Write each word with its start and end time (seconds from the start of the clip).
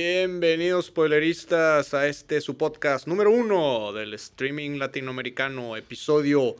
Bienvenidos 0.00 0.86
spoileristas 0.86 1.92
a 1.92 2.06
este 2.06 2.40
su 2.40 2.56
podcast 2.56 3.08
número 3.08 3.32
uno 3.32 3.92
del 3.92 4.14
streaming 4.14 4.78
latinoamericano, 4.78 5.76
episodio 5.76 6.54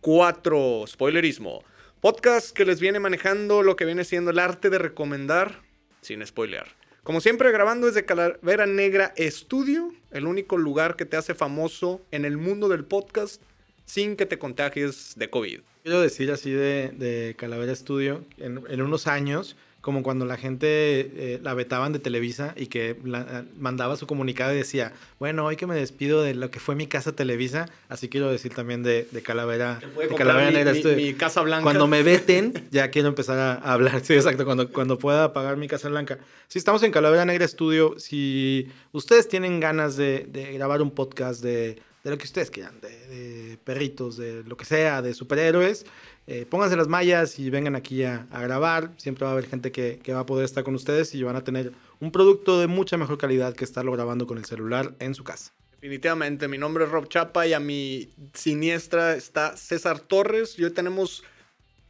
4, 0.00 0.84
spoilerismo. 0.86 1.64
Podcast 2.00 2.56
que 2.56 2.64
les 2.64 2.78
viene 2.78 3.00
manejando 3.00 3.64
lo 3.64 3.74
que 3.74 3.84
viene 3.84 4.04
siendo 4.04 4.30
el 4.30 4.38
arte 4.38 4.70
de 4.70 4.78
recomendar 4.78 5.60
sin 6.02 6.24
spoilear. 6.24 6.68
Como 7.02 7.20
siempre, 7.20 7.50
grabando 7.50 7.88
desde 7.88 8.04
Calavera 8.04 8.66
Negra 8.66 9.12
Estudio, 9.16 9.92
el 10.12 10.28
único 10.28 10.56
lugar 10.56 10.94
que 10.94 11.04
te 11.04 11.16
hace 11.16 11.34
famoso 11.34 12.00
en 12.12 12.24
el 12.24 12.36
mundo 12.36 12.68
del 12.68 12.84
podcast 12.84 13.42
sin 13.86 14.14
que 14.14 14.24
te 14.24 14.38
contagies 14.38 15.14
de 15.16 15.30
COVID. 15.30 15.62
Quiero 15.82 16.00
decir 16.00 16.30
así 16.30 16.52
de, 16.52 16.92
de 16.96 17.34
Calavera 17.36 17.74
Studio, 17.74 18.24
en, 18.38 18.62
en, 18.68 18.82
unos 18.82 19.08
años, 19.08 19.56
como 19.84 20.02
cuando 20.02 20.24
la 20.24 20.38
gente 20.38 20.66
eh, 20.66 21.40
la 21.42 21.52
vetaban 21.52 21.92
de 21.92 21.98
Televisa 21.98 22.54
y 22.56 22.68
que 22.68 22.96
la, 23.04 23.44
mandaba 23.58 23.96
su 23.96 24.06
comunicado 24.06 24.54
y 24.54 24.56
decía, 24.56 24.94
bueno, 25.18 25.44
hoy 25.44 25.56
que 25.56 25.66
me 25.66 25.74
despido 25.74 26.22
de 26.22 26.32
lo 26.32 26.50
que 26.50 26.58
fue 26.58 26.74
mi 26.74 26.86
casa 26.86 27.12
Televisa, 27.12 27.68
así 27.90 28.08
quiero 28.08 28.30
decir 28.30 28.54
también 28.54 28.82
de, 28.82 29.06
de 29.10 29.22
Calavera, 29.22 29.80
de 29.80 30.14
Calavera 30.14 30.48
mi, 30.48 30.56
Negra 30.56 30.96
mi, 30.96 31.12
casa 31.12 31.42
blanca. 31.42 31.64
Cuando 31.64 31.86
me 31.86 32.02
veten, 32.02 32.66
ya 32.70 32.90
quiero 32.90 33.08
empezar 33.08 33.38
a, 33.38 33.52
a 33.56 33.74
hablar, 33.74 34.00
sí, 34.02 34.14
exacto, 34.14 34.46
cuando, 34.46 34.72
cuando 34.72 34.98
pueda 34.98 35.34
pagar 35.34 35.58
mi 35.58 35.68
casa 35.68 35.90
blanca. 35.90 36.18
Si 36.48 36.58
estamos 36.58 36.82
en 36.82 36.90
Calavera 36.90 37.26
Negra 37.26 37.46
Studio, 37.46 37.98
si 37.98 38.70
ustedes 38.92 39.28
tienen 39.28 39.60
ganas 39.60 39.98
de, 39.98 40.26
de 40.30 40.50
grabar 40.54 40.80
un 40.80 40.92
podcast 40.92 41.42
de 41.42 41.78
de 42.04 42.10
lo 42.10 42.18
que 42.18 42.24
ustedes 42.24 42.50
quieran, 42.50 42.78
de, 42.82 43.06
de, 43.08 43.58
perritos, 43.64 44.18
de 44.18 44.44
lo 44.44 44.56
que 44.58 44.66
sea, 44.66 45.00
de 45.00 45.14
superhéroes. 45.14 45.86
Eh, 46.26 46.46
pónganse 46.48 46.76
las 46.76 46.86
mallas 46.86 47.38
y 47.38 47.48
vengan 47.48 47.74
aquí 47.74 48.04
a, 48.04 48.26
a, 48.30 48.42
grabar. 48.42 48.92
Siempre 48.98 49.24
va 49.24 49.30
a 49.30 49.32
haber 49.32 49.46
gente 49.46 49.72
que, 49.72 50.00
que, 50.02 50.12
va 50.12 50.20
a 50.20 50.26
poder 50.26 50.44
estar 50.44 50.64
con 50.64 50.74
ustedes 50.74 51.14
y 51.14 51.22
van 51.22 51.36
a 51.36 51.44
tener 51.44 51.72
un 52.00 52.12
producto 52.12 52.60
de 52.60 52.66
mucha 52.66 52.98
mejor 52.98 53.16
calidad 53.16 53.54
que 53.54 53.64
estarlo 53.64 53.90
grabando 53.92 54.26
con 54.26 54.36
el 54.36 54.44
celular 54.44 54.94
en 54.98 55.14
su 55.14 55.24
casa. 55.24 55.52
Definitivamente, 55.72 56.46
mi 56.46 56.58
nombre 56.58 56.84
es 56.84 56.90
Rob 56.90 57.08
Chapa 57.08 57.46
y 57.46 57.54
a 57.54 57.60
mi 57.60 58.10
siniestra 58.34 59.16
está 59.16 59.56
César 59.56 59.98
Torres. 59.98 60.58
Y 60.58 60.64
hoy 60.64 60.70
tenemos... 60.70 61.24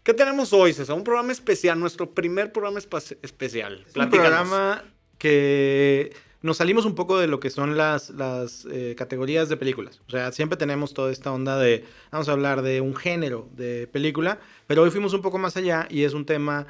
¿Qué 0.05 0.15
tenemos 0.15 0.53
hoy, 0.53 0.73
César? 0.73 0.97
Un 0.97 1.05
programa 1.05 1.33
especial, 1.33 1.79
nuestro 1.81 2.11
primer 2.11 2.53
programa 2.53 2.79
especial. 2.79 3.85
Es 3.89 3.97
un 3.97 4.11
programa 4.11 4.85
que 5.19 6.13
nos 6.45 6.59
salimos 6.59 6.85
un 6.85 6.95
poco 6.95 7.19
de 7.19 7.27
lo 7.27 7.41
que 7.41 7.49
son 7.49 7.75
las, 7.75 8.11
las 8.11 8.67
eh, 8.71 8.95
categorías 8.99 9.49
de 9.49 9.57
películas. 9.57 10.03
O 10.07 10.11
sea, 10.11 10.31
siempre 10.31 10.59
tenemos 10.59 10.93
toda 10.93 11.11
esta 11.11 11.33
onda 11.33 11.59
de, 11.59 11.87
vamos 12.13 12.29
a 12.29 12.33
hablar 12.33 12.61
de 12.61 12.83
un 12.83 12.95
género 12.95 13.49
de 13.57 13.87
película, 13.87 14.39
pero 14.67 14.83
hoy 14.83 14.91
fuimos 14.91 15.15
un 15.15 15.23
poco 15.23 15.39
más 15.39 15.57
allá 15.57 15.87
y 15.89 16.03
es 16.03 16.13
un 16.13 16.27
tema 16.27 16.67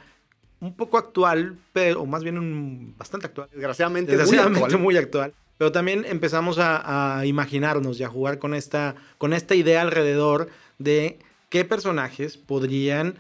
un 0.61 0.77
poco 0.77 0.97
actual, 0.97 1.59
pero 1.73 2.03
o 2.03 2.07
más 2.07 2.23
bien 2.23 2.39
un, 2.39 2.95
bastante 2.97 3.27
actual. 3.27 3.49
Desgraciadamente, 3.51 4.13
Desgraciadamente 4.13 4.61
muy 4.61 4.65
actual. 4.65 4.83
Muy 4.83 4.97
actual. 4.97 5.35
Pero 5.59 5.73
también 5.73 6.05
empezamos 6.09 6.59
a, 6.59 7.19
a, 7.19 7.27
imaginarnos 7.27 7.99
y 7.99 8.05
a 8.05 8.09
jugar 8.09 8.39
con 8.39 8.55
esta, 8.55 8.95
con 9.19 9.33
esta 9.33 9.57
idea 9.57 9.83
alrededor 9.83 10.51
de 10.79 11.19
qué 11.49 11.65
personajes 11.65 12.37
podrían 12.37 13.17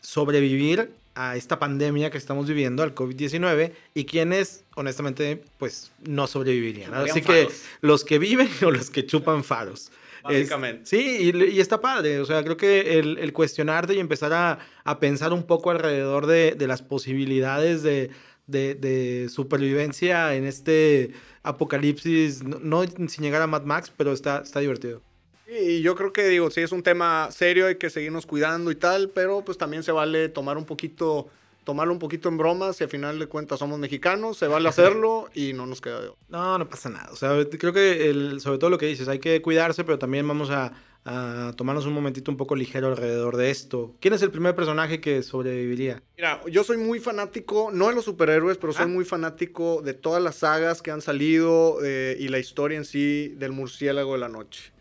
sobrevivir 0.00 0.90
a 1.14 1.36
esta 1.36 1.58
pandemia 1.58 2.10
que 2.10 2.18
estamos 2.18 2.46
viviendo, 2.46 2.82
al 2.82 2.94
COVID-19, 2.94 3.72
y 3.94 4.04
quienes, 4.04 4.64
honestamente, 4.74 5.42
pues 5.58 5.92
no 6.06 6.26
sobrevivirían. 6.26 6.94
Así 6.94 7.22
que 7.22 7.48
los 7.80 8.04
que 8.04 8.18
viven 8.18 8.48
o 8.64 8.70
los 8.70 8.90
que 8.90 9.06
chupan 9.06 9.44
faros. 9.44 9.90
Básicamente. 10.22 10.82
Es, 10.84 10.88
sí, 10.88 11.32
y, 11.34 11.44
y, 11.44 11.60
está 11.60 11.80
padre. 11.80 12.20
O 12.20 12.24
sea, 12.24 12.44
creo 12.44 12.56
que 12.56 12.98
el, 12.98 13.18
el 13.18 13.32
cuestionarte 13.32 13.94
y 13.94 13.98
empezar 13.98 14.32
a, 14.32 14.58
a, 14.84 15.00
pensar 15.00 15.32
un 15.32 15.42
poco 15.42 15.70
alrededor 15.70 16.26
de, 16.26 16.54
de 16.56 16.66
las 16.68 16.80
posibilidades 16.80 17.82
de, 17.82 18.10
de, 18.46 18.74
de, 18.76 19.28
supervivencia 19.28 20.34
en 20.34 20.44
este 20.44 21.10
apocalipsis, 21.42 22.44
no, 22.44 22.58
no, 22.60 22.84
sin 22.84 23.24
llegar 23.24 23.42
a 23.42 23.48
Mad 23.48 23.64
Max, 23.64 23.92
pero 23.96 24.12
está, 24.12 24.42
está 24.44 24.60
divertido. 24.60 25.02
Y 25.46 25.82
yo 25.82 25.94
creo 25.94 26.12
que, 26.12 26.28
digo, 26.28 26.50
sí 26.50 26.60
es 26.60 26.72
un 26.72 26.82
tema 26.82 27.28
serio, 27.30 27.66
hay 27.66 27.76
que 27.76 27.90
seguirnos 27.90 28.26
cuidando 28.26 28.70
y 28.70 28.76
tal, 28.76 29.10
pero 29.10 29.44
pues 29.44 29.58
también 29.58 29.82
se 29.82 29.92
vale 29.92 30.28
tomar 30.28 30.56
un 30.56 30.64
poquito, 30.64 31.28
tomarlo 31.64 31.92
un 31.92 31.98
poquito 31.98 32.28
en 32.28 32.38
bromas 32.38 32.80
y 32.80 32.84
al 32.84 32.90
final 32.90 33.18
de 33.18 33.26
cuentas 33.26 33.58
somos 33.58 33.78
mexicanos, 33.78 34.38
se 34.38 34.46
vale 34.46 34.68
hacerlo 34.68 35.28
y 35.34 35.52
no 35.52 35.66
nos 35.66 35.80
queda 35.80 36.00
de 36.00 36.08
otro. 36.08 36.18
No, 36.28 36.58
no 36.58 36.68
pasa 36.68 36.88
nada. 36.88 37.10
O 37.12 37.16
sea, 37.16 37.36
creo 37.58 37.72
que 37.72 38.08
el, 38.08 38.40
sobre 38.40 38.58
todo 38.58 38.70
lo 38.70 38.78
que 38.78 38.86
dices, 38.86 39.08
hay 39.08 39.18
que 39.18 39.42
cuidarse, 39.42 39.84
pero 39.84 39.98
también 39.98 40.26
vamos 40.26 40.50
a, 40.50 40.72
a 41.04 41.52
tomarnos 41.56 41.84
un 41.86 41.92
momentito 41.92 42.30
un 42.30 42.36
poco 42.36 42.54
ligero 42.54 42.86
alrededor 42.88 43.36
de 43.36 43.50
esto. 43.50 43.94
¿Quién 44.00 44.14
es 44.14 44.22
el 44.22 44.30
primer 44.30 44.54
personaje 44.54 45.00
que 45.00 45.22
sobreviviría? 45.22 46.02
Mira, 46.16 46.40
yo 46.48 46.62
soy 46.62 46.76
muy 46.76 47.00
fanático, 47.00 47.70
no 47.72 47.88
de 47.88 47.94
los 47.94 48.04
superhéroes, 48.04 48.58
pero 48.58 48.72
soy 48.72 48.84
ah. 48.84 48.88
muy 48.88 49.04
fanático 49.04 49.82
de 49.82 49.94
todas 49.94 50.22
las 50.22 50.36
sagas 50.36 50.82
que 50.82 50.92
han 50.92 51.00
salido 51.00 51.78
eh, 51.82 52.16
y 52.18 52.28
la 52.28 52.38
historia 52.38 52.78
en 52.78 52.84
sí 52.84 53.34
del 53.36 53.52
murciélago 53.52 54.12
de 54.12 54.18
la 54.18 54.28
noche. 54.28 54.72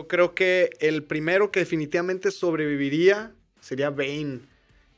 Yo 0.00 0.08
creo 0.08 0.34
que 0.34 0.70
el 0.80 1.02
primero 1.02 1.50
que 1.50 1.60
definitivamente 1.60 2.30
sobreviviría 2.30 3.34
sería 3.60 3.90
Bane. 3.90 4.40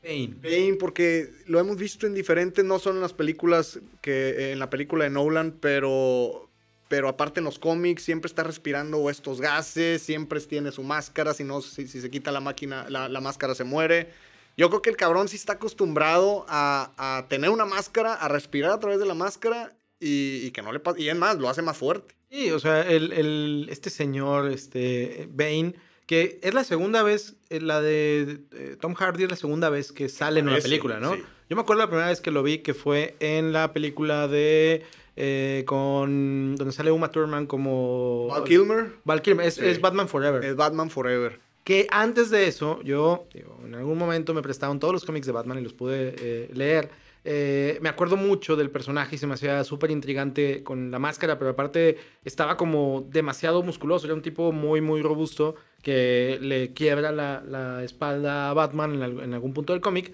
Bane. 0.01 0.35
Bane, 0.41 0.77
porque 0.79 1.29
lo 1.45 1.59
hemos 1.59 1.75
visto 1.75 2.07
en 2.07 2.13
diferentes, 2.13 2.63
no 2.63 2.79
solo 2.79 2.95
en 2.95 3.01
las 3.01 3.11
películas 3.11 3.81
que 3.99 4.53
en 4.53 4.59
la 4.59 4.69
película 4.69 5.03
de 5.03 5.09
Nolan, 5.09 5.57
pero, 5.59 6.49
pero 6.87 7.09
aparte 7.09 7.41
en 7.41 7.43
los 7.43 7.59
cómics 7.59 8.01
siempre 8.01 8.29
está 8.29 8.43
respirando 8.43 9.09
estos 9.09 9.41
gases, 9.41 10.01
siempre 10.01 10.39
tiene 10.39 10.71
su 10.71 10.83
máscara, 10.83 11.33
si 11.33 11.43
no, 11.43 11.61
si, 11.61 11.85
si 11.89 11.99
se 11.99 12.09
quita 12.09 12.31
la 12.31 12.39
máquina, 12.39 12.89
la, 12.89 13.09
la, 13.09 13.19
máscara 13.19 13.55
se 13.55 13.65
muere. 13.65 14.07
Yo 14.55 14.69
creo 14.69 14.81
que 14.81 14.89
el 14.89 14.95
cabrón 14.95 15.27
sí 15.27 15.35
está 15.35 15.53
acostumbrado 15.53 16.45
a, 16.47 16.93
a 16.95 17.27
tener 17.27 17.49
una 17.49 17.65
máscara, 17.65 18.13
a 18.13 18.29
respirar 18.29 18.71
a 18.71 18.79
través 18.79 18.99
de 18.99 19.05
la 19.05 19.15
máscara 19.15 19.75
y, 19.99 20.45
y 20.45 20.51
que 20.51 20.61
no 20.61 20.71
le 20.71 20.79
pasa. 20.79 20.99
Y 20.99 21.09
es 21.09 21.15
más, 21.15 21.37
lo 21.37 21.49
hace 21.49 21.61
más 21.61 21.77
fuerte. 21.77 22.15
Sí, 22.29 22.49
o 22.51 22.59
sea, 22.59 22.81
el, 22.81 23.11
el, 23.13 23.67
este 23.69 23.91
señor, 23.91 24.49
este, 24.49 25.29
Bane, 25.31 25.75
que 26.07 26.39
es 26.41 26.53
la 26.53 26.63
segunda 26.63 27.03
vez, 27.03 27.35
eh, 27.49 27.61
la 27.61 27.79
de 27.79 28.39
eh, 28.53 28.75
Tom 28.81 28.95
Hardy 28.95 29.25
es 29.25 29.29
la 29.29 29.35
segunda 29.35 29.69
vez 29.69 29.91
que 29.91 30.09
sale 30.09 30.39
en 30.39 30.49
una 30.49 30.57
película, 30.57 30.99
¿no? 30.99 31.13
Sí. 31.13 31.21
Yo 31.49 31.55
me 31.55 31.61
acuerdo 31.61 31.83
la 31.83 31.87
primera 31.87 32.07
vez 32.07 32.21
que 32.21 32.31
lo 32.31 32.41
vi, 32.41 32.59
que 32.59 32.73
fue 32.73 33.15
en 33.19 33.53
la 33.53 33.71
película 33.73 34.27
de... 34.27 34.83
Eh, 35.15 35.63
con 35.67 36.55
donde 36.55 36.71
sale 36.73 36.89
Uma 36.89 37.11
Thurman 37.11 37.45
como 37.45 38.29
Val 38.29 38.43
Kilmer 38.45 38.93
Val 39.03 39.21
Kilmer 39.21 39.45
es, 39.45 39.53
sí. 39.53 39.61
es, 39.63 39.79
Batman 39.79 40.07
Forever 40.07 40.43
es 40.43 40.55
Batman 40.55 40.89
Forever 40.89 41.39
que 41.63 41.85
antes 41.91 42.31
de 42.31 42.47
eso 42.47 42.81
yo 42.81 43.27
digo, 43.31 43.59
en 43.63 43.75
algún 43.75 43.99
momento 43.99 44.33
me 44.33 44.41
prestaron 44.41 44.79
todos 44.79 44.91
los 44.91 45.05
cómics 45.05 45.27
de 45.27 45.31
Batman 45.31 45.59
y 45.59 45.61
los 45.61 45.73
pude 45.73 46.15
eh, 46.17 46.49
leer 46.55 46.89
eh, 47.25 47.77
me 47.81 47.89
acuerdo 47.89 48.17
mucho 48.17 48.55
del 48.55 48.69
personaje 48.69 49.15
y 49.15 49.17
se 49.17 49.27
me 49.27 49.35
hacía 49.35 49.63
súper 49.63 49.91
intrigante 49.91 50.63
con 50.63 50.91
la 50.91 50.99
máscara, 50.99 51.39
pero 51.39 51.51
aparte 51.51 51.97
estaba 52.25 52.57
como 52.57 53.07
demasiado 53.09 53.63
musculoso, 53.63 54.05
era 54.05 54.13
un 54.13 54.21
tipo 54.21 54.51
muy, 54.51 54.81
muy 54.81 55.01
robusto 55.01 55.55
que 55.81 56.37
le 56.41 56.73
quiebra 56.73 57.11
la, 57.11 57.41
la 57.47 57.83
espalda 57.83 58.49
a 58.49 58.53
Batman 58.53 59.01
en, 59.01 59.19
en, 59.19 59.33
algún 59.33 59.53
punto 59.53 59.73
del 59.73 59.81
cómic. 59.81 60.13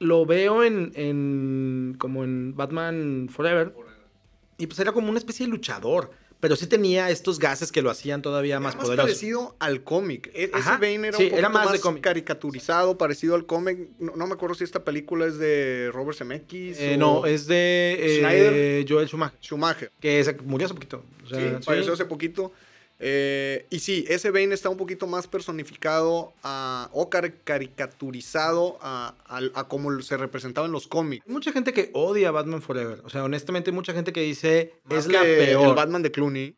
Lo 0.00 0.26
veo 0.26 0.64
en, 0.64 0.92
en, 0.94 1.96
como 1.98 2.24
en 2.24 2.56
Batman 2.56 3.28
Forever. 3.30 3.74
Y 4.58 4.66
pues 4.66 4.78
era 4.78 4.92
como 4.92 5.08
una 5.08 5.18
especie 5.18 5.46
de 5.46 5.52
luchador 5.52 6.10
pero 6.40 6.56
sí 6.56 6.66
tenía 6.66 7.10
estos 7.10 7.38
gases 7.38 7.70
que 7.70 7.82
lo 7.82 7.90
hacían 7.90 8.22
todavía 8.22 8.54
era 8.54 8.60
más, 8.60 8.74
más 8.74 8.84
poderoso. 8.86 9.06
parecido 9.06 9.56
al 9.58 9.84
cómic. 9.84 10.30
E 10.34 10.50
Ajá, 10.52 10.74
Ese 10.74 10.80
Bane 10.80 11.08
era 11.08 11.18
sí, 11.18 11.28
un 11.30 11.38
era 11.38 11.48
más, 11.50 11.66
más, 11.66 11.72
de 11.74 11.80
cómic. 11.80 12.02
caricaturizado, 12.02 12.96
parecido 12.96 13.34
al 13.34 13.46
cómic. 13.46 13.90
No, 13.98 14.16
no, 14.16 14.26
me 14.26 14.32
acuerdo 14.34 14.54
si 14.54 14.64
esta 14.64 14.82
película 14.82 15.26
es 15.26 15.38
de 15.38 15.90
Robert 15.92 16.16
Zemeckis. 16.16 16.78
Eh, 16.80 16.96
no, 16.96 17.26
es 17.26 17.46
de 17.46 17.96
eh, 18.00 18.86
Joel 18.88 19.06
Schumacher. 19.06 19.38
Schumacher. 19.42 19.92
Que 20.00 20.36
murió 20.44 20.66
hace 20.66 20.74
poquito. 20.74 21.04
O 21.24 21.28
sea, 21.28 21.58
sí, 21.58 21.64
falleció 21.64 21.92
hace 21.92 22.06
poquito. 22.06 22.52
Eh, 23.02 23.66
y 23.70 23.78
sí, 23.78 24.04
ese 24.08 24.30
Bane 24.30 24.52
está 24.52 24.68
un 24.68 24.76
poquito 24.76 25.06
más 25.06 25.26
personificado 25.26 26.34
a, 26.42 26.90
o 26.92 27.08
car 27.08 27.32
caricaturizado 27.44 28.78
a, 28.82 29.14
a, 29.24 29.40
a, 29.54 29.68
como 29.68 30.02
se 30.02 30.18
representaba 30.18 30.66
en 30.66 30.72
los 30.72 30.86
cómics. 30.86 31.24
Hay 31.26 31.32
mucha 31.32 31.50
gente 31.50 31.72
que 31.72 31.90
odia 31.94 32.28
a 32.28 32.32
Batman 32.32 32.60
Forever. 32.60 33.00
O 33.04 33.08
sea, 33.08 33.24
honestamente, 33.24 33.72
mucha 33.72 33.94
gente 33.94 34.12
que 34.12 34.20
dice 34.20 34.74
más 34.84 35.06
es 35.06 35.12
la 35.12 35.22
peor. 35.22 35.68
El 35.70 35.74
Batman 35.74 36.02
de 36.02 36.12
Clooney. 36.12 36.56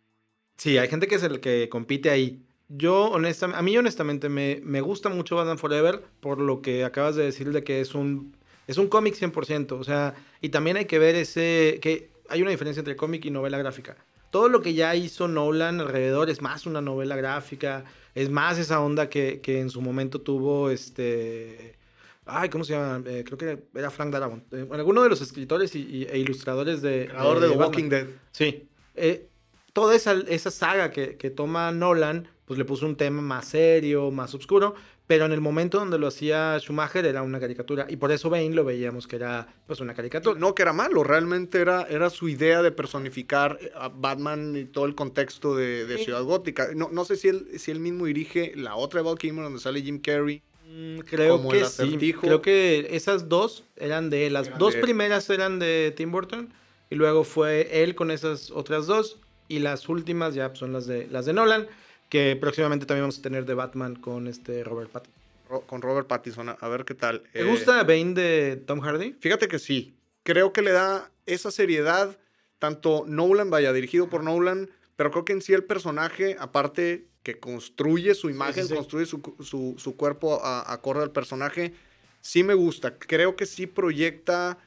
Sí, 0.56 0.78
hay 0.78 0.88
gente 0.88 1.06
que 1.06 1.14
es 1.14 1.22
el 1.22 1.38
que 1.38 1.68
compite 1.68 2.10
ahí. 2.10 2.42
Yo, 2.68 3.04
honestamente, 3.04 3.58
a 3.60 3.62
mí 3.62 3.78
honestamente 3.78 4.28
me, 4.28 4.60
me 4.64 4.80
gusta 4.80 5.10
mucho 5.10 5.36
Batman 5.36 5.58
Forever 5.58 6.02
por 6.18 6.40
lo 6.40 6.60
que 6.60 6.84
acabas 6.84 7.14
de 7.14 7.22
decir 7.22 7.52
de 7.52 7.62
que 7.62 7.80
es 7.80 7.94
un, 7.94 8.34
es 8.66 8.78
un 8.78 8.88
cómic 8.88 9.14
100%. 9.14 9.78
O 9.78 9.84
sea, 9.84 10.14
y 10.40 10.48
también 10.48 10.76
hay 10.76 10.86
que 10.86 10.98
ver 10.98 11.14
ese, 11.14 11.78
que 11.80 12.10
hay 12.28 12.42
una 12.42 12.50
diferencia 12.50 12.80
entre 12.80 12.96
cómic 12.96 13.24
y 13.26 13.30
novela 13.30 13.58
gráfica. 13.58 13.96
Todo 14.32 14.48
lo 14.48 14.62
que 14.62 14.72
ya 14.72 14.96
hizo 14.96 15.28
Nolan 15.28 15.78
alrededor 15.78 16.30
es 16.30 16.40
más 16.40 16.64
una 16.64 16.80
novela 16.80 17.16
gráfica, 17.16 17.84
es 18.14 18.30
más 18.30 18.58
esa 18.58 18.80
onda 18.80 19.10
que, 19.10 19.42
que 19.42 19.60
en 19.60 19.68
su 19.68 19.82
momento 19.82 20.22
tuvo 20.22 20.70
este... 20.70 21.76
Ay, 22.24 22.48
¿cómo 22.48 22.64
se 22.64 22.72
llama? 22.72 23.02
Eh, 23.04 23.24
creo 23.26 23.36
que 23.36 23.62
era 23.78 23.90
Frank 23.90 24.10
Darabont. 24.10 24.50
Eh, 24.54 24.66
alguno 24.72 25.02
de 25.02 25.10
los 25.10 25.20
escritores 25.20 25.74
y, 25.74 25.80
y, 25.80 26.04
e 26.04 26.16
ilustradores 26.16 26.80
de... 26.80 27.08
Creador 27.10 27.40
de, 27.40 27.48
de 27.48 27.52
The 27.52 27.58
Walking 27.58 27.88
Dead. 27.90 28.06
Sí. 28.30 28.66
Eh, 28.94 29.28
toda 29.74 29.94
esa, 29.94 30.14
esa 30.26 30.50
saga 30.50 30.90
que, 30.90 31.18
que, 31.18 31.28
toma 31.28 31.70
Nolan 31.70 32.26
pues 32.44 32.58
le 32.58 32.64
puso 32.64 32.86
un 32.86 32.96
tema 32.96 33.22
más 33.22 33.48
serio, 33.48 34.10
más 34.10 34.34
oscuro, 34.34 34.74
pero 35.06 35.26
en 35.26 35.32
el 35.32 35.40
momento 35.40 35.78
donde 35.78 35.98
lo 35.98 36.06
hacía 36.06 36.58
Schumacher 36.58 37.04
era 37.06 37.22
una 37.22 37.38
caricatura 37.38 37.86
y 37.88 37.96
por 37.96 38.12
eso 38.12 38.30
Bane 38.30 38.50
lo 38.50 38.64
veíamos 38.64 39.06
que 39.06 39.16
era 39.16 39.46
pues 39.66 39.80
una 39.80 39.94
caricatura. 39.94 40.38
No, 40.38 40.54
que 40.54 40.62
era 40.62 40.72
malo, 40.72 41.04
realmente 41.04 41.60
era, 41.60 41.82
era 41.82 42.10
su 42.10 42.28
idea 42.28 42.62
de 42.62 42.72
personificar 42.72 43.58
a 43.74 43.88
Batman 43.88 44.56
y 44.56 44.64
todo 44.64 44.86
el 44.86 44.94
contexto 44.94 45.54
de, 45.54 45.86
de 45.86 45.98
Ciudad 45.98 46.22
Gótica. 46.22 46.68
No, 46.74 46.88
no 46.90 47.04
sé 47.04 47.16
si 47.16 47.28
él, 47.28 47.46
si 47.58 47.70
él 47.70 47.80
mismo 47.80 48.06
dirige 48.06 48.52
la 48.56 48.74
otra 48.76 49.00
de 49.00 49.06
Val 49.06 49.18
Kilmer 49.18 49.44
donde 49.44 49.60
sale 49.60 49.82
Jim 49.82 50.00
Carrey. 50.00 50.42
Mm, 50.68 51.00
creo 51.00 51.48
que 51.48 51.64
sí. 51.66 52.14
Creo 52.20 52.40
que 52.40 52.88
esas 52.90 53.28
dos 53.28 53.64
eran 53.76 54.10
de 54.10 54.26
él. 54.26 54.32
Las 54.32 54.58
dos 54.58 54.74
primeras 54.76 55.28
eran 55.30 55.58
de 55.58 55.92
Tim 55.96 56.10
Burton 56.10 56.52
y 56.90 56.94
luego 56.94 57.24
fue 57.24 57.82
él 57.82 57.94
con 57.94 58.10
esas 58.10 58.50
otras 58.50 58.86
dos 58.86 59.18
y 59.48 59.58
las 59.58 59.88
últimas 59.88 60.34
ya 60.34 60.54
son 60.54 60.72
las 60.72 60.86
de 60.86 61.06
las 61.08 61.26
de 61.26 61.34
Nolan 61.34 61.66
que 62.12 62.36
próximamente 62.36 62.84
también 62.84 63.04
vamos 63.04 63.20
a 63.20 63.22
tener 63.22 63.46
de 63.46 63.54
Batman 63.54 63.96
con 63.96 64.28
este 64.28 64.62
Robert 64.64 64.90
Pattinson. 64.90 65.62
con 65.66 65.80
Robert 65.80 66.06
Pattinson, 66.06 66.54
a 66.60 66.68
ver 66.68 66.84
qué 66.84 66.94
tal. 66.94 67.22
¿Te 67.32 67.42
gusta 67.42 67.82
Bane 67.84 68.12
de 68.12 68.62
Tom 68.66 68.80
Hardy? 68.80 69.16
Fíjate 69.18 69.48
que 69.48 69.58
sí. 69.58 69.94
Creo 70.22 70.52
que 70.52 70.60
le 70.60 70.72
da 70.72 71.10
esa 71.24 71.50
seriedad, 71.50 72.18
tanto 72.58 73.04
Nolan, 73.06 73.48
vaya, 73.48 73.72
dirigido 73.72 74.10
por 74.10 74.24
Nolan, 74.24 74.68
pero 74.94 75.10
creo 75.10 75.24
que 75.24 75.32
en 75.32 75.40
sí 75.40 75.54
el 75.54 75.64
personaje, 75.64 76.36
aparte 76.38 77.06
que 77.22 77.40
construye 77.40 78.14
su 78.14 78.28
imagen, 78.28 78.68
construye 78.68 79.06
su, 79.06 79.94
cuerpo 79.96 80.44
a, 80.44 80.70
acorde 80.70 81.04
al 81.04 81.12
personaje, 81.12 81.72
sí 82.20 82.44
me 82.44 82.52
gusta. 82.52 82.98
Creo 82.98 83.36
que 83.36 83.46
sí 83.46 83.66
proyecta... 83.66 84.58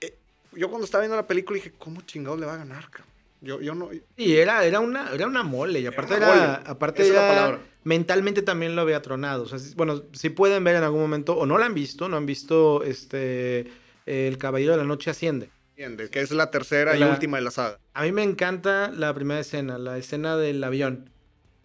Eh, 0.00 0.14
yo 0.52 0.68
cuando 0.68 0.84
estaba 0.84 1.02
viendo 1.02 1.16
la 1.16 1.26
película 1.26 1.56
dije, 1.56 1.72
¿cómo 1.76 2.02
chingados 2.02 2.38
le 2.38 2.46
va 2.46 2.54
a 2.54 2.58
ganar, 2.58 2.88
cabrón? 2.88 3.07
Yo, 3.40 3.60
yo 3.60 3.74
no. 3.74 3.90
Y 4.16 4.36
era, 4.36 4.64
era, 4.64 4.80
una, 4.80 5.10
era 5.12 5.26
una 5.26 5.42
mole. 5.42 5.80
Y 5.80 5.86
aparte 5.86 6.14
era. 6.14 6.54
Aparte 6.54 7.06
era, 7.06 7.60
mentalmente 7.84 8.42
también 8.42 8.76
lo 8.76 8.82
había 8.82 9.00
tronado. 9.02 9.44
O 9.44 9.46
sea, 9.46 9.58
bueno, 9.76 10.02
si 10.12 10.30
pueden 10.30 10.64
ver 10.64 10.76
en 10.76 10.82
algún 10.82 11.00
momento, 11.00 11.36
o 11.36 11.46
no 11.46 11.58
lo 11.58 11.64
han 11.64 11.74
visto, 11.74 12.08
no 12.08 12.16
han 12.16 12.26
visto 12.26 12.82
este. 12.82 13.70
El 14.06 14.38
Caballero 14.38 14.72
de 14.72 14.78
la 14.78 14.84
Noche 14.84 15.10
Asciende. 15.10 15.50
Asciende, 15.72 16.08
que 16.08 16.20
es 16.20 16.30
la 16.30 16.50
tercera 16.50 16.96
y 16.96 17.02
última 17.02 17.36
de 17.36 17.44
la 17.44 17.50
saga. 17.50 17.78
A 17.92 18.04
mí 18.04 18.12
me 18.12 18.22
encanta 18.22 18.90
la 18.90 19.12
primera 19.12 19.40
escena, 19.40 19.76
la 19.78 19.98
escena 19.98 20.36
del 20.36 20.64
avión. 20.64 21.10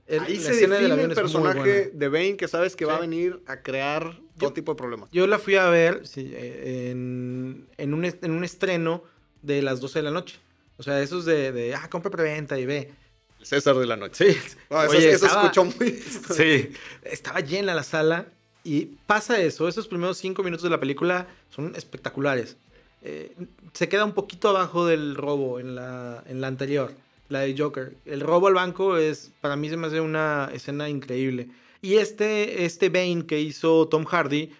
Ahí 0.10 0.38
se 0.38 0.54
define 0.54 1.04
el 1.04 1.14
personaje 1.14 1.90
de 1.94 2.10
Bane 2.10 2.36
que 2.36 2.48
sabes 2.48 2.76
que 2.76 2.86
va 2.86 2.98
a 2.98 3.00
venir 3.00 3.42
a 3.48 3.62
crear 3.62 4.20
todo 4.38 4.52
tipo 4.52 4.74
de 4.74 4.78
problemas. 4.78 5.10
Yo 5.12 5.26
la 5.28 5.40
fui 5.40 5.56
a 5.56 5.70
ver 5.70 6.04
eh, 6.18 6.90
en, 6.92 7.68
en, 7.78 7.94
un, 7.94 8.04
en 8.04 8.32
un 8.32 8.44
estreno 8.44 9.04
de 9.42 9.62
las 9.62 9.80
12 9.80 10.00
de 10.00 10.04
la 10.04 10.12
noche. 10.12 10.40
O 10.84 10.86
sea, 10.86 11.02
esos 11.02 11.24
de, 11.24 11.54
de 11.54 11.74
ah, 11.76 11.90
compra 11.90 12.12
preventa 12.12 12.60
y 12.60 12.66
ve. 12.66 12.92
El 13.40 13.46
César 13.46 13.78
de 13.78 13.86
la 13.86 13.96
noche. 13.96 14.34
Sí. 14.34 14.40
eso, 15.02 15.26
escuchó 15.26 15.64
muy. 15.64 15.92
sí. 16.36 16.74
Estaba 17.04 17.40
llena 17.40 17.74
la 17.74 17.84
sala 17.84 18.26
y 18.66 18.88
pasa 19.08 19.40
eso. 19.40 19.70
Esos 19.70 19.88
primeros 19.88 20.18
cinco 20.18 20.44
minutos 20.44 20.66
de 20.66 20.70
la 20.70 20.82
película 20.82 21.26
son 21.50 21.74
espectaculares. 21.78 22.58
Eh, 23.02 23.34
se 23.72 23.88
queda 23.88 24.04
un 24.04 24.12
poquito 24.12 24.50
abajo 24.50 24.86
del 24.86 25.16
robo 25.16 25.62
en 25.62 25.74
la, 25.76 26.22
en 26.28 26.42
la 26.42 26.48
anterior, 26.48 26.92
la 27.30 27.40
de 27.40 27.56
Joker. 27.58 27.94
El 28.04 28.20
robo 28.20 28.48
al 28.48 28.56
banco 28.56 28.98
es, 28.98 29.32
para 29.40 29.56
mí 29.56 29.70
se 29.70 29.78
me 29.78 29.88
hace 29.88 30.02
una 30.02 30.50
escena 30.54 30.90
increíble. 30.90 31.48
Y 31.82 31.94
este, 31.94 32.66
este 32.66 32.90
Bane 32.90 33.26
que 33.26 33.40
hizo 33.40 33.88
Tom 33.88 34.04
Hardy 34.04 34.52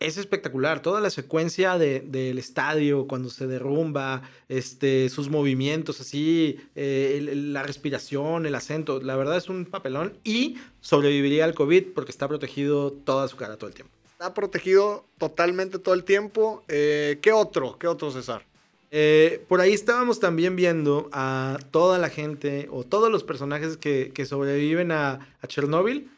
es 0.00 0.16
espectacular. 0.16 0.80
Toda 0.80 1.00
la 1.00 1.10
secuencia 1.10 1.76
del 1.78 2.38
estadio, 2.38 3.06
cuando 3.06 3.30
se 3.30 3.46
derrumba, 3.46 4.22
este, 4.48 5.08
sus 5.08 5.28
movimientos, 5.28 6.00
así, 6.00 6.56
eh, 6.76 7.32
la 7.34 7.62
respiración, 7.62 8.46
el 8.46 8.54
acento. 8.54 9.00
La 9.00 9.16
verdad 9.16 9.36
es 9.36 9.48
un 9.48 9.64
papelón. 9.64 10.16
Y 10.24 10.56
sobreviviría 10.80 11.44
al 11.44 11.54
COVID 11.54 11.88
porque 11.94 12.12
está 12.12 12.28
protegido 12.28 12.92
toda 12.92 13.26
su 13.28 13.36
cara 13.36 13.56
todo 13.56 13.68
el 13.68 13.74
tiempo. 13.74 13.92
Está 14.12 14.34
protegido 14.34 15.04
totalmente 15.18 15.78
todo 15.78 15.94
el 15.94 16.04
tiempo. 16.04 16.64
Eh, 16.68 17.18
¿Qué 17.20 17.32
otro? 17.32 17.76
¿Qué 17.78 17.86
otro, 17.86 18.10
César? 18.10 18.44
Eh, 18.90 19.44
por 19.48 19.60
ahí 19.60 19.72
estábamos 19.74 20.18
también 20.18 20.56
viendo 20.56 21.10
a 21.12 21.58
toda 21.70 21.98
la 21.98 22.08
gente 22.08 22.68
o 22.70 22.84
todos 22.84 23.10
los 23.10 23.22
personajes 23.22 23.76
que, 23.76 24.26
sobreviven 24.26 24.92
a, 24.92 25.34
a 25.40 25.46
Chernobyl. 25.46 26.10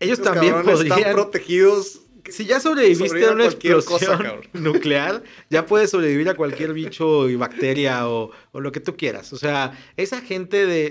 Ellos 0.00 0.20
también 0.20 0.54
podrían... 0.62 0.98
Están 0.98 1.14
protegidos 1.14 2.02
si 2.30 2.44
ya 2.44 2.60
sobreviviste 2.60 3.26
a 3.26 3.32
una 3.32 3.46
explosión 3.46 4.22
nuclear, 4.52 5.22
ya 5.50 5.66
puedes 5.66 5.90
sobrevivir 5.90 6.28
a 6.28 6.34
cualquier 6.34 6.72
bicho 6.72 7.28
y 7.28 7.36
bacteria 7.36 8.08
o, 8.08 8.30
lo 8.52 8.72
que 8.72 8.80
tú 8.80 8.96
quieras. 8.96 9.32
O 9.32 9.36
sea, 9.36 9.78
esa 9.96 10.20
gente 10.20 10.66
de, 10.66 10.90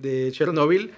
de, 0.00 0.32
Chernobyl 0.32 0.92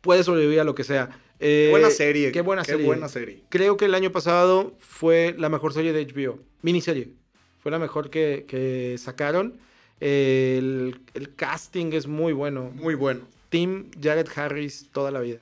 puede 0.00 0.22
sobrevivir 0.24 0.60
a 0.60 0.64
lo 0.64 0.74
que 0.74 0.84
sea. 0.84 1.10
qué 1.38 1.68
buena 1.70 1.90
serie. 1.90 2.32
Qué 2.32 2.40
buena 2.40 2.64
serie. 2.64 2.86
buena 2.86 3.08
serie. 3.08 3.42
Creo 3.48 3.76
que 3.76 3.86
el 3.86 3.94
año 3.94 4.12
pasado 4.12 4.74
fue 4.78 5.34
la 5.38 5.48
mejor 5.48 5.72
serie 5.72 5.92
de 5.92 6.06
HBO. 6.06 6.38
Miniserie. 6.62 7.12
Fue 7.60 7.70
la 7.70 7.78
mejor 7.78 8.10
que, 8.10 8.96
sacaron. 8.98 9.58
El, 10.00 11.00
el 11.14 11.34
casting 11.34 11.92
es 11.92 12.06
muy 12.06 12.32
bueno. 12.32 12.70
Muy 12.74 12.94
bueno. 12.94 13.22
Tim 13.48 13.90
Jared 14.00 14.28
Harris 14.36 14.88
toda 14.92 15.10
la 15.10 15.20
vida. 15.20 15.40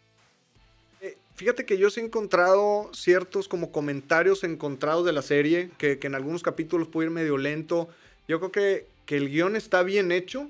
Fíjate 1.36 1.66
que 1.66 1.76
yo 1.76 1.90
sí 1.90 2.00
he 2.00 2.04
encontrado 2.04 2.90
ciertos 2.94 3.46
como 3.46 3.70
comentarios 3.70 4.42
encontrados 4.42 5.04
de 5.04 5.12
la 5.12 5.20
serie, 5.20 5.70
que, 5.76 5.98
en 6.02 6.14
algunos 6.14 6.42
capítulos 6.42 6.88
puede 6.88 7.08
ir 7.08 7.12
medio 7.12 7.36
lento. 7.36 7.88
Yo 8.26 8.38
creo 8.38 8.52
que, 8.52 8.86
que 9.04 9.18
el 9.18 9.28
guion 9.28 9.54
está 9.54 9.82
bien 9.82 10.12
hecho, 10.12 10.48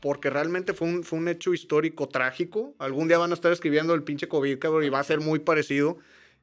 porque 0.00 0.28
realmente 0.28 0.74
fue 0.74 0.88
un, 0.88 1.04
fue 1.04 1.18
un 1.18 1.28
hecho 1.28 1.54
histórico 1.54 2.06
trágico. 2.06 2.74
Algún 2.78 3.08
día 3.08 3.16
van 3.16 3.30
a 3.30 3.34
estar 3.34 3.50
escribiendo 3.50 3.94
el 3.94 4.02
pinche 4.02 4.28
COVID, 4.28 4.58
cabrón, 4.58 4.84
y 4.84 4.90
va 4.90 5.00
a 5.00 5.04
ser 5.04 5.20
muy 5.20 5.38
parecido. 5.38 5.96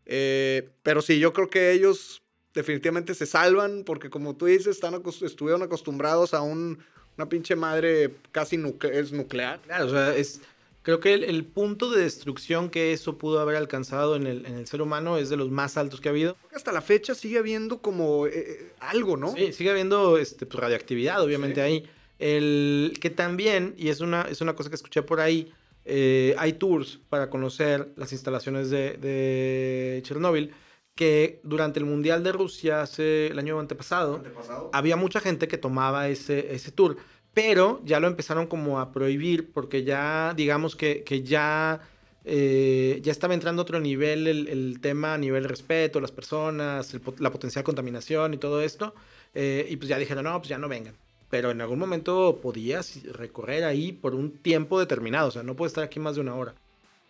Eh, 0.08 0.70
pero 0.82 1.04
sí, 1.04 1.20
yo 1.20 1.32
creo 1.32 1.50
que 1.50 1.72
ellos 1.72 2.24
definitivamente 2.56 3.14
se 3.14 3.28
salvan, 3.28 3.84
porque 3.84 4.10
como 4.10 4.36
tú 4.36 4.48
dices, 4.48 4.68
están 4.68 5.00
estuvieron 5.22 5.62
acostumbrados 5.62 6.34
a 6.34 6.42
un, 6.42 6.80
una 7.16 7.30
pinche 7.30 7.56
madre 7.56 8.12
casi 8.32 8.60
es 8.92 9.12
nuclear. 9.12 9.60
Claro, 9.62 9.86
o 9.86 9.90
sea, 9.90 10.16
es 10.16 10.42
Creo 10.88 11.02
que 11.02 11.14
el, 11.14 11.44
punto 11.44 11.92
de 11.92 12.02
destrucción 12.02 12.70
que 12.70 12.94
eso 12.94 13.18
pudo 13.18 13.42
haber 13.42 13.58
alcanzado 13.58 14.16
en 14.16 14.26
el, 14.26 14.46
en 14.46 14.56
el, 14.56 14.68
ser 14.68 14.82
humano 14.82 15.18
es 15.18 15.28
de 15.28 15.36
los 15.36 15.52
más 15.52 15.76
altos 15.76 16.00
que 16.00 16.08
ha 16.08 16.12
habido. 16.12 16.38
Hasta 16.56 16.72
la 16.72 16.80
fecha 16.80 17.14
sigue 17.14 17.40
habiendo 17.40 17.82
como 17.82 18.26
eh, 18.26 18.32
eh, 18.34 18.74
algo, 18.80 19.18
¿no? 19.18 19.34
Sí, 19.34 19.52
sigue 19.52 19.70
habiendo 19.70 20.18
este, 20.18 20.46
pues, 20.46 20.58
radioactividad, 20.62 21.22
obviamente, 21.22 21.60
ahí. 21.60 21.84
El, 22.20 22.98
que 23.02 23.10
también, 23.10 23.76
y 23.78 23.90
es 23.90 24.00
una, 24.00 24.22
es 24.30 24.40
una 24.40 24.56
cosa 24.56 24.70
que 24.70 24.78
escuché 24.78 25.02
por 25.02 25.20
ahí, 25.20 25.52
eh, 25.84 26.34
hay 26.38 26.54
tours 26.54 27.02
para 27.10 27.30
conocer 27.30 27.92
las 27.98 28.14
instalaciones 28.14 28.70
de, 28.70 28.94
de 28.94 30.00
Chernóbil 30.04 30.54
que 30.96 31.42
durante 31.44 31.80
el 31.80 31.86
Mundial 31.86 32.24
de 32.24 32.32
Rusia 32.32 32.82
hace 32.82 33.28
el 33.28 33.38
año 33.38 33.60
antepasado, 33.60 34.16
¿Antepasado? 34.16 34.70
había 34.72 34.96
mucha 34.96 35.20
gente 35.20 35.50
que 35.50 35.58
tomaba 35.58 36.08
ese, 36.08 36.56
ese 36.56 36.72
tour 36.72 36.96
pero 37.38 37.80
ya 37.86 38.00
lo 38.00 38.08
empezaron 38.08 38.48
como 38.48 38.80
a 38.80 38.92
prohibir 38.92 39.52
porque 39.54 39.84
ya, 39.84 40.34
digamos 40.36 40.76
que, 40.76 41.04
que 41.04 41.22
ya, 41.22 41.82
eh, 42.26 43.00
ya 43.04 43.12
estaba 43.12 43.36
entrando 43.36 43.62
a 43.62 43.64
otro 43.64 43.80
nivel 43.80 44.26
el, 44.26 44.80
tema 44.82 45.14
a 45.14 45.20
nivel 45.20 45.44
respeto, 45.44 46.02
las 46.02 46.12
personas, 46.12 46.98
la 47.20 47.32
potencial 47.32 47.64
contaminación 47.64 48.34
y 48.34 48.38
todo 48.40 48.64
esto. 48.64 48.96
Eh, 49.36 49.68
y 49.70 49.76
pues 49.78 49.88
ya 49.88 50.00
dijeron, 50.00 50.24
no, 50.24 50.36
pues 50.40 50.50
ya 50.50 50.58
no 50.58 50.68
vengan. 50.68 50.96
Pero 51.30 51.52
en 51.52 51.62
algún 51.62 51.78
momento 51.78 52.40
podías 52.42 53.04
recorrer 53.04 53.66
ahí 53.66 53.92
por 53.92 54.16
un 54.16 54.32
tiempo 54.32 54.80
determinado, 54.80 55.28
o 55.28 55.32
sea, 55.32 55.44
no 55.44 55.56
puedes 55.56 55.74
estar 55.74 55.84
aquí 55.84 56.00
más 56.00 56.16
de 56.16 56.22
una 56.22 56.34
hora. 56.34 56.56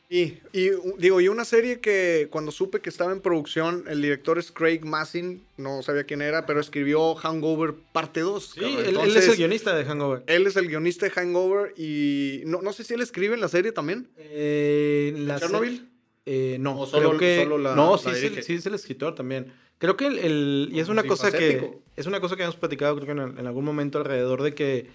Y, 0.10 0.40
y, 0.54 0.70
digo, 1.00 1.20
y 1.20 1.28
una 1.28 1.44
serie 1.44 1.82
que 1.82 2.30
cuando 2.32 2.52
supe 2.52 2.80
que 2.80 2.90
estaba 2.90 3.12
en 3.12 3.20
producción, 3.20 3.84
el 3.90 4.02
director 4.02 4.40
es 4.40 4.54
Craig 4.54 4.86
Massin, 4.86 5.44
no 5.58 5.84
sabía 5.84 6.06
quién 6.06 6.22
era, 6.22 6.46
pero 6.46 6.62
escribió 6.62 7.14
Hangover 7.16 7.74
parte 7.92 8.22
2. 8.22 8.52
Sí, 8.56 8.62
él, 8.64 8.98
es 8.98 9.28
el 9.28 9.36
guionista 9.36 9.76
de 9.76 9.84
Hangover. 9.84 10.24
Él 10.28 10.48
es 10.48 10.56
el 10.56 10.70
guionista 10.70 11.06
de 11.06 11.12
Hangover 11.12 11.74
y 11.76 12.44
no, 12.46 12.62
no 12.62 12.72
sé 12.72 12.86
si 12.86 12.94
él 12.94 13.02
escribe 13.02 13.36
en 13.36 13.42
la 13.42 13.50
serie 13.50 13.74
también. 13.74 14.08
Eh, 14.18 15.14
la 15.18 15.40
¿Chernobyl? 15.40 15.90
Eh, 16.26 16.58
no, 16.60 16.86
solo, 16.86 17.18
que, 17.18 17.46
no, 17.46 17.98
sí, 17.98 18.10
sí, 18.42 18.54
es 18.54 18.66
el 18.66 18.74
escritor 18.74 19.14
también. 19.14 19.52
Creo 19.78 19.98
que 19.98 20.08
el, 20.08 20.70
y 20.72 20.80
es 20.80 20.90
una 20.90 21.04
cosa 21.04 21.32
que 21.32 21.80
es 21.96 22.06
una 22.06 22.20
cosa 22.20 22.36
que 22.36 22.44
hemos 22.44 22.56
platicado 22.56 22.96
creo 22.96 23.06
que 23.06 23.22
en, 23.22 23.40
en, 23.40 23.48
algún 23.48 23.64
momento 23.64 23.98
alrededor 23.98 24.42
de 24.42 24.54
que 24.54 24.88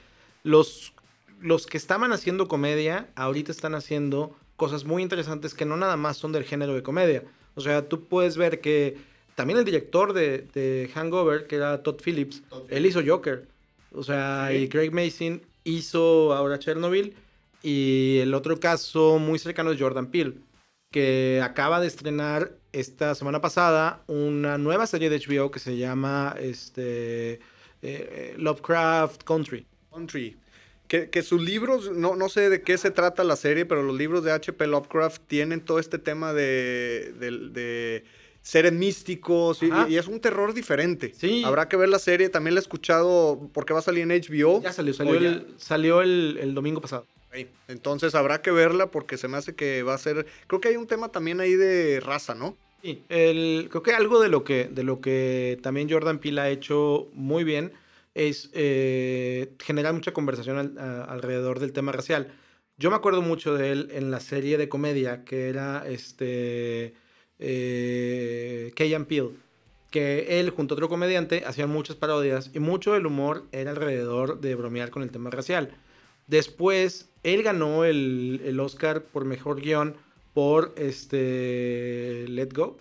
los 0.42 0.92
los 1.40 1.66
que 1.66 1.78
estaban 1.78 2.12
haciendo 2.12 2.49
comedia 2.49 3.09
ahorita 3.14 3.50
están 3.50 3.75
haciendo 3.75 4.37
cosas 4.62 4.85
muy 4.85 5.02
interesantes 5.02 5.54
que 5.54 5.64
no 5.64 5.76
nada 5.76 5.97
más 5.97 6.19
son 6.19 6.31
del 6.31 6.45
género 6.45 6.73
de 6.73 6.85
comedia. 6.85 7.25
O 7.57 7.61
sea, 7.61 7.88
tú 7.88 8.04
puedes 8.04 8.37
ver 8.37 8.61
que 8.61 8.97
también 9.35 9.59
el 9.59 9.64
director 9.64 10.12
de, 10.12 10.88
Hangover, 10.95 11.49
que 11.49 11.57
era 11.57 11.83
Todd 11.83 12.00
Phillips, 12.00 12.45
él 12.69 12.87
hizo 12.87 13.00
Joker. 13.04 13.49
O 13.92 14.04
sea, 14.04 14.54
y 14.54 14.69
Craig 14.69 14.92
Mason 14.92 15.42
hizo 15.64 16.33
ahora 16.33 16.61
Chernobyl. 16.61 17.12
Y 17.64 18.19
el 18.21 18.35
otro 18.35 18.61
caso 18.61 19.19
muy 19.19 19.40
cercano 19.40 19.73
es 19.73 19.81
Jordan 19.81 20.07
Peele, 20.07 20.35
que 20.92 21.40
acaba 21.42 21.81
de 21.81 21.88
estrenar 21.88 22.52
esta 22.71 23.16
semana 23.16 23.40
pasada 23.40 24.04
una 24.07 24.59
nueva 24.59 24.87
serie 24.87 25.11
de 25.11 25.19
HBO 25.19 25.50
que 25.50 25.59
se 25.59 25.76
llama 25.76 26.37
este, 26.38 27.40
eh, 27.83 28.37
Lovecraft 28.38 29.25
Country. 29.25 29.66
Country 29.90 30.37
que, 30.93 31.09
que 31.09 31.23
sus 31.23 31.41
libros, 31.41 31.91
no, 31.91 32.17
no 32.17 32.29
sé 32.29 32.51
de 32.51 32.61
qué 32.61 32.77
se 32.77 32.91
trata 32.91 33.25
la 33.25 33.37
serie, 33.37 33.65
pero 33.65 33.83
los 33.83 33.97
libros 33.97 34.25
de 34.25 34.31
H.P. 34.31 34.67
Lovecraft 34.67 35.23
tienen 35.27 35.63
todo 35.63 35.79
este 35.79 35.97
tema 35.97 36.35
de, 36.35 37.15
de, 37.19 37.31
de 37.49 38.05
seres 38.43 38.75
místicos 38.75 39.63
y, 39.63 39.97
es 39.97 40.07
un 40.07 40.21
terror 40.21 40.53
diferente. 40.53 41.15
Sí. 41.17 41.45
Habrá 41.47 41.67
que 41.67 41.79
ver 41.79 41.89
la 41.89 41.99
serie, 41.99 42.29
también 42.29 42.57
la 42.57 42.61
he 42.61 42.63
escuchado 42.63 43.49
porque 43.55 43.73
va 43.73 43.79
a 43.79 43.83
salir 43.83 44.03
en 44.03 44.11
HBO. 44.11 44.61
Ya 44.61 44.71
salió, 44.71 44.93
salió, 44.93 45.19
ya. 45.19 45.29
el, 45.31 45.47
salió 45.57 46.03
el, 46.03 46.37
el 46.39 46.53
domingo 46.53 46.83
pasado. 46.83 47.07
Entonces 47.69 48.15
habrá 48.15 48.43
que 48.43 48.51
verla 48.51 48.91
porque 48.91 49.17
se 49.17 49.29
me 49.29 49.39
hace 49.39 49.55
que 49.55 49.83
va 49.83 49.95
a 49.95 49.99
ser, 49.99 50.27
creo 50.47 50.61
que 50.61 50.69
hay 50.69 50.77
un 50.77 50.87
tema 50.87 51.09
también 51.09 51.41
ahí 51.41 51.55
de 51.55 52.01
raza, 52.01 52.35
¿no? 52.35 52.59
Sí, 52.83 53.03
el, 53.09 53.69
creo 53.71 53.83
que 53.83 53.95
algo 53.95 54.21
de 54.21 54.29
lo 54.29 54.45
que, 54.45 54.69
de 54.71 54.83
lo 54.83 55.01
que 55.01 55.59
también 55.63 55.89
Jordan 55.89 56.19
Peele 56.19 56.43
ha 56.43 56.51
hecho 56.51 57.09
muy 57.15 57.45
bien 57.45 57.73
es 58.14 58.50
eh, 58.52 59.54
generar 59.61 59.95
mucha 59.95 60.12
conversación 60.12 60.59
al- 60.59 60.78
alrededor 61.09 61.59
del 61.61 61.73
tema 61.73 61.92
racial. 61.92 62.33
Yo 62.78 62.90
me 62.90 62.97
acuerdo 62.97 63.23
mucho 63.23 63.54
de 63.54 63.71
él 63.73 63.88
en 63.92 64.11
la 64.11 64.21
serie 64.21 64.59
de 64.59 64.69
comedia 64.69 65.25
que 65.25 65.49
era 65.49 65.85
este 65.87 66.95
eh, 67.38 68.73
Key 68.75 68.97
Peele, 69.09 69.31
que 69.90 70.40
él 70.40 70.50
junto 70.50 70.75
a 70.75 70.76
otro 70.76 70.88
comediante 70.88 71.45
hacían 71.47 71.71
muchas 71.71 71.97
parodias 71.97 72.50
y 72.54 72.59
mucho 72.61 72.92
del 72.95 73.07
humor 73.07 73.45
era 73.52 73.71
alrededor 73.71 74.40
de 74.40 74.54
bromear 74.54 74.90
con 74.90 75.02
el 75.02 75.11
tema 75.11 75.31
racial. 75.31 75.71
Después, 76.26 77.11
él 77.25 77.42
ganó 77.42 77.85
el, 77.85 78.40
el 78.45 78.59
Oscar 78.61 79.02
por 79.02 79.25
mejor 79.25 79.61
guion 79.61 79.97
por 80.33 80.73
este 80.76 82.25
Let 82.28 82.54
Go, 82.54 82.78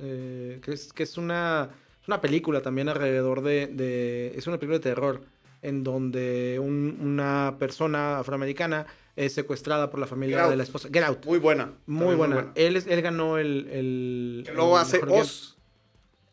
eh, 0.00 0.58
que, 0.62 0.72
es, 0.72 0.92
que 0.92 1.04
es 1.04 1.16
una, 1.16 1.70
una 2.08 2.20
película 2.20 2.60
también 2.62 2.88
alrededor 2.88 3.42
de, 3.42 3.66
de- 3.68 4.32
Es 4.36 4.46
una 4.46 4.56
película 4.58 4.78
de 4.78 4.82
terror 4.82 5.20
en 5.62 5.84
donde 5.84 6.58
un- 6.60 6.98
una 7.00 7.56
persona 7.58 8.18
afroamericana 8.18 8.86
es 9.16 9.32
secuestrada 9.34 9.90
por 9.90 9.98
la 10.00 10.06
familia 10.06 10.46
de 10.48 10.56
la 10.56 10.62
esposa. 10.62 10.88
Get 10.92 11.02
Out. 11.04 11.26
Muy 11.26 11.38
buena. 11.38 11.72
Muy 11.86 12.14
buena. 12.14 12.52
Él, 12.54 12.76
es- 12.76 12.86
él 12.86 13.02
ganó 13.02 13.38
el. 13.38 13.68
el 13.70 14.42
Que 14.46 14.52
luego 14.54 14.76
el 14.76 14.82
hace. 14.82 15.00
Oz, 15.08 15.56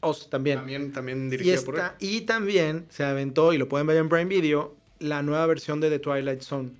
Oz 0.01 0.29
también. 0.29 0.57
también, 0.59 0.91
también 0.93 1.29
dirigida 1.29 1.59
por 1.61 1.75
él. 1.79 1.81
y 1.99 2.21
también 2.21 2.85
se 2.89 3.03
aventó, 3.03 3.53
y 3.53 3.57
lo 3.57 3.67
pueden 3.67 3.87
ver 3.87 3.97
en 3.97 4.07
Prime 4.09 4.25
Video, 4.25 4.75
la 4.99 5.23
nueva 5.23 5.45
versión 5.47 5.79
de 5.81 5.89
The 5.89 5.99
Twilight 5.99 6.41
Zone. 6.41 6.71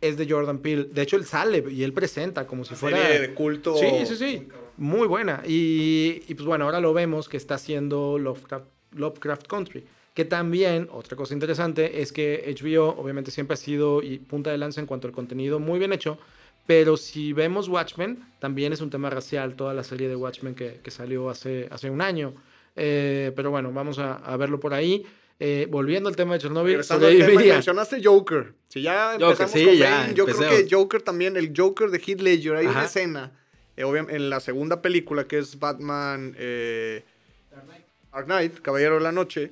Es 0.00 0.16
de 0.18 0.28
Jordan 0.28 0.58
Peele. 0.58 0.84
De 0.92 1.00
hecho, 1.02 1.16
él 1.16 1.24
sale 1.24 1.64
y 1.70 1.82
él 1.84 1.92
presenta 1.94 2.46
como 2.46 2.64
si 2.64 2.74
fuera. 2.74 3.00
Serie 3.00 3.20
de 3.20 3.32
culto. 3.34 3.76
Sí, 3.76 3.86
sí, 4.04 4.16
sí. 4.16 4.48
Muy 4.76 5.06
buena. 5.08 5.42
Y, 5.46 6.22
y, 6.28 6.34
pues 6.34 6.46
bueno, 6.46 6.64
ahora 6.64 6.80
lo 6.80 6.92
vemos 6.92 7.28
que 7.28 7.36
está 7.36 7.54
haciendo 7.56 8.18
Lovecraft, 8.18 8.66
Lovecraft 8.92 9.46
Country. 9.46 9.84
Que 10.14 10.24
también, 10.24 10.88
otra 10.92 11.16
cosa 11.16 11.34
interesante, 11.34 12.00
es 12.00 12.12
que 12.12 12.54
HBO 12.60 12.90
obviamente 12.98 13.30
siempre 13.30 13.54
ha 13.54 13.56
sido 13.56 14.02
y 14.02 14.18
punta 14.18 14.50
de 14.50 14.58
lanza 14.58 14.80
en 14.80 14.86
cuanto 14.86 15.08
al 15.08 15.12
contenido 15.12 15.58
muy 15.58 15.78
bien 15.78 15.92
hecho. 15.92 16.18
Pero 16.66 16.96
si 16.96 17.32
vemos 17.32 17.68
Watchmen, 17.68 18.24
también 18.38 18.72
es 18.72 18.80
un 18.80 18.90
tema 18.90 19.10
racial, 19.10 19.54
toda 19.54 19.74
la 19.74 19.84
serie 19.84 20.08
de 20.08 20.16
Watchmen 20.16 20.54
que, 20.54 20.80
que 20.82 20.90
salió 20.90 21.28
hace, 21.28 21.68
hace 21.70 21.90
un 21.90 22.00
año. 22.00 22.32
Eh, 22.76 23.32
pero 23.36 23.50
bueno, 23.50 23.70
vamos 23.72 23.98
a, 23.98 24.14
a 24.14 24.36
verlo 24.36 24.60
por 24.60 24.72
ahí. 24.72 25.04
Eh, 25.40 25.66
volviendo 25.68 26.08
al 26.08 26.14
tema 26.14 26.34
de 26.34 26.38
Chernobyl, 26.40 26.80
tema, 26.86 27.40
mencionaste 27.54 28.00
Joker. 28.02 28.54
Si 28.68 28.82
ya 28.82 29.12
Joker, 29.14 29.24
empezamos 29.26 29.52
sí, 29.52 29.64
con 29.64 29.74
ya, 29.74 29.90
Bane, 29.90 30.14
yo 30.14 30.24
creo 30.26 30.38
que 30.50 30.66
Joker 30.70 31.02
también, 31.02 31.36
el 31.36 31.52
Joker 31.54 31.90
de 31.90 31.98
Heath 31.98 32.20
Ledger, 32.20 32.54
hay 32.56 32.66
una 32.66 32.76
Ajá. 32.78 32.84
escena, 32.86 33.32
eh, 33.32 33.32
obvia- 33.32 33.42
en 33.76 34.30
la 34.30 34.40
segunda 34.40 34.80
película 34.82 35.26
que 35.26 35.38
es 35.38 35.58
Batman 35.58 36.34
eh, 36.38 37.02
Dark 38.12 38.26
Knight, 38.26 38.60
Caballero 38.60 38.96
de 38.96 39.00
la 39.00 39.12
Noche, 39.12 39.50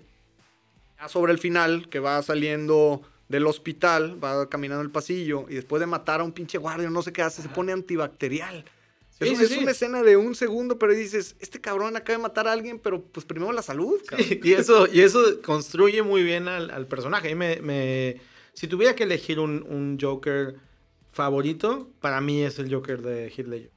ya 1.00 1.08
sobre 1.08 1.32
el 1.32 1.38
final, 1.38 1.88
que 1.88 1.98
va 1.98 2.22
saliendo 2.22 3.02
del 3.28 3.46
hospital, 3.46 4.22
va 4.22 4.48
caminando 4.48 4.82
el 4.82 4.90
pasillo, 4.90 5.46
y 5.48 5.54
después 5.54 5.80
de 5.80 5.86
matar 5.86 6.20
a 6.20 6.24
un 6.24 6.32
pinche 6.32 6.58
guardia, 6.58 6.88
no 6.90 7.02
sé 7.02 7.12
qué 7.12 7.22
hace, 7.22 7.42
se 7.42 7.48
pone 7.48 7.72
antibacterial. 7.72 8.64
Sí, 9.10 9.28
es, 9.28 9.38
sí, 9.38 9.44
es 9.44 9.50
sí. 9.50 9.58
una 9.58 9.70
escena 9.70 10.02
de 10.02 10.16
un 10.16 10.34
segundo, 10.34 10.78
pero 10.78 10.92
dices, 10.94 11.36
este 11.40 11.60
cabrón 11.60 11.96
acaba 11.96 12.16
de 12.18 12.22
matar 12.22 12.46
a 12.48 12.52
alguien, 12.52 12.78
pero 12.78 13.02
pues 13.02 13.24
primero 13.24 13.52
la 13.52 13.62
salud, 13.62 14.00
cabrón. 14.06 14.28
y, 14.42 14.52
eso, 14.52 14.86
y 14.92 15.00
eso 15.00 15.20
construye 15.42 16.02
muy 16.02 16.22
bien 16.22 16.48
al, 16.48 16.70
al 16.70 16.86
personaje. 16.86 17.30
Y 17.30 17.34
me, 17.34 17.60
me- 17.62 18.20
si 18.52 18.66
tuviera 18.68 18.94
que 18.94 19.04
elegir 19.04 19.38
un, 19.38 19.64
un 19.68 19.98
Joker 20.00 20.56
favorito, 21.12 21.88
para 22.00 22.20
mí 22.20 22.42
es 22.42 22.58
el 22.58 22.72
Joker 22.72 23.00
de 23.02 23.26
Heath 23.28 23.46
Ledger. 23.46 23.70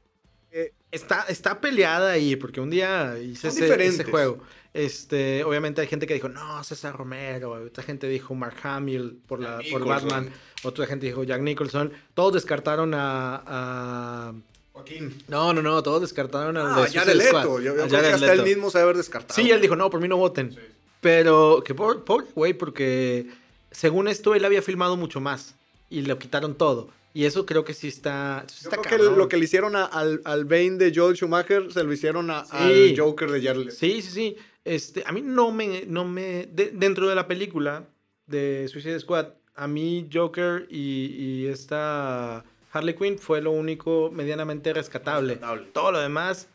Eh, 0.57 0.71
Está, 0.89 1.25
está 1.27 1.59
peleada 1.59 2.11
ahí, 2.11 2.37
porque 2.37 2.61
un 2.61 2.69
día 2.69 3.17
hice 3.21 3.49
ese, 3.49 3.85
ese 3.85 4.05
juego. 4.05 4.39
Este, 4.73 5.43
obviamente 5.43 5.81
hay 5.81 5.87
gente 5.87 6.07
que 6.07 6.13
dijo, 6.13 6.29
no, 6.29 6.63
César 6.63 6.95
Romero. 6.95 7.51
Otra 7.51 7.83
gente 7.83 8.07
dijo 8.07 8.33
Mark 8.33 8.55
Hamill 8.63 9.19
por, 9.27 9.41
la, 9.41 9.61
Jack 9.61 9.71
por 9.71 9.81
Nicholson. 9.81 10.09
Batman. 10.09 10.33
Otra 10.63 10.87
gente 10.87 11.05
dijo 11.07 11.25
Jack 11.25 11.41
Nicholson. 11.41 11.91
Todos 12.13 12.33
descartaron 12.35 12.93
a... 12.93 13.43
a- 13.45 14.33
Joaquín. 14.71 15.21
No, 15.27 15.53
no, 15.53 15.61
no, 15.61 15.83
todos 15.83 15.99
descartaron 16.01 16.55
al 16.55 16.67
Ah, 16.67 16.81
de 16.83 16.87
Squad, 16.89 17.07
Leto. 17.13 17.59
Yo, 17.59 17.73
creo 17.73 17.87
que 17.87 17.95
Jared 17.95 18.13
hasta 18.13 18.33
él 18.33 18.43
mismo 18.43 18.69
se 18.69 18.79
haber 18.79 18.95
descartado. 18.95 19.33
Sí, 19.35 19.51
él 19.51 19.59
dijo, 19.59 19.75
no, 19.75 19.89
por 19.89 19.99
mí 19.99 20.07
no 20.07 20.15
voten. 20.15 20.57
Pero, 21.01 21.61
que 21.65 21.73
pobre 21.75 21.99
güey, 22.33 22.53
porque 22.53 23.27
según 23.71 24.07
esto 24.07 24.33
él 24.33 24.45
había 24.45 24.61
filmado 24.61 24.95
mucho 24.95 25.19
más 25.19 25.55
y 25.89 26.03
lo 26.03 26.17
quitaron 26.19 26.55
todo. 26.55 26.89
Y 27.15 27.23
eso 27.25 27.45
creo 27.45 27.63
que 27.63 27.73
sí 27.73 27.87
está. 27.87 28.45
Yo 28.47 28.69
está 28.69 28.77
creo 28.77 29.11
que 29.11 29.17
lo 29.17 29.27
que 29.29 29.37
le 29.37 29.45
hicieron 29.45 29.75
a- 29.77 29.85
al, 29.85 30.21
al 30.25 30.43
Bane 30.45 30.71
de 30.77 30.91
Joel 30.93 31.15
Schumacher 31.15 31.71
se 31.71 31.81
lo 31.83 31.93
hicieron 31.93 32.29
a- 32.29 32.43
Sí. 32.45 32.51
al 32.53 32.93
Joker 32.99 33.31
de 33.31 33.41
Jared. 33.41 33.69
Sí, 33.71 34.01
sí, 34.01 34.11
sí. 34.11 34.35
Este, 34.65 35.01
a 35.05 35.11
mí 35.13 35.21
no 35.23 35.51
me. 35.51 35.85
No 35.87 36.03
me 36.03 36.45
de- 36.47 36.71
dentro 36.73 37.07
de 37.07 37.15
la 37.15 37.25
película 37.27 37.85
de 38.27 38.67
Suicide 38.67 38.99
Squad, 38.99 39.27
a 39.55 39.67
mí 39.67 40.09
Joker 40.13 40.67
y, 40.69 41.05
y 41.45 41.47
esta 41.47 42.43
Harley 42.73 42.95
Quinn 42.95 43.17
fue 43.17 43.41
lo 43.41 43.51
único 43.51 44.11
medianamente 44.11 44.73
rescatable. 44.73 45.35
Rescatable. 45.35 45.67
Todo 45.71 45.93
lo 45.93 45.99
demás 46.01 46.49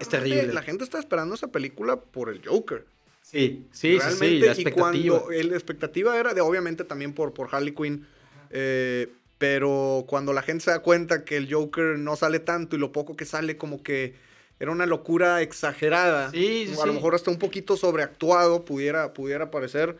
es 0.00 0.08
terrible. 0.08 0.52
La 0.52 0.62
gente 0.62 0.82
está 0.82 0.98
esperando 0.98 1.36
esa 1.36 1.52
película 1.52 2.00
por 2.00 2.30
el 2.30 2.44
Joker. 2.44 2.84
Sí, 3.22 3.64
sí, 3.70 3.92
sí, 3.92 3.98
Realmente, 3.98 4.26
sí. 4.26 4.40
La 4.40 4.46
y 4.46 4.48
expectativa. 4.50 5.18
cuando 5.20 5.30
el- 5.30 5.50
la 5.50 5.54
expectativa 5.56 6.18
era 6.18 6.34
de, 6.34 6.40
obviamente, 6.40 6.82
también 6.82 7.12
por, 7.12 7.32
por 7.32 7.54
Harley 7.54 7.72
Quinn. 7.74 8.04
eh, 8.52 9.06
pero 9.40 10.04
cuando 10.06 10.34
la 10.34 10.42
gente 10.42 10.64
se 10.64 10.70
da 10.70 10.80
cuenta 10.80 11.24
que 11.24 11.38
el 11.38 11.52
Joker 11.52 11.98
no 11.98 12.14
sale 12.14 12.40
tanto 12.40 12.76
y 12.76 12.78
lo 12.78 12.92
poco 12.92 13.16
que 13.16 13.24
sale, 13.24 13.56
como 13.56 13.82
que 13.82 14.14
era 14.60 14.70
una 14.70 14.84
locura 14.86 15.40
exagerada. 15.42 16.30
Sí, 16.30 16.66
sí, 16.68 16.74
o 16.76 16.82
a 16.82 16.86
lo 16.86 16.92
mejor 16.92 17.14
hasta 17.14 17.30
un 17.30 17.38
poquito 17.38 17.76
sobreactuado 17.78 18.64
pudiera, 18.66 19.14
pudiera 19.14 19.50
parecer. 19.50 19.96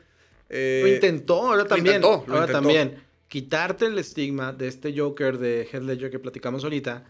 eh, 0.50 0.80
Lo 0.82 0.88
intentó, 0.88 1.48
ahora 1.48 1.66
también. 1.66 1.96
intentó, 1.96 2.24
lo 2.28 2.34
ahora 2.34 2.46
intentó. 2.48 2.52
también. 2.52 3.02
Quitarte 3.28 3.86
el 3.86 3.98
estigma 3.98 4.52
de 4.52 4.68
este 4.68 4.92
Joker 4.98 5.38
de 5.38 5.62
Heath 5.72 5.82
Ledger 5.84 6.10
que 6.10 6.18
platicamos 6.18 6.64
ahorita, 6.64 7.04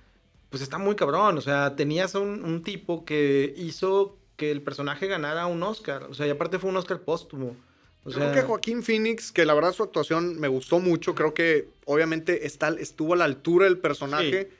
pues 0.51 0.63
está 0.63 0.79
muy 0.79 0.95
cabrón. 0.97 1.39
O 1.39 1.41
sea, 1.41 1.75
tenías 1.77 2.15
un, 2.15 2.45
un 2.45 2.63
tipo 2.63 3.05
que 3.05 3.53
hizo 3.57 4.19
que 4.37 4.53
el 4.53 4.63
personaje 4.63 5.09
ganara 5.09 5.47
un 5.47 5.63
Oscar. 5.65 6.05
O 6.05 6.15
sea, 6.15 6.27
y 6.27 6.31
aparte 6.31 6.59
fue 6.61 6.71
un 6.71 6.77
Oscar 6.77 7.01
póstumo. 7.03 7.57
O 8.05 8.11
Yo 8.11 8.17
sea, 8.19 8.31
creo 8.31 8.43
que 8.43 8.47
Joaquín 8.49 8.83
Phoenix, 8.83 9.31
que 9.31 9.45
la 9.45 9.53
verdad 9.55 9.73
su 9.73 9.83
actuación 9.83 10.41
me 10.41 10.49
gustó 10.49 10.79
mucho, 10.81 11.15
creo 11.15 11.35
que 11.35 11.69
obviamente 11.85 12.47
está, 12.47 12.69
estuvo 12.79 13.13
a 13.15 13.17
la 13.17 13.25
altura 13.25 13.67
del 13.67 13.79
personaje, 13.79 14.51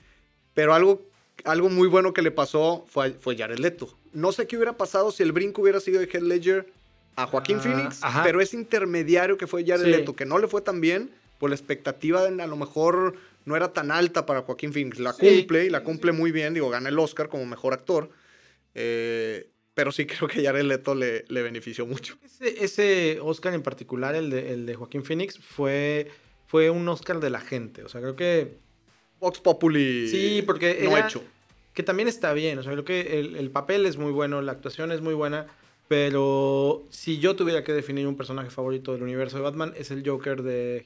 pero 0.53 0.73
algo, 0.75 1.01
algo 1.43 1.69
muy 1.69 1.87
bueno 1.87 2.13
que 2.13 2.21
le 2.21 2.29
pasó 2.31 2.85
fue, 2.87 3.11
fue 3.13 3.35
Jared 3.35 3.57
Leto. 3.57 3.97
No 4.13 4.31
sé 4.31 4.45
qué 4.45 4.57
hubiera 4.57 4.73
pasado 4.77 5.11
si 5.11 5.23
el 5.23 5.31
brinco 5.31 5.61
hubiera 5.63 5.79
sido 5.79 5.99
de 5.99 6.05
Heath 6.05 6.21
Ledger 6.21 6.71
a 7.15 7.25
Joaquín 7.25 7.57
Ah, 7.57 7.61
Phoenix, 7.61 8.03
ajá. 8.03 8.23
pero 8.23 8.41
ese 8.41 8.57
intermediario 8.57 9.37
que 9.37 9.47
fue 9.47 9.65
Jared 9.65 9.85
Sí. 9.85 9.89
Leto, 9.91 10.15
que 10.15 10.25
no 10.25 10.37
le 10.37 10.47
fue 10.47 10.61
tan 10.61 10.79
bien, 10.79 11.09
pues 11.39 11.49
la 11.49 11.55
expectativa 11.55 12.29
de- 12.29 12.41
a 12.43 12.47
lo 12.47 12.55
mejor 12.57 13.15
no 13.45 13.55
era 13.55 13.73
tan 13.73 13.89
alta 13.89 14.27
para 14.27 14.43
Joaquín 14.43 14.71
Phoenix. 14.71 14.99
La 14.99 15.13
Sí. 15.13 15.25
cumple 15.39 15.65
y 15.65 15.69
la 15.69 15.83
cumple 15.83 16.11
muy 16.11 16.31
bien, 16.31 16.53
digo, 16.53 16.69
gana 16.69 16.89
el 16.89 16.99
Oscar 16.99 17.27
como 17.27 17.45
mejor 17.47 17.73
actor. 17.73 18.11
eh, 18.73 19.49
pero 19.81 19.91
sí 19.91 20.05
creo 20.05 20.27
que 20.29 20.43
Jared 20.45 20.61
Leto 20.63 20.93
le, 20.93 21.25
le 21.27 21.41
benefició 21.41 21.87
mucho. 21.87 22.15
ese, 22.23 22.63
ese 22.63 23.19
Oscar 23.19 23.55
en 23.55 23.63
particular, 23.63 24.13
el 24.13 24.29
de, 24.29 24.53
el 24.53 24.67
de 24.67 24.75
Joaquín 24.75 25.03
Phoenix, 25.03 25.39
fue, 25.39 26.11
fue 26.45 26.69
un 26.69 26.87
Oscar 26.87 27.19
de 27.19 27.31
la 27.31 27.41
gente. 27.41 27.83
O 27.83 27.89
sea, 27.89 27.99
creo 27.99 28.15
que 28.15 28.57
Vox 29.19 29.39
Populi 29.39 30.07
Sí, 30.07 30.43
porque 30.45 30.81
no 30.83 30.95
era- 30.95 31.07
hecho. 31.07 31.23
que 31.73 31.81
también 31.81 32.07
está 32.07 32.31
bien. 32.33 32.59
O 32.59 32.63
sea, 32.63 32.71
creo 32.73 32.85
que 32.85 33.19
el, 33.19 33.35
el 33.35 33.49
papel 33.49 33.87
es 33.87 33.97
muy 33.97 34.11
bueno, 34.11 34.43
la 34.43 34.51
actuación 34.51 34.91
es 34.91 35.01
muy 35.01 35.15
buena. 35.15 35.47
Pero 35.87 36.83
si 36.89 37.17
yo 37.19 37.35
tuviera 37.35 37.63
que 37.63 37.73
definir 37.73 38.07
un 38.07 38.15
personaje 38.15 38.49
favorito 38.49 38.93
del 38.93 39.03
universo 39.03 39.37
de 39.37 39.43
Batman, 39.43 39.73
es 39.75 39.91
el 39.91 40.07
Joker 40.07 40.41
de. 40.43 40.85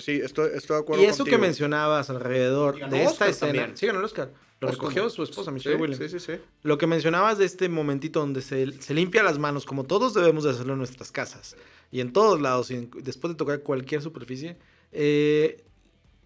Sí, 0.00 0.20
estoy, 0.22 0.50
estoy 0.54 0.76
de 0.76 0.82
acuerdo 0.82 1.02
Y 1.02 1.06
eso 1.06 1.18
contigo. 1.18 1.36
que 1.36 1.40
mencionabas 1.40 2.10
alrededor 2.10 2.78
ganó 2.78 2.92
de 2.96 3.02
esta 3.02 3.12
Oscar 3.12 3.28
escena. 3.30 3.52
también. 3.52 3.76
Sí, 3.76 3.86
ganó 3.86 3.98
el 4.00 4.04
Oscar. 4.04 4.30
Lo 4.60 4.68
Póstumo. 4.68 4.88
recogió 4.90 5.10
su 5.10 5.22
esposa, 5.22 5.50
Sí, 5.50 5.54
Michelle 5.54 5.76
Williams. 5.76 6.10
sí, 6.10 6.18
sí, 6.18 6.20
sí. 6.34 6.40
Lo 6.62 6.76
que 6.76 6.86
mencionabas 6.86 7.38
de 7.38 7.46
este 7.46 7.68
momentito 7.70 8.20
donde 8.20 8.42
se, 8.42 8.70
se 8.80 8.92
limpia 8.92 9.22
las 9.22 9.38
manos, 9.38 9.64
como 9.64 9.84
todos 9.84 10.12
debemos 10.12 10.44
de 10.44 10.50
hacerlo 10.50 10.74
en 10.74 10.78
nuestras 10.80 11.10
casas 11.10 11.56
y 11.90 12.00
en 12.00 12.12
todos 12.12 12.40
lados, 12.42 12.70
y 12.70 12.74
en- 12.74 12.90
después 13.02 13.32
de 13.32 13.36
tocar 13.38 13.62
cualquier 13.62 14.02
superficie, 14.02 14.58
eh, 14.92 15.64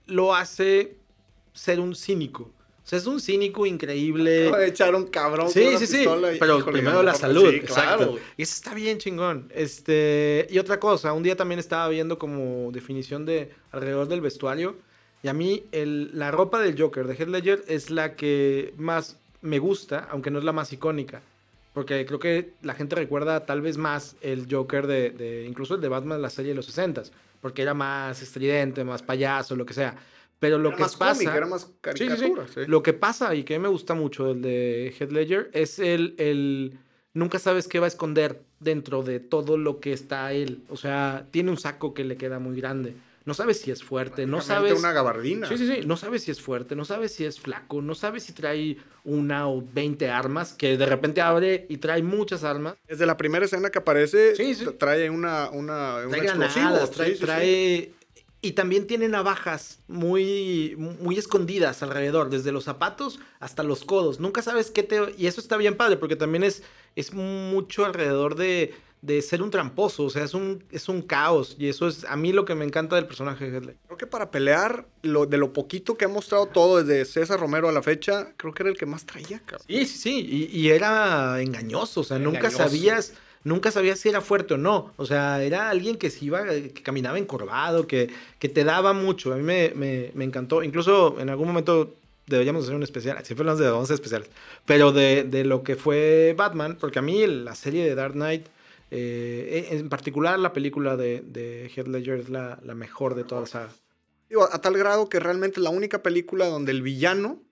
lo 0.07 0.35
hace 0.35 0.99
ser 1.53 1.79
un 1.79 1.95
cínico. 1.95 2.53
O 2.85 2.87
sea, 2.87 2.99
es 2.99 3.07
un 3.07 3.19
cínico 3.19 3.65
increíble. 3.65 4.49
Acaba 4.49 4.59
de 4.63 4.69
echar 4.69 4.95
un 4.95 5.07
cabrón 5.07 5.49
Sí, 5.49 5.61
con 5.61 5.69
una 5.71 5.79
sí, 5.79 5.87
sí. 5.87 6.03
y- 6.03 6.39
Pero 6.39 6.59
híjole, 6.59 6.73
primero 6.81 7.03
la 7.03 7.15
salud. 7.15 7.49
sí, 7.49 7.57
exacto. 7.57 7.97
claro. 8.13 8.19
Y 8.37 8.43
eso 8.43 8.55
está 8.55 8.75
bien 8.75 8.99
chingón. 8.99 9.51
Este, 9.55 10.47
y 10.51 10.59
otra 10.59 10.79
cosa, 10.79 11.13
un 11.15 11.23
día 11.23 11.35
también 11.37 11.59
estaba 11.59 11.89
viendo 11.89 12.19
como 12.19 12.71
definición 12.73 13.25
de 13.25 13.51
alrededor 13.73 14.09
del 14.09 14.21
vestuario. 14.21 14.77
Y 15.23 15.29
a 15.29 15.33
mí 15.33 15.65
el- 15.73 16.11
la 16.19 16.31
ropa 16.31 16.61
del 16.61 16.79
Joker 16.79 17.07
de 17.07 17.15
Heath 17.15 17.29
Ledger 17.29 17.65
es 17.69 17.91
la 17.91 18.15
que 18.17 18.75
más 18.77 19.17
me 19.41 19.59
gusta, 19.59 20.07
aunque 20.11 20.31
no 20.31 20.39
es 20.39 20.45
la 20.45 20.53
más 20.53 20.71
icónica. 20.73 21.23
Porque 21.73 22.05
creo 22.07 22.19
que 22.19 22.51
la 22.63 22.75
gente 22.75 22.95
recuerda 22.97 23.47
tal 23.47 23.61
vez 23.63 23.79
más 23.79 24.15
el 24.21 24.47
Joker 24.51 24.87
de, 24.87 25.11
de- 25.11 25.45
incluso 25.47 25.75
el 25.77 25.81
de 25.81 25.89
Batman 25.89 26.19
de 26.19 26.23
la 26.23 26.31
serie 26.31 26.51
de 26.51 26.57
los 26.57 26.67
60s. 26.69 27.11
Porque 27.41 27.63
era 27.63 27.73
más 27.75 28.21
estridente, 28.23 28.85
más 28.85 29.03
payaso, 29.03 29.57
lo 29.57 29.65
que 29.67 29.73
sea. 29.75 29.97
Pero 30.45 30.59
lo 30.59 30.69
Era 30.69 30.77
que 30.77 30.83
más 30.83 30.97
pasa... 30.97 31.23
cómic, 31.23 31.35
era 31.37 31.47
más 31.47 31.63
Sí, 31.63 31.69
sí, 31.71 31.99
sí. 31.99 32.07
caricatura. 32.07 32.47
sí. 32.53 32.61
Lo 32.67 32.83
que 32.83 32.93
pasa 32.93 33.35
y 33.35 33.45
que 33.45 33.59
me 33.59 33.69
gusta 33.69 33.95
mucho 33.95 34.27
del 34.27 34.43
de 34.43 34.95
Heath 35.01 35.11
Ledger 35.11 35.51
es 35.55 35.79
el, 35.79 36.15
el 36.19 36.77
nunca 37.15 37.39
sabes 37.39 37.67
qué 37.67 37.79
va 37.79 37.87
a 37.87 37.89
esconder 37.89 38.43
dentro 38.61 39.03
de 39.03 39.21
todo 39.21 39.57
lo 39.57 39.81
que 39.81 39.95
está 39.95 40.33
él. 40.35 40.63
O 40.69 40.77
sea, 40.77 41.25
tiene 41.31 41.51
un 41.51 41.57
saco 41.57 41.95
que 41.95 42.05
le 42.05 42.19
queda 42.19 42.39
muy 42.39 42.57
grande. 42.61 42.95
No 43.25 43.33
sabes 43.33 43.59
si 43.59 43.71
es 43.71 43.83
fuerte, 43.83 44.27
no 44.27 44.43
sabes. 44.43 44.79
una 44.79 44.93
gabardina. 44.93 45.49
Sí, 45.49 45.57
sí, 45.57 45.67
sí. 45.67 45.81
No 45.87 45.97
sabes 45.97 46.25
si 46.25 46.31
es 46.31 46.43
fuerte, 46.43 46.77
no 46.77 46.85
sabes 46.85 47.11
si 47.15 47.25
es 47.25 47.41
flaco, 47.41 47.81
no 47.81 47.95
sabes 47.95 48.25
si 48.25 48.35
trae 48.35 48.77
una 49.03 49.49
o 49.49 49.65
20 49.73 50.11
armas, 50.11 50.53
que 50.53 50.77
de 50.77 50.85
repente 50.85 51.23
abre 51.23 51.65
y 51.71 51.79
trae 51.79 52.03
muchas 52.03 52.45
armas. 52.45 52.75
Desde 52.87 53.07
la 53.07 53.17
primera 53.17 53.47
escena 53.47 53.71
que 53.71 53.79
aparece, 53.79 54.37
Sí, 54.37 54.55
sí. 54.55 54.67
trae 54.79 55.09
una, 55.09 55.49
una, 55.49 56.01
un 56.05 56.11
Trae 56.11 56.25
explosivo. 56.25 56.87
sí. 56.87 57.17
trae- 57.25 57.91
Y 58.45 58.53
también 58.53 58.87
tiene 58.87 59.09
navajas 59.09 59.79
muy, 59.89 60.75
muy 60.77 61.17
escondidas 61.17 61.83
alrededor, 61.83 62.29
desde 62.29 62.53
los 62.53 62.65
zapatos 62.65 63.19
hasta 63.41 63.63
los 63.63 63.87
codos. 63.87 64.21
Nunca 64.21 64.43
sabes 64.43 64.71
qué 64.71 64.83
te... 64.83 65.15
Y 65.17 65.29
eso 65.29 65.41
está 65.41 65.57
bien 65.57 65.79
padre, 65.79 65.97
porque 65.97 66.15
también 66.15 66.45
es, 66.45 66.63
es 66.95 67.15
mucho 67.15 67.87
alrededor 67.87 68.37
de, 68.37 68.75
de 69.01 69.23
ser 69.23 69.41
un 69.41 69.51
tramposo. 69.51 70.05
O 70.05 70.11
sea, 70.11 70.25
es 70.25 70.35
un, 70.35 70.63
es 70.71 70.91
un 70.91 71.01
caos. 71.01 71.57
Y 71.59 71.71
eso 71.71 71.89
es 71.89 72.05
a 72.05 72.17
mí 72.17 72.35
lo 72.35 72.45
que 72.45 72.55
me 72.55 72.67
encanta 72.67 72.97
del 72.97 73.07
personaje 73.07 73.51
de 73.51 73.57
Headley. 73.57 73.77
Creo 73.87 73.97
que 73.97 74.07
para 74.07 74.31
pelear, 74.31 74.87
lo, 75.01 75.25
de 75.25 75.39
lo 75.39 75.55
poquito 75.55 75.97
que 75.97 76.05
ha 76.05 76.09
mostrado 76.09 76.45
todo 76.45 76.83
desde 76.85 77.07
César 77.07 77.41
Romero 77.41 77.71
a 77.71 77.73
la 77.73 77.83
fecha, 77.83 78.35
creo 78.37 78.53
que 78.53 78.63
era 78.63 78.71
el 78.71 78.77
que 78.77 78.85
más 78.85 79.07
traía, 79.07 79.39
cabrón. 79.39 79.67
Sí, 79.67 79.87
sí, 79.87 79.99
sí. 79.99 80.51
Y, 80.53 80.59
y 80.59 80.69
era 80.69 81.41
engañoso. 81.41 82.03
O 82.03 82.05
sea, 82.05 82.19
nunca 82.19 82.51
sabías... 82.51 83.15
Nunca 83.45 83.71
sabías 83.71 83.99
si 83.99 84.09
era 84.09 84.23
fuerte 84.23 84.55
o 84.55 84.59
no. 84.59 84.93
O 84.97 85.05
sea, 85.05 85.43
era 85.43 85.69
alguien 85.69 85.97
que 85.97 86.09
se 86.09 86.25
iba, 86.25 86.45
que 86.47 86.83
caminaba 86.83 87.19
encorvado, 87.19 87.87
que, 87.87 88.11
que 88.39 88.49
te 88.49 88.65
daba 88.65 88.95
mucho. 88.95 89.35
A 89.35 89.37
mí 89.37 89.43
me, 89.43 89.73
me, 90.15 90.25
encantó. 90.25 90.63
Incluso 90.63 91.21
en 91.21 91.29
algún 91.29 91.49
momento 91.49 91.95
deberíamos 92.27 92.65
hacer 92.65 92.75
un 92.75 92.83
especial. 92.83 93.23
Siempre 93.23 93.43
hablamos 93.43 93.61
de 93.61 93.69
11 93.69 93.95
especiales. 93.95 94.31
Pero 94.65 94.93
de, 94.93 95.25
de 95.25 95.45
lo 95.45 95.63
que 95.63 95.77
fue 95.77 96.35
Batman, 96.37 96.79
porque 96.81 96.99
a 96.99 97.03
mí 97.03 97.27
la 97.27 97.55
serie 97.55 97.85
de 97.85 97.95
Dark 97.95 98.15
Knight, 98.15 98.47
eh, 98.91 99.69
en 99.71 99.91
particular 99.91 100.39
la 100.39 100.55
película 100.55 100.97
de, 100.97 101.21
de 101.21 101.71
Heath 101.75 101.89
Ledger 101.89 102.21
es 102.21 102.31
la, 102.31 102.59
la 102.63 102.75
mejor 102.75 103.15
de 103.15 103.25
toda 103.25 103.43
la 103.43 103.47
saga. 103.47 103.71
A 104.53 104.61
tal 104.63 104.77
grado 104.79 105.09
que 105.11 105.21
realmente 105.21 105.61
la 105.61 105.71
única 105.71 106.03
película 106.03 106.47
donde 106.47 106.73
el 106.73 106.81
villano 106.81 107.43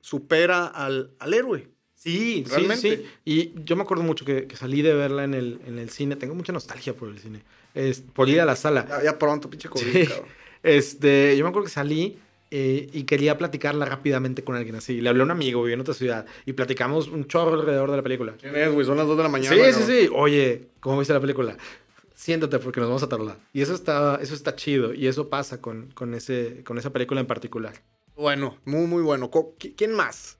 supera 0.00 0.66
al, 0.66 1.14
al 1.18 1.34
héroe. 1.34 1.68
Sí, 2.02 2.44
Realmente. 2.48 2.96
sí, 2.96 2.96
sí. 2.96 3.06
Y 3.24 3.52
yo 3.64 3.76
me 3.76 3.82
acuerdo 3.82 4.02
mucho 4.02 4.24
que, 4.24 4.46
que 4.46 4.56
salí 4.56 4.82
de 4.82 4.92
verla 4.92 5.22
en 5.24 5.34
el, 5.34 5.60
en 5.66 5.78
el 5.78 5.88
cine. 5.90 6.16
Tengo 6.16 6.34
mucha 6.34 6.52
nostalgia 6.52 6.94
por 6.94 7.08
el 7.08 7.18
cine. 7.18 7.42
Es, 7.74 8.00
por 8.00 8.28
ir 8.28 8.40
a 8.40 8.44
la 8.44 8.56
sala. 8.56 8.86
Ya, 8.88 9.02
ya 9.04 9.18
pronto, 9.18 9.48
pinche 9.48 9.68
COVID, 9.68 9.84
Sí. 9.92 10.06
cabrón. 10.06 10.26
Este, 10.64 11.36
yo 11.36 11.44
me 11.44 11.48
acuerdo 11.50 11.66
que 11.66 11.72
salí 11.72 12.18
eh, 12.52 12.88
y 12.92 13.02
quería 13.02 13.36
platicarla 13.36 13.84
rápidamente 13.84 14.44
con 14.44 14.54
alguien 14.54 14.76
así. 14.76 15.00
Le 15.00 15.08
hablé 15.08 15.22
a 15.22 15.24
un 15.24 15.30
amigo, 15.32 15.62
vive 15.62 15.74
en 15.74 15.80
otra 15.80 15.94
ciudad, 15.94 16.24
y 16.46 16.52
platicamos 16.52 17.08
un 17.08 17.26
chorro 17.26 17.54
alrededor 17.60 17.90
de 17.90 17.96
la 17.96 18.02
película. 18.04 18.34
¿Quién 18.40 18.54
es, 18.54 18.70
güey? 18.72 18.86
Son 18.86 18.96
las 18.96 19.06
2 19.08 19.16
de 19.16 19.22
la 19.24 19.28
mañana. 19.28 19.56
sí, 19.56 19.72
sí, 19.72 19.82
sí. 19.86 20.08
Oye, 20.14 20.68
¿cómo 20.80 20.98
viste 20.98 21.14
la 21.14 21.20
película? 21.20 21.56
Siéntate 22.14 22.58
porque 22.60 22.78
nos 22.78 22.88
vamos 22.90 23.02
a 23.02 23.08
tardar. 23.08 23.38
Y 23.52 23.62
eso 23.62 23.74
está, 23.74 24.20
eso 24.22 24.34
está 24.34 24.54
chido. 24.54 24.94
Y 24.94 25.08
eso 25.08 25.28
pasa 25.28 25.60
con, 25.60 25.90
con, 25.94 26.14
ese, 26.14 26.62
con 26.64 26.78
esa 26.78 26.90
película 26.92 27.20
en 27.20 27.26
particular. 27.26 27.72
Bueno, 28.14 28.56
muy, 28.64 28.86
muy 28.86 29.02
bueno. 29.02 29.30
¿Quién 29.76 29.92
más? 29.94 30.38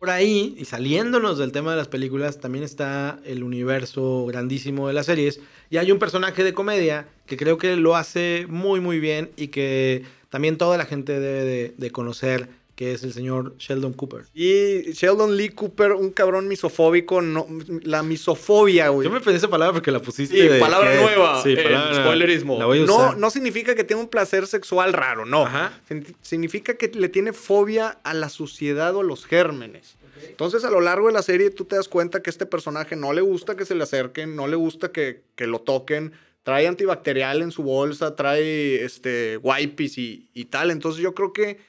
Por 0.00 0.08
ahí, 0.08 0.54
y 0.56 0.64
saliéndonos 0.64 1.36
del 1.36 1.52
tema 1.52 1.72
de 1.72 1.76
las 1.76 1.88
películas, 1.88 2.40
también 2.40 2.64
está 2.64 3.20
el 3.26 3.42
universo 3.44 4.24
grandísimo 4.24 4.88
de 4.88 4.94
las 4.94 5.04
series. 5.04 5.40
Y 5.68 5.76
hay 5.76 5.92
un 5.92 5.98
personaje 5.98 6.42
de 6.42 6.54
comedia 6.54 7.06
que 7.26 7.36
creo 7.36 7.58
que 7.58 7.76
lo 7.76 7.94
hace 7.96 8.46
muy, 8.48 8.80
muy 8.80 8.98
bien 8.98 9.30
y 9.36 9.48
que 9.48 10.04
también 10.30 10.56
toda 10.56 10.78
la 10.78 10.86
gente 10.86 11.20
debe 11.20 11.44
de, 11.44 11.74
de 11.76 11.90
conocer, 11.90 12.48
que 12.80 12.92
es 12.92 13.02
el 13.04 13.12
señor 13.12 13.58
Sheldon 13.58 13.92
Cooper. 13.92 14.24
Y 14.32 14.92
Sheldon 14.92 15.36
Lee 15.36 15.50
Cooper, 15.50 15.92
un 15.92 16.08
cabrón 16.12 16.48
misofóbico. 16.48 17.20
No, 17.20 17.46
la 17.82 18.02
misofobia, 18.02 18.88
güey. 18.88 19.06
Yo 19.06 19.12
me 19.12 19.20
pedí 19.20 19.34
esa 19.36 19.50
palabra 19.50 19.74
porque 19.74 19.90
la 19.90 20.00
pusiste. 20.00 20.34
Sí, 20.34 20.48
de- 20.48 20.58
palabra 20.58 20.90
que- 20.92 20.96
nueva. 21.02 21.42
Sí, 21.42 21.56
palabra 21.56 21.90
nueva. 21.90 22.04
spoilerismo. 22.04 22.58
La 22.58 22.64
voy 22.64 22.80
a 22.82 22.86
no, 22.86 22.96
usar. 22.96 23.18
no 23.18 23.28
significa 23.28 23.74
que 23.74 23.84
tenga 23.84 24.00
un 24.00 24.08
placer 24.08 24.46
sexual 24.46 24.94
raro, 24.94 25.26
no. 25.26 25.44
Ajá. 25.44 25.78
Significa 26.22 26.72
que 26.78 26.88
le 26.94 27.10
tiene 27.10 27.34
fobia 27.34 27.98
a 28.02 28.14
la 28.14 28.30
suciedad 28.30 28.94
o 28.96 29.00
a 29.00 29.04
los 29.04 29.26
gérmenes. 29.26 29.98
Entonces, 30.26 30.64
a 30.64 30.70
lo 30.70 30.80
largo 30.80 31.08
de 31.08 31.12
la 31.12 31.22
serie, 31.22 31.50
tú 31.50 31.66
te 31.66 31.76
das 31.76 31.86
cuenta 31.86 32.22
que 32.22 32.30
este 32.30 32.46
personaje 32.46 32.96
no 32.96 33.12
le 33.12 33.20
gusta 33.20 33.56
que 33.56 33.66
se 33.66 33.74
le 33.74 33.82
acerquen, 33.82 34.34
no 34.36 34.46
le 34.48 34.56
gusta 34.56 34.90
que, 34.90 35.20
que 35.36 35.46
lo 35.46 35.58
toquen. 35.60 36.12
Trae 36.44 36.66
antibacterial 36.66 37.42
en 37.42 37.50
su 37.52 37.62
bolsa, 37.62 38.16
trae 38.16 38.82
este, 38.82 39.36
wipes 39.36 39.98
y, 39.98 40.30
y 40.32 40.46
tal. 40.46 40.70
Entonces, 40.70 41.02
yo 41.02 41.12
creo 41.12 41.34
que 41.34 41.68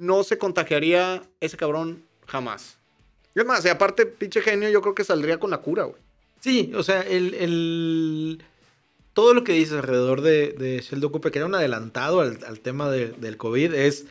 no 0.00 0.24
se 0.24 0.38
contagiaría 0.38 1.22
ese 1.40 1.56
cabrón 1.56 2.02
jamás. 2.26 2.76
Y 3.34 3.40
es 3.40 3.46
más, 3.46 3.64
y 3.64 3.68
aparte, 3.68 4.06
pinche 4.06 4.40
genio, 4.40 4.68
yo 4.70 4.80
creo 4.82 4.94
que 4.94 5.04
saldría 5.04 5.38
con 5.38 5.50
la 5.50 5.58
cura, 5.58 5.84
güey. 5.84 6.00
Sí, 6.40 6.72
o 6.74 6.82
sea, 6.82 7.02
el, 7.02 7.34
el- 7.34 8.42
todo 9.12 9.34
lo 9.34 9.44
que 9.44 9.52
dices 9.52 9.74
alrededor 9.74 10.20
de, 10.22 10.52
de 10.52 10.80
Sheldon 10.80 11.12
Cooper, 11.12 11.30
que 11.30 11.38
era 11.38 11.46
un 11.46 11.54
adelantado 11.54 12.20
al, 12.20 12.38
al 12.46 12.60
tema 12.60 12.90
de- 12.90 13.12
del 13.12 13.36
COVID, 13.36 13.74
es 13.74 14.06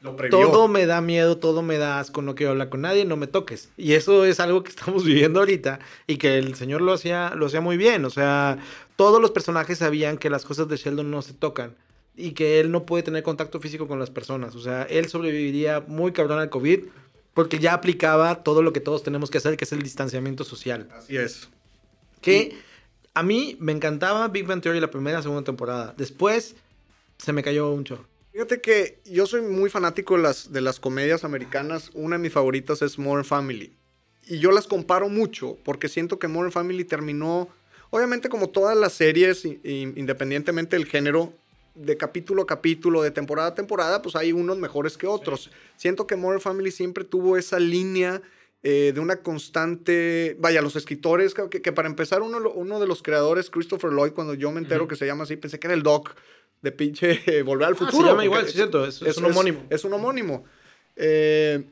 Lo 0.00 0.16
todo 0.30 0.66
me 0.68 0.86
da 0.86 1.00
miedo, 1.00 1.36
todo 1.38 1.60
me 1.62 1.76
da 1.76 1.98
asco, 2.00 2.22
no 2.22 2.34
quiero 2.34 2.52
hablar 2.52 2.68
con 2.70 2.80
nadie, 2.80 3.04
no 3.04 3.16
me 3.16 3.26
toques. 3.26 3.68
Y 3.76 3.92
eso 3.92 4.24
es 4.24 4.40
algo 4.40 4.62
que 4.62 4.70
estamos 4.74 5.04
viviendo 5.04 5.40
ahorita 5.40 5.78
y 6.06 6.16
que 6.16 6.38
el 6.38 6.54
señor 6.54 6.80
lo 6.80 6.92
hacía, 6.94 7.32
lo 7.34 7.46
hacía 7.46 7.60
muy 7.60 7.76
bien. 7.76 8.04
O 8.04 8.10
sea, 8.10 8.58
todos 8.96 9.20
los 9.20 9.30
personajes 9.32 9.78
sabían 9.78 10.16
que 10.18 10.30
las 10.30 10.44
cosas 10.44 10.68
de 10.68 10.76
Sheldon 10.78 11.10
no 11.10 11.20
se 11.22 11.34
tocan 11.34 11.74
y 12.18 12.32
que 12.32 12.58
él 12.58 12.72
no 12.72 12.84
puede 12.84 13.04
tener 13.04 13.22
contacto 13.22 13.60
físico 13.60 13.86
con 13.86 14.00
las 14.00 14.10
personas. 14.10 14.56
O 14.56 14.60
sea, 14.60 14.82
él 14.82 15.08
sobreviviría 15.08 15.84
muy 15.86 16.12
cabrón 16.12 16.40
al 16.40 16.50
COVID 16.50 16.80
porque 17.32 17.60
ya 17.60 17.72
aplicaba 17.72 18.42
todo 18.42 18.60
lo 18.62 18.72
que 18.72 18.80
todos 18.80 19.04
tenemos 19.04 19.30
que 19.30 19.38
hacer, 19.38 19.56
que 19.56 19.64
es 19.64 19.72
el 19.72 19.82
distanciamiento 19.82 20.42
social. 20.42 20.88
Así 20.92 21.16
es. 21.16 21.48
Que 22.20 22.58
a 23.14 23.22
mí 23.22 23.56
me 23.60 23.70
encantaba 23.70 24.26
Big 24.26 24.44
Bang 24.44 24.60
Theory 24.60 24.80
la 24.80 24.90
primera 24.90 25.20
y 25.20 25.22
segunda 25.22 25.44
temporada. 25.44 25.94
Después 25.96 26.56
se 27.18 27.32
me 27.32 27.44
cayó 27.44 27.70
un 27.70 27.84
chorro. 27.84 28.04
Fíjate 28.32 28.60
que 28.60 28.98
yo 29.04 29.26
soy 29.26 29.42
muy 29.42 29.70
fanático 29.70 30.16
de 30.16 30.22
las, 30.22 30.52
de 30.52 30.60
las 30.60 30.80
comedias 30.80 31.22
americanas. 31.22 31.90
Una 31.94 32.16
de 32.16 32.22
mis 32.22 32.32
favoritas 32.32 32.82
es 32.82 32.98
Modern 32.98 33.24
Family. 33.24 33.72
Y 34.26 34.40
yo 34.40 34.50
las 34.50 34.66
comparo 34.66 35.08
mucho 35.08 35.56
porque 35.64 35.88
siento 35.88 36.18
que 36.18 36.26
Modern 36.26 36.50
Family 36.50 36.84
terminó, 36.84 37.48
obviamente 37.90 38.28
como 38.28 38.48
todas 38.48 38.76
las 38.76 38.94
series, 38.94 39.44
independientemente 39.44 40.74
del 40.74 40.86
género, 40.86 41.32
de 41.78 41.96
capítulo 41.96 42.42
a 42.42 42.46
capítulo, 42.46 43.02
de 43.02 43.10
temporada 43.10 43.48
a 43.48 43.54
temporada, 43.54 44.02
pues 44.02 44.16
hay 44.16 44.32
unos 44.32 44.58
mejores 44.58 44.96
que 44.98 45.06
otros. 45.06 45.50
Siento 45.76 46.06
que 46.06 46.16
Modern 46.16 46.40
Family 46.40 46.70
siempre 46.70 47.04
tuvo 47.04 47.36
esa 47.36 47.58
línea 47.60 48.20
eh, 48.62 48.90
de 48.92 49.00
una 49.00 49.16
constante, 49.22 50.36
vaya, 50.40 50.60
los 50.62 50.74
escritores, 50.76 51.34
que, 51.34 51.48
que 51.62 51.72
para 51.72 51.88
empezar 51.88 52.22
uno, 52.22 52.38
uno 52.50 52.80
de 52.80 52.86
los 52.86 53.02
creadores, 53.02 53.50
Christopher 53.50 53.90
Lloyd, 53.92 54.12
cuando 54.12 54.34
yo 54.34 54.50
me 54.50 54.58
entero 54.60 54.88
que 54.88 54.96
se 54.96 55.06
llama 55.06 55.24
así, 55.24 55.36
pensé 55.36 55.58
que 55.60 55.68
era 55.68 55.74
el 55.74 55.82
Doc 55.82 56.14
de 56.62 56.72
pinche 56.72 57.20
eh, 57.26 57.42
Volver 57.44 57.68
al 57.68 57.74
Ah, 57.74 57.76
Futuro. 57.76 58.02
se 58.02 58.08
llama 58.10 58.24
igual, 58.24 58.46
sí, 58.46 58.52
cierto, 58.54 58.84
es- 58.84 59.00
es 59.02 59.16
un 59.16 59.26
homónimo. 59.26 59.64
Es, 59.70 59.84
un 59.84 59.92
homónimo. 59.92 60.44
Eh, 60.96 61.62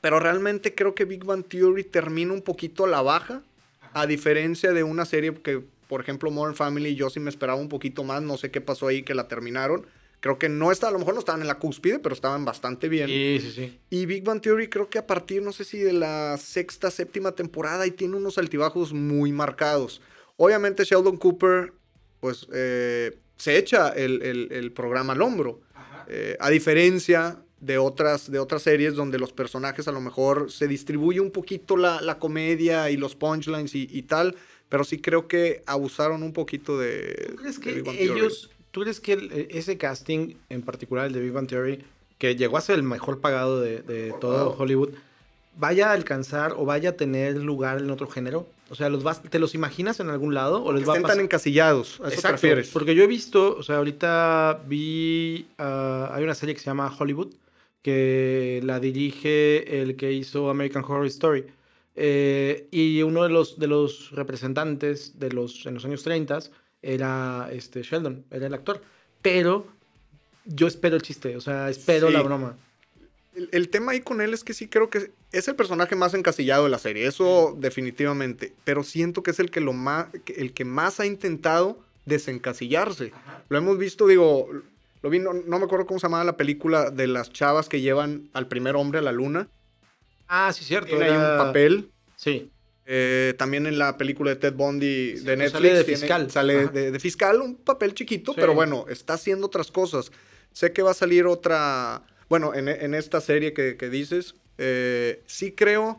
pero 0.00 0.18
realmente 0.20 0.74
creo 0.74 0.94
que 0.94 1.04
Big 1.04 1.24
Bang 1.24 1.44
Theory 1.46 1.84
termina 1.84 2.32
un 2.32 2.42
poquito 2.42 2.84
a 2.84 2.88
la 2.88 3.02
baja, 3.02 3.42
a 3.92 4.06
diferencia 4.06 4.72
de 4.72 4.82
una 4.82 5.04
serie 5.04 5.32
que, 5.34 5.62
por 5.88 6.00
ejemplo, 6.00 6.30
Modern 6.30 6.54
Family, 6.54 6.94
yo 6.94 7.10
sí 7.10 7.20
me 7.20 7.30
esperaba 7.30 7.58
un 7.60 7.68
poquito 7.68 8.04
más, 8.04 8.22
no 8.22 8.36
sé 8.36 8.50
qué 8.50 8.60
pasó 8.60 8.88
ahí 8.88 9.02
que 9.02 9.14
la 9.14 9.28
terminaron. 9.28 9.86
Creo 10.20 10.38
que 10.38 10.48
no 10.48 10.72
está, 10.72 10.88
a 10.88 10.90
lo 10.90 10.98
mejor 10.98 11.14
no 11.14 11.20
estaban 11.20 11.42
en 11.42 11.46
la 11.46 11.58
cúspide, 11.58 11.98
pero 11.98 12.14
estaban 12.14 12.44
bastante 12.44 12.88
bien. 12.88 13.06
Sí, 13.08 13.38
sí, 13.42 13.52
sí. 13.52 13.78
Y 13.90 14.06
Big 14.06 14.24
Bang 14.24 14.40
Theory 14.40 14.68
creo 14.68 14.88
que 14.88 14.98
a 14.98 15.06
partir, 15.06 15.42
no 15.42 15.52
sé 15.52 15.64
si 15.64 15.78
de 15.78 15.92
la 15.92 16.36
sexta, 16.38 16.90
séptima 16.90 17.32
temporada 17.32 17.86
y 17.86 17.90
tiene 17.90 18.16
unos 18.16 18.38
altibajos 18.38 18.92
muy 18.92 19.30
marcados. 19.32 20.00
Obviamente 20.36 20.84
Sheldon 20.84 21.18
Cooper, 21.18 21.72
pues, 22.20 22.46
eh, 22.52 23.18
se 23.36 23.58
echa 23.58 23.90
el, 23.90 24.22
el- 24.22 24.48
el 24.52 24.72
programa 24.72 25.12
al 25.12 25.22
hombro. 25.22 25.60
Eh, 26.08 26.36
a 26.40 26.50
diferencia 26.50 27.38
de 27.60 27.78
otras, 27.78 28.30
de 28.30 28.38
otras 28.38 28.62
series 28.62 28.94
donde 28.94 29.18
los 29.18 29.32
personajes 29.32 29.86
a 29.88 29.92
lo 29.92 30.00
mejor 30.00 30.50
se 30.52 30.66
distribuye 30.68 31.20
un 31.20 31.30
poquito 31.30 31.76
la, 31.76 32.00
la 32.00 32.18
comedia 32.18 32.90
y 32.90 32.96
los 32.96 33.14
punchlines 33.16 33.74
y, 33.74 33.88
y 33.90 34.02
tal, 34.02 34.36
pero 34.68 34.84
sí 34.84 34.98
creo 34.98 35.28
que 35.28 35.62
abusaron 35.66 36.22
un 36.22 36.32
poquito 36.32 36.78
de... 36.78 37.26
¿Tú 37.30 37.36
crees 37.36 37.60
de 37.60 37.62
que 37.62 37.72
Big 37.74 37.84
Bang 37.84 37.96
Theory. 37.96 38.20
ellos, 38.20 38.50
tú 38.70 38.80
crees 38.82 39.00
que 39.00 39.12
el- 39.14 39.46
ese 39.50 39.78
casting 39.78 40.34
en 40.48 40.62
particular, 40.62 41.06
el 41.06 41.12
de 41.12 41.20
Big 41.20 41.32
Bang 41.32 41.46
Theory, 41.48 41.84
que 42.18 42.34
llegó 42.36 42.56
a 42.56 42.60
ser 42.60 42.76
el 42.76 42.82
mejor 42.82 43.20
pagado 43.20 43.60
de, 43.60 43.82
de 43.82 44.12
todo 44.20 44.54
Hollywood, 44.58 44.90
vaya 45.58 45.90
a 45.90 45.92
alcanzar 45.92 46.52
o 46.56 46.64
vaya 46.64 46.90
a 46.90 46.92
tener 46.92 47.36
lugar 47.36 47.78
en 47.78 47.90
otro 47.90 48.06
género? 48.08 48.46
O 48.68 48.74
sea, 48.74 48.88
¿los 48.88 49.04
vas, 49.04 49.22
¿te 49.22 49.38
los 49.38 49.54
imaginas 49.54 50.00
en 50.00 50.10
algún 50.10 50.34
lado 50.34 50.64
o 50.64 50.72
les 50.72 50.82
va 50.88 50.94
a 50.94 50.96
pasar? 51.02 51.16
tan 51.16 51.20
encasillados. 51.24 52.00
¿A 52.00 52.04
eso 52.04 52.08
te 52.08 52.14
Exacto, 52.16 52.32
refieres? 52.32 52.70
Porque 52.70 52.94
yo 52.96 53.04
he 53.04 53.06
visto, 53.06 53.56
o 53.56 53.62
sea, 53.62 53.76
ahorita 53.76 54.62
vi, 54.66 55.46
ah, 55.58 56.10
hay 56.12 56.24
una 56.24 56.34
serie 56.34 56.54
que 56.54 56.60
se 56.60 56.66
llama 56.66 56.92
Hollywood, 56.98 57.32
que 57.82 58.60
la 58.64 58.80
dirige 58.80 59.80
el 59.80 59.94
que 59.96 60.12
hizo 60.12 60.50
American 60.50 60.82
Horror 60.84 61.06
Story. 61.06 61.44
Eh, 61.96 62.68
y 62.70 63.02
uno 63.02 63.22
de 63.22 63.30
los, 63.30 63.58
de 63.58 63.66
los 63.66 64.10
representantes 64.12 65.18
de 65.18 65.32
los, 65.32 65.64
en 65.66 65.74
los 65.74 65.84
años 65.84 66.02
30 66.02 66.40
era 66.82 67.48
este 67.50 67.82
Sheldon, 67.82 68.24
era 68.30 68.46
el 68.46 68.54
actor. 68.54 68.82
Pero 69.22 69.66
yo 70.44 70.66
espero 70.66 70.96
el 70.96 71.02
chiste, 71.02 71.36
o 71.36 71.40
sea, 71.40 71.68
espero 71.70 72.08
Sí. 72.08 72.12
la 72.12 72.22
broma. 72.22 72.56
El, 73.34 73.48
el 73.52 73.68
tema 73.68 73.92
ahí 73.92 74.00
con 74.00 74.20
él 74.20 74.32
es 74.34 74.44
que 74.44 74.54
sí 74.54 74.68
creo 74.68 74.88
que 74.88 75.10
es 75.32 75.48
el 75.48 75.56
personaje 75.56 75.94
más 75.96 76.14
encasillado 76.14 76.64
de 76.64 76.70
la 76.70 76.78
serie, 76.78 77.06
eso 77.06 77.54
definitivamente. 77.58 78.52
Pero 78.64 78.82
siento 78.82 79.22
que 79.22 79.30
es 79.32 79.40
el 79.40 79.50
que, 79.50 79.60
lo 79.60 79.72
más, 79.72 80.06
el 80.36 80.52
que 80.52 80.64
más 80.64 81.00
ha 81.00 81.06
intentado 81.06 81.78
desencasillarse. 82.04 83.12
Lo 83.48 83.58
hemos 83.58 83.78
visto, 83.78 84.06
digo, 84.06 84.48
lo 85.02 85.10
vi, 85.10 85.18
no, 85.18 85.32
no 85.32 85.58
me 85.58 85.64
acuerdo 85.64 85.86
cómo 85.86 85.98
se 86.00 86.06
llamaba 86.06 86.24
la 86.24 86.36
película 86.36 86.90
de 86.90 87.06
las 87.06 87.32
chavas 87.32 87.68
que 87.68 87.80
llevan 87.80 88.28
al 88.32 88.48
primer 88.48 88.76
hombre 88.76 88.98
a 89.00 89.02
la 89.02 89.12
luna. 89.12 89.48
Ah, 90.28 90.52
sí, 90.52 90.64
cierto. 90.64 90.88
Tiene 90.88 91.04
ahí 91.06 91.12
un 91.12 91.38
papel. 91.38 91.90
Sí. 92.16 92.50
Eh, 92.88 93.34
también 93.38 93.66
en 93.66 93.78
la 93.78 93.96
película 93.98 94.30
de 94.30 94.36
Ted 94.36 94.54
Bundy 94.54 95.16
Sí, 95.18 95.24
de 95.24 95.36
Netflix. 95.36 95.52
sale 95.52 95.74
de 95.74 95.84
tiene- 95.84 95.98
fiscal. 96.00 96.30
Sale 96.30 96.60
Ajá. 96.60 96.70
de, 96.72 96.90
de 96.92 97.00
fiscal, 97.00 97.40
un 97.40 97.56
papel 97.56 97.94
chiquito, 97.94 98.32
Sí. 98.32 98.40
pero 98.40 98.54
bueno, 98.54 98.86
está 98.88 99.14
haciendo 99.14 99.46
otras 99.46 99.70
cosas. 99.72 100.12
Sé 100.52 100.72
que 100.72 100.82
va 100.82 100.92
a 100.92 100.94
salir 100.94 101.26
otra. 101.26 102.02
Bueno, 102.28 102.54
en, 102.54 102.68
en 102.68 102.94
esta 102.94 103.20
serie 103.20 103.52
que, 103.52 103.76
que 103.76 103.88
dices, 103.90 104.34
eh, 104.58 105.22
sí 105.26 105.52
creo. 105.52 105.98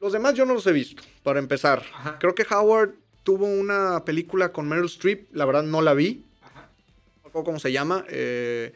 Los 0.00 0.12
demás 0.12 0.34
yo 0.34 0.44
no 0.44 0.54
los 0.54 0.66
he 0.66 0.72
visto, 0.72 1.02
para 1.22 1.38
empezar. 1.38 1.82
Ajá. 1.94 2.18
Creo 2.18 2.34
que 2.34 2.44
Howard 2.50 2.90
tuvo 3.22 3.46
una 3.46 4.04
película 4.04 4.52
con 4.52 4.68
Meryl 4.68 4.84
Streep, 4.86 5.28
la 5.32 5.46
verdad 5.46 5.62
no 5.62 5.80
la 5.80 5.94
vi. 5.94 6.24
No 6.42 7.22
me 7.22 7.28
acuerdo 7.28 7.44
cómo 7.44 7.58
se 7.58 7.72
llama. 7.72 8.04
eh, 8.08 8.72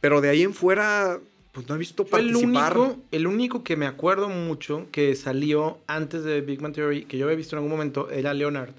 pero 0.00 0.22
de 0.22 0.30
ahí 0.30 0.42
en 0.42 0.54
fuera, 0.54 1.20
pues 1.52 1.68
no 1.68 1.74
he 1.74 1.78
visto 1.78 2.04
Fue 2.04 2.20
el 2.20 2.32
participar. 2.32 2.78
único, 2.78 2.98
el 3.10 3.26
único 3.26 3.64
que 3.64 3.76
me 3.76 3.86
acuerdo 3.86 4.28
mucho 4.28 4.86
que 4.92 5.14
salió 5.16 5.78
antes 5.86 6.22
de 6.24 6.40
Big 6.40 6.60
Man 6.60 6.72
Theory, 6.72 7.04
que 7.04 7.18
yo 7.18 7.26
había 7.26 7.36
visto 7.36 7.56
en 7.56 7.58
algún 7.58 7.72
momento, 7.72 8.10
era 8.10 8.34
Leonard. 8.34 8.70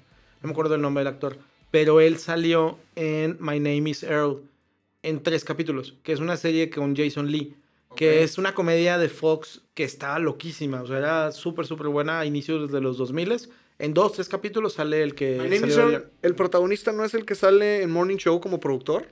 No 0.42 0.48
me 0.48 0.50
acuerdo 0.52 0.74
el 0.74 0.80
nombre 0.80 1.04
del 1.04 1.12
actor. 1.12 1.38
Pero 1.70 2.00
él 2.00 2.18
salió 2.18 2.78
en 2.96 3.36
My 3.40 3.58
Name 3.58 3.90
is 3.90 4.02
Earl 4.02 4.42
en 5.02 5.22
tres 5.22 5.44
capítulos, 5.44 5.94
que 6.02 6.12
es 6.12 6.20
una 6.20 6.36
serie 6.36 6.70
con 6.70 6.96
Jason 6.96 7.30
Lee, 7.30 7.54
que 7.96 8.22
es 8.22 8.38
una 8.38 8.54
comedia 8.54 8.98
de 8.98 9.08
Fox 9.08 9.62
que 9.74 9.84
estaba 9.84 10.18
loquísima. 10.18 10.82
O 10.82 10.86
sea, 10.86 10.98
era 10.98 11.32
súper, 11.32 11.66
súper 11.66 11.88
buena 11.88 12.20
a 12.20 12.26
inicios 12.26 12.70
de 12.70 12.80
los 12.80 12.96
2000 12.98 13.48
En 13.78 13.94
dos, 13.94 14.12
tres 14.12 14.28
capítulos 14.28 14.74
sale 14.74 15.02
el 15.02 15.14
que... 15.14 15.38
My 15.38 15.44
Name 15.44 15.68
is 15.68 15.74
salió 15.74 15.98
Earl, 15.98 16.10
el 16.22 16.34
protagonista 16.34 16.92
no 16.92 17.04
es 17.04 17.14
el 17.14 17.24
que 17.24 17.34
sale 17.34 17.82
en 17.82 17.90
Morning 17.90 18.16
Show 18.16 18.40
como 18.40 18.60
productor. 18.60 19.08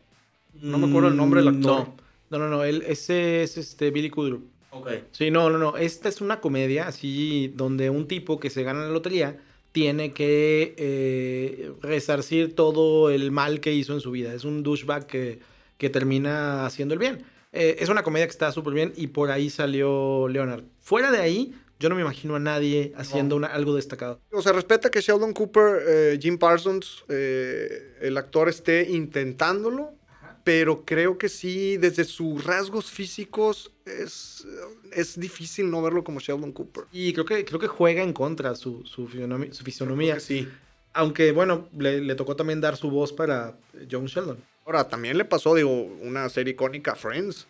No 0.55 0.79
me 0.79 0.88
acuerdo 0.88 1.09
el 1.09 1.16
nombre 1.16 1.40
del 1.40 1.49
actor. 1.49 1.88
No, 1.88 1.96
no, 2.31 2.38
no, 2.38 2.49
no, 2.49 2.64
él, 2.64 2.85
ese 2.87 3.43
es 3.43 3.57
este 3.59 3.90
Billy 3.90 4.11
Kudrup. 4.11 4.45
Ok. 4.71 4.88
Sí, 5.11 5.31
no, 5.31 5.51
no, 5.51 5.59
no. 5.59 5.77
Esta 5.77 6.09
es 6.09 6.21
una 6.21 6.40
comedia 6.40 6.87
así 6.87 7.53
donde 7.57 7.90
un 7.90 8.07
tipo 8.07 8.38
que 8.38 8.51
se 8.51 8.62
gana 8.62 8.81
la 8.85 8.90
lotería 8.90 9.38
tiene 9.73 10.12
que 10.12 10.75
eh, 10.79 11.73
resarcir 11.83 12.55
todo 12.55 13.11
el 13.11 13.31
mal 13.33 13.61
que 13.61 13.73
hizo 13.73 13.93
en 13.95 14.01
su 14.01 14.11
vida. 14.12 14.33
Es 14.35 14.45
un 14.45 14.62
douchebag 14.62 15.07
que, 15.07 15.40
que 15.79 15.90
termina 15.90 16.66
haciendo 16.66 16.95
el 16.95 17.01
bien. 17.01 17.25
Eh, 17.53 17.77
es 17.81 17.88
una 17.88 18.03
comedia 18.05 18.27
que 18.27 18.31
está 18.33 18.53
súper 18.53 18.75
bien 18.75 18.93
y 18.97 19.09
por 19.09 19.31
ahí 19.31 19.51
salió 19.51 20.29
Leonard. 20.29 20.62
Fuera 20.79 21.11
de 21.11 21.19
ahí, 21.19 21.53
yo 21.81 21.88
no 21.88 21.95
me 21.97 22.03
imagino 22.03 22.37
a 22.37 22.38
nadie 22.40 22.93
haciendo 22.97 23.35
una- 23.37 23.49
algo 23.49 23.75
destacado. 23.75 24.21
O 24.33 24.40
sea, 24.43 24.53
respeta 24.53 24.90
que 24.90 25.01
Sheldon 25.01 25.33
Cooper, 25.33 25.83
eh, 25.88 26.19
Jim 26.21 26.38
Parsons, 26.38 27.05
eh, 27.09 27.97
el 28.03 28.16
actor 28.19 28.49
esté 28.49 28.88
intentándolo, 28.90 29.95
pero 30.44 30.85
creo 30.85 31.18
que 31.18 31.29
sí, 31.29 31.76
desde 31.76 32.05
sus 32.05 32.44
rasgos 32.44 32.90
físicos, 32.90 33.70
es, 33.85 34.46
es 34.92 35.18
difícil 35.18 35.70
no 35.70 35.83
verlo 35.83 36.05
como 36.05 36.20
Sheldon 36.20 36.53
Cooper. 36.53 36.85
Y 36.92 37.12
creo 37.12 37.24
que, 37.24 37.44
creo 37.44 37.61
que 37.61 37.66
juega 37.66 38.03
en 38.03 38.12
contra 38.12 38.55
su, 38.55 38.85
su, 38.85 39.07
que 39.09 40.20
sí. 40.20 40.48
Aunque, 40.92 41.33
bueno, 41.33 41.68
le, 41.79 42.00
le 42.00 42.14
tocó 42.14 42.35
también 42.35 42.61
dar 42.61 42.76
su 42.76 42.90
voz 42.90 43.12
para 43.12 43.57
John 43.90 44.07
Sheldon. 44.07 44.38
Ahora, 44.66 44.88
también 44.88 45.18
le 45.18 45.24
pasó, 45.24 45.55
digo, 45.55 45.70
una 45.70 46.29
serie 46.29 46.53
icónica, 46.53 46.94
Friends. 46.94 47.46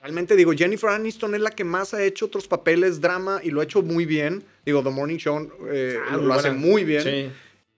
Realmente, 0.00 0.36
digo, 0.36 0.52
Jennifer 0.52 0.90
Aniston 0.90 1.34
es 1.34 1.40
la 1.40 1.50
que 1.50 1.64
más 1.64 1.94
ha 1.94 2.04
hecho 2.04 2.26
otros 2.26 2.46
papeles, 2.46 3.00
drama, 3.00 3.40
y 3.42 3.50
lo 3.50 3.60
ha 3.60 3.64
hecho 3.64 3.80
muy 3.82 4.04
bien. 4.04 4.44
Digo, 4.66 4.82
The 4.82 4.90
Morning 4.90 5.16
Show 5.16 5.50
eh, 5.70 5.98
Ah, 6.08 6.16
lo 6.16 6.22
muy 6.24 6.32
hace 6.32 6.50
muy 6.50 6.84
bien, 6.84 7.02
Sí. 7.02 7.30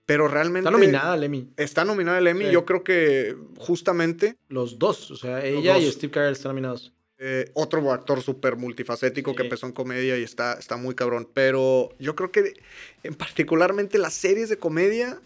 Pero 0.07 0.29
realmente... 0.29 0.69
Está 0.69 0.71
nominada 0.71 1.13
al 1.13 1.25
Emmy. 1.25 1.51
Está 1.57 1.85
nominada 1.85 2.19
el 2.19 2.27
Emmy. 2.29 2.47
Sí. 2.47 2.53
Yo 2.53 2.65
creo 2.65 2.83
que 2.85 3.37
justamente 3.59 4.37
Los 4.49 4.79
dos, 4.79 5.11
o 5.11 5.17
sea, 5.17 5.45
ella 5.45 5.77
y. 5.79 5.91
Steve 5.91 6.13
Carell 6.13 6.33
están 6.33 6.51
nominados. 6.51 6.93
eh, 7.19 7.51
otro 7.55 7.93
actor 7.93 8.23
súper 8.23 8.57
multifacético 8.57 9.35
que 9.35 9.43
empezó 9.43 9.67
en 9.67 9.73
comedia 9.73 10.19
y 10.19 10.23
está, 10.23 10.55
está 10.55 10.77
muy 10.77 10.95
cabrón. 10.95 11.29
Pero 11.33 11.91
yo 11.99 12.15
creo 12.15 12.31
que 12.31 12.55
en 13.03 13.15
particularmente 13.15 13.99
las 13.99 14.15
series 14.15 14.49
de 14.49 14.59
comedia, 14.59 15.21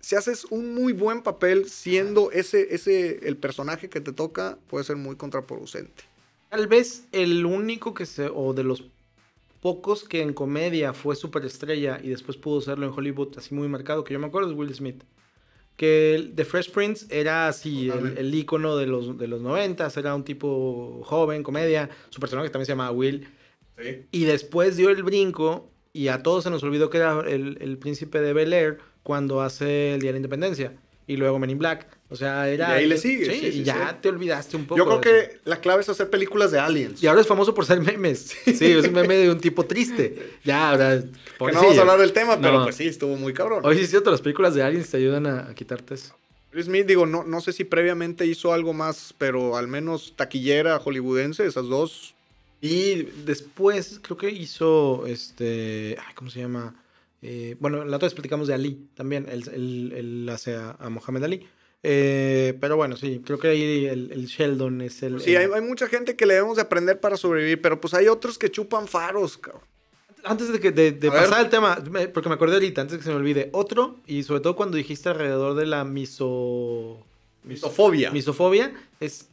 si 0.00 0.16
haces 0.16 0.44
un 0.46 0.74
muy 0.74 0.92
buen 0.92 1.22
papel 1.22 1.68
siendo 1.68 2.30
ese, 2.30 2.74
ese 2.74 3.26
el 3.28 3.36
personaje 3.36 3.88
que 3.88 4.00
te 4.00 4.12
toca, 4.12 4.58
puede 4.68 4.84
ser 4.84 4.96
muy 4.96 5.16
contraproducente. 5.16 6.04
Tal 6.48 6.68
vez 6.68 7.04
el 7.12 7.44
único 7.44 7.92
que 7.92 8.06
se, 8.06 8.30
o 8.32 8.54
de 8.54 8.62
los 8.64 8.84
pocos 9.60 10.04
que 10.04 10.22
en 10.22 10.32
comedia 10.32 10.92
fue 10.92 11.16
superestrella 11.16 12.00
y 12.02 12.08
después 12.08 12.36
pudo 12.36 12.60
serlo 12.60 12.86
en 12.86 12.92
Hollywood 12.92 13.36
así 13.36 13.54
muy 13.54 13.68
marcado, 13.68 14.04
que 14.04 14.14
yo 14.14 14.20
me 14.20 14.26
acuerdo 14.26 14.50
es 14.50 14.56
Will 14.56 14.74
Smith. 14.74 15.02
Que 15.76 16.32
The 16.34 16.44
Fresh 16.44 16.70
Prince 16.70 17.06
era 17.10 17.48
así, 17.48 17.90
el, 17.90 18.16
el 18.16 18.34
ícono 18.34 18.76
de 18.76 18.86
los, 18.86 19.18
de 19.18 19.28
los 19.28 19.42
noventas, 19.42 19.96
era 19.98 20.14
un 20.14 20.24
tipo 20.24 21.02
joven, 21.04 21.42
comedia, 21.42 21.90
su 22.08 22.18
personaje 22.18 22.48
también 22.48 22.66
se 22.66 22.72
llamaba 22.72 22.92
Will. 22.92 23.28
Y 24.10 24.24
después 24.24 24.76
dio 24.76 24.88
el 24.88 25.02
brinco 25.02 25.70
y 25.92 26.08
a 26.08 26.22
todos 26.22 26.44
se 26.44 26.50
nos 26.50 26.62
olvidó 26.62 26.88
que 26.88 26.98
era 26.98 27.20
el, 27.28 27.58
el 27.60 27.76
príncipe 27.76 28.20
de 28.20 28.32
Bel 28.32 28.54
Air 28.54 28.78
cuando 29.02 29.42
hace 29.42 29.94
el 29.94 30.00
Día 30.00 30.08
de 30.08 30.14
la 30.14 30.18
Independencia. 30.18 30.76
Y 31.08 31.16
luego 31.16 31.38
Men 31.38 31.50
in 31.50 31.58
Black. 31.58 31.86
O 32.08 32.16
sea, 32.16 32.48
era... 32.48 32.70
Y 32.70 32.82
ahí 32.82 32.86
le 32.86 32.98
sigue, 32.98 33.26
Sí, 33.26 33.40
sí, 33.40 33.52
sí, 33.52 33.58
y 33.60 33.64
ya 33.64 33.98
te 34.00 34.08
olvidaste 34.08 34.56
un 34.56 34.66
poco. 34.66 34.78
Yo 34.78 34.84
creo 34.86 35.00
que 35.00 35.38
la 35.44 35.60
clave 35.60 35.82
es 35.82 35.88
hacer 35.88 36.10
películas 36.10 36.50
de 36.50 36.58
aliens. 36.58 37.02
Y 37.02 37.06
ahora 37.06 37.20
es 37.20 37.26
famoso 37.26 37.54
por 37.54 37.64
ser 37.64 37.80
memes. 37.80 38.34
Sí, 38.44 38.50
es 38.72 38.86
un 38.88 38.92
meme 38.92 39.14
de 39.16 39.30
un 39.30 39.38
tipo 39.38 39.64
triste. 39.64 40.34
Ya, 40.44 40.70
ahora... 40.70 41.00
que 41.00 41.52
no 41.52 41.62
vamos 41.62 41.78
a 41.78 41.80
hablar 41.80 41.98
del 41.98 42.12
tema, 42.12 42.40
pero 42.40 42.58
No. 42.58 42.64
pues 42.64 42.76
sí, 42.76 42.86
estuvo 42.86 43.16
muy 43.16 43.32
cabrón. 43.32 43.60
Hoy 43.64 43.76
sí 43.76 43.86
cierto, 43.86 44.10
las 44.10 44.20
películas 44.20 44.54
de 44.54 44.62
aliens 44.62 44.90
te 44.90 44.96
ayudan 44.96 45.26
a, 45.26 45.48
a 45.50 45.54
quitarte 45.54 45.94
eso. 45.94 46.14
Will 46.52 46.64
Smith, 46.64 46.86
digo, 46.86 47.06
no, 47.06 47.22
no 47.24 47.40
sé 47.40 47.52
si 47.52 47.64
previamente 47.64 48.24
hizo 48.24 48.52
algo 48.52 48.72
más, 48.72 49.14
pero 49.18 49.56
al 49.56 49.68
menos 49.68 50.14
taquillera 50.16 50.78
hollywoodense, 50.78 51.44
esas 51.44 51.66
dos. 51.66 52.14
Y 52.60 53.02
después 53.24 54.00
creo 54.02 54.16
que 54.16 54.30
hizo 54.30 55.06
este. 55.06 55.96
ay, 55.98 56.14
¿Cómo 56.14 56.30
se 56.30 56.40
llama? 56.40 56.74
Eh, 57.22 57.56
bueno, 57.60 57.84
la 57.84 57.96
otra 57.96 58.06
vez 58.06 58.14
platicamos 58.14 58.46
de 58.48 58.54
Ali 58.54 58.88
también. 58.94 59.26
Él, 59.28 59.44
él- 59.52 59.92
él 59.96 60.28
hace 60.28 60.54
a, 60.54 60.76
a 60.78 60.88
Mohamed 60.90 61.24
Ali. 61.24 61.46
Eh, 61.82 62.56
pero 62.60 62.76
bueno, 62.76 62.96
sí, 62.96 63.22
creo 63.24 63.38
que 63.38 63.48
ahí 63.48 63.86
el, 63.86 64.10
el 64.12 64.26
Sheldon 64.26 64.80
es 64.80 65.02
el. 65.02 65.20
Sí, 65.20 65.34
el- 65.34 65.42
hay, 65.52 65.60
hay 65.60 65.60
mucha 65.60 65.86
gente 65.88 66.16
que 66.16 66.26
le 66.26 66.34
debemos 66.34 66.56
de 66.56 66.62
aprender 66.62 66.98
para 67.00 67.16
sobrevivir, 67.16 67.60
pero 67.62 67.80
pues 67.80 67.94
hay 67.94 68.08
otros 68.08 68.38
que 68.38 68.50
chupan 68.50 68.88
faros, 68.88 69.38
cabrón. 69.38 69.62
Antes 70.24 70.52
de, 70.52 70.58
que, 70.58 70.72
de, 70.72 70.90
pasar 71.08 71.34
al 71.38 71.50
tema, 71.50 71.78
porque 72.12 72.28
me 72.28 72.34
acordé 72.34 72.54
ahorita, 72.54 72.80
antes 72.80 72.94
de 72.94 72.98
que 72.98 73.04
se 73.04 73.10
me 73.10 73.16
olvide, 73.16 73.48
otro, 73.52 74.00
y 74.08 74.24
sobre 74.24 74.40
todo 74.40 74.56
cuando 74.56 74.76
dijiste 74.76 75.08
alrededor 75.08 75.54
de 75.54 75.66
la 75.66 75.84
miso. 75.84 77.06
Misofobia. 77.44 78.10
misofobia, 78.10 78.72
es 78.98 79.28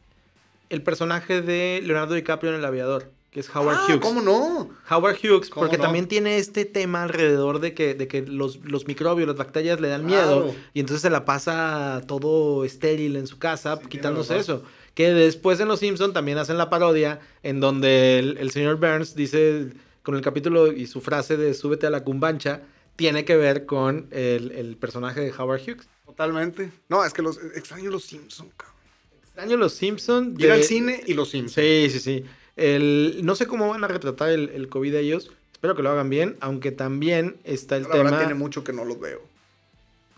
el 0.70 0.82
personaje 0.82 1.42
de 1.42 1.80
Leonardo 1.82 2.14
DiCaprio 2.14 2.52
en 2.52 2.58
El 2.58 2.64
Aviador, 2.64 3.10
que 3.34 3.40
es 3.40 3.54
Howard 3.54 3.76
ah, 3.76 3.84
Hughes. 3.88 4.00
¿cómo 4.00 4.22
no? 4.22 4.70
Howard 4.88 5.16
Hughes, 5.22 5.50
¿Cómo 5.50 5.66
porque 5.66 5.76
no? 5.76 5.82
también 5.82 6.06
tiene 6.08 6.38
este 6.38 6.64
tema 6.64 7.02
alrededor 7.02 7.58
de 7.60 7.74
que, 7.74 7.94
de 7.94 8.06
que 8.08 8.22
los, 8.22 8.64
los 8.64 8.86
microbios, 8.86 9.26
las 9.28 9.36
bacterias 9.36 9.80
le 9.80 9.88
dan 9.88 10.06
Claro. 10.06 10.44
miedo 10.44 10.54
y 10.72 10.80
entonces 10.80 11.02
se 11.02 11.10
la 11.10 11.24
pasa 11.24 12.00
todo 12.06 12.64
estéril 12.64 13.16
en 13.16 13.26
su 13.26 13.38
casa, 13.38 13.78
Sí, 13.82 13.88
quitándose 13.88 14.38
eso. 14.38 14.62
Que 14.94 15.12
después 15.12 15.58
en 15.58 15.66
Los 15.66 15.80
Simpson 15.80 16.12
también 16.12 16.38
hacen 16.38 16.56
la 16.56 16.70
parodia 16.70 17.18
en 17.42 17.58
donde 17.58 18.20
el, 18.20 18.38
el 18.38 18.52
señor 18.52 18.76
Burns 18.76 19.16
dice 19.16 19.66
con 20.04 20.14
el 20.14 20.20
capítulo 20.20 20.70
y 20.72 20.86
su 20.86 21.00
frase 21.00 21.36
de 21.36 21.52
súbete 21.54 21.88
a 21.88 21.90
la 21.90 22.04
cumbancha 22.04 22.62
tiene 22.94 23.24
que 23.24 23.36
ver 23.36 23.66
con 23.66 24.06
el, 24.12 24.52
el 24.52 24.76
personaje 24.76 25.20
de 25.20 25.32
Howard 25.32 25.60
Hughes. 25.62 25.88
Totalmente. 26.06 26.70
No, 26.88 27.04
es 27.04 27.12
que 27.12 27.22
los 27.22 27.38
extraño 27.56 27.90
los 27.90 28.04
Simpsons, 28.04 28.52
cabrón. 28.56 28.76
Extraño 29.24 29.56
Los 29.56 29.72
Simpson. 29.72 30.36
Ir 30.38 30.52
al 30.52 30.58
de- 30.58 30.62
cine 30.64 31.00
y 31.04 31.14
los 31.14 31.30
Simpsons. 31.30 31.54
Sí, 31.54 31.88
sí, 31.90 31.98
sí. 31.98 32.24
El, 32.56 33.20
no 33.24 33.34
sé 33.34 33.46
cómo 33.46 33.68
van 33.68 33.82
a 33.84 33.88
retratar 33.88 34.30
el, 34.30 34.50
el 34.50 34.68
COVID 34.68 34.92
de 34.92 35.00
ellos. 35.00 35.30
Espero 35.52 35.74
que 35.74 35.82
lo 35.82 35.90
hagan 35.90 36.10
bien, 36.10 36.36
aunque 36.40 36.72
también 36.72 37.36
está 37.44 37.76
el 37.76 37.84
La 37.84 37.88
verdad 37.90 38.04
tema. 38.10 38.18
tiene 38.18 38.34
mucho 38.34 38.62
que 38.64 38.72
no 38.72 38.84
los 38.84 39.00
veo. 39.00 39.20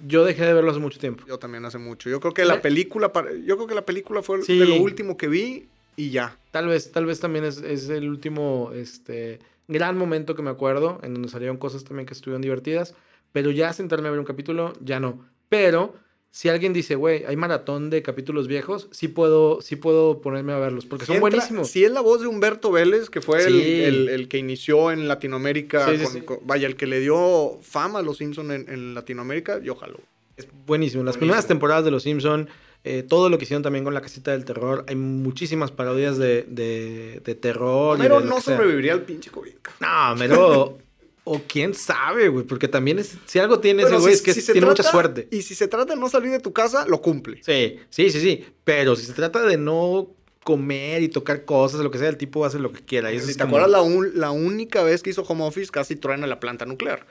Yo 0.06 0.24
dejé 0.24 0.44
de 0.44 0.52
verlo 0.52 0.70
hace 0.70 0.80
mucho 0.80 0.98
tiempo. 0.98 1.24
Yo 1.26 1.38
también 1.38 1.64
hace 1.64 1.78
mucho. 1.78 2.10
Yo 2.10 2.20
creo 2.20 2.34
que 2.34 2.44
la 2.44 2.60
película, 2.60 3.12
para- 3.12 3.32
yo 3.32 3.56
creo 3.56 3.66
que 3.66 3.74
la 3.74 3.86
película 3.86 4.22
fue 4.22 4.42
Sí. 4.42 4.58
de 4.58 4.66
lo 4.66 4.76
último 4.76 5.16
que 5.16 5.28
vi 5.28 5.66
y 5.96 6.10
ya. 6.10 6.36
Tal 6.50 6.66
vez, 6.66 6.92
tal 6.92 7.06
vez 7.06 7.20
también 7.20 7.44
es, 7.46 7.58
es 7.62 7.88
el 7.88 8.08
último 8.08 8.72
este, 8.74 9.38
gran 9.68 9.96
momento 9.96 10.34
que 10.34 10.42
me 10.42 10.50
acuerdo, 10.50 10.98
en 11.02 11.14
donde 11.14 11.28
salieron 11.30 11.56
cosas 11.56 11.84
también 11.84 12.06
que 12.06 12.12
estuvieron 12.12 12.42
divertidas, 12.42 12.94
pero 13.32 13.50
ya 13.50 13.72
sentarme 13.72 14.08
a 14.08 14.10
ver 14.10 14.20
un 14.20 14.26
capítulo, 14.26 14.74
ya 14.82 15.00
no. 15.00 15.24
Pero 15.48 15.94
si 16.36 16.50
alguien 16.50 16.74
dice, 16.74 16.96
güey, 16.96 17.24
hay 17.24 17.34
maratón 17.34 17.88
de 17.88 18.02
capítulos 18.02 18.46
viejos, 18.46 18.88
sí 18.90 19.08
puedo, 19.08 19.62
sí 19.62 19.74
puedo 19.76 20.20
ponerme 20.20 20.52
a 20.52 20.58
verlos, 20.58 20.84
porque 20.84 21.04
Si 21.04 21.06
son 21.06 21.16
entra- 21.16 21.20
buenísimos. 21.30 21.70
Si 21.70 21.82
es 21.82 21.90
la 21.90 22.02
voz 22.02 22.20
de 22.20 22.26
Humberto 22.26 22.70
Vélez, 22.70 23.08
que 23.08 23.22
fue 23.22 23.42
el, 23.46 23.54
Sí. 23.62 23.80
el- 23.84 24.08
el 24.10 24.28
que 24.28 24.36
inició 24.36 24.90
en 24.90 25.08
Latinoamérica, 25.08 25.88
Sí, 25.88 25.96
sí, 25.96 26.04
con- 26.04 26.12
sí. 26.12 26.20
con- 26.20 26.38
vaya, 26.42 26.66
el 26.66 26.76
que 26.76 26.86
le 26.86 27.00
dio 27.00 27.58
fama 27.62 28.00
a 28.00 28.02
los 28.02 28.18
Simpsons 28.18 28.50
en, 28.50 28.68
en 28.68 28.92
Latinoamérica, 28.94 29.60
yo 29.62 29.76
jalo. 29.76 29.98
Es 30.36 30.46
buenísimo. 30.66 31.02
Las 31.04 31.14
Buenísimo. 31.14 31.20
primeras 31.20 31.46
temporadas 31.46 31.84
de 31.86 31.90
Los 31.90 32.02
Simpson, 32.02 32.50
eh, 32.84 33.02
todo 33.02 33.30
lo 33.30 33.38
que 33.38 33.44
hicieron 33.44 33.62
también 33.62 33.84
con 33.84 33.94
la 33.94 34.02
casita 34.02 34.32
del 34.32 34.44
terror, 34.44 34.84
hay 34.88 34.94
muchísimas 34.96 35.70
parodias 35.70 36.18
de, 36.18 36.42
de, 36.46 37.22
de 37.24 37.34
terror. 37.34 37.96
y 37.98 38.02
Pero 38.02 38.20
de 38.20 38.26
no 38.28 38.42
sobreviviría 38.42 38.92
al 38.92 39.02
pinche 39.02 39.30
COVID. 39.30 39.54
No, 39.80 40.14
pero. 40.18 40.78
O 41.28 41.40
quién 41.46 41.74
sabe, 41.74 42.28
güey, 42.28 42.46
porque 42.46 42.68
también 42.68 43.00
es. 43.00 43.14
Si 43.26 43.38
algo 43.40 43.58
tiene 43.58 43.82
ese 43.82 43.96
güey 43.96 44.04
si- 44.06 44.10
es 44.12 44.22
que 44.22 44.32
si 44.32 44.52
tiene 44.52 44.66
mucha 44.66 44.84
suerte. 44.84 45.26
Y 45.32 45.42
si 45.42 45.54
se 45.56 45.66
trata 45.66 45.94
de 45.94 46.00
no 46.00 46.08
salir 46.08 46.30
de 46.30 46.38
tu 46.40 46.52
casa, 46.52 46.86
lo 46.86 47.02
cumple. 47.02 47.42
Sí, 47.44 47.80
sí, 47.90 48.10
sí, 48.10 48.20
sí. 48.20 48.44
Pero 48.62 48.94
si 48.94 49.04
se 49.06 49.12
trata 49.12 49.42
de 49.42 49.56
no 49.56 50.08
comer 50.44 51.02
y 51.02 51.08
tocar 51.08 51.44
cosas, 51.44 51.80
lo 51.80 51.90
que 51.90 51.98
sea, 51.98 52.08
el 52.08 52.16
tipo 52.16 52.44
hace 52.44 52.60
lo 52.60 52.72
que 52.72 52.80
quiera. 52.84 53.12
Y 53.12 53.18
si 53.18 53.32
te 53.34 53.40
como- 53.40 53.56
acuerdas, 53.56 53.70
la, 53.70 53.82
un- 53.82 54.12
la 54.18 54.30
única 54.30 54.84
vez 54.84 55.02
que 55.02 55.10
hizo 55.10 55.22
home 55.22 55.42
office 55.44 55.72
casi 55.72 55.96
truena 55.96 56.26
la 56.28 56.38
planta 56.38 56.64
nuclear. 56.64 57.04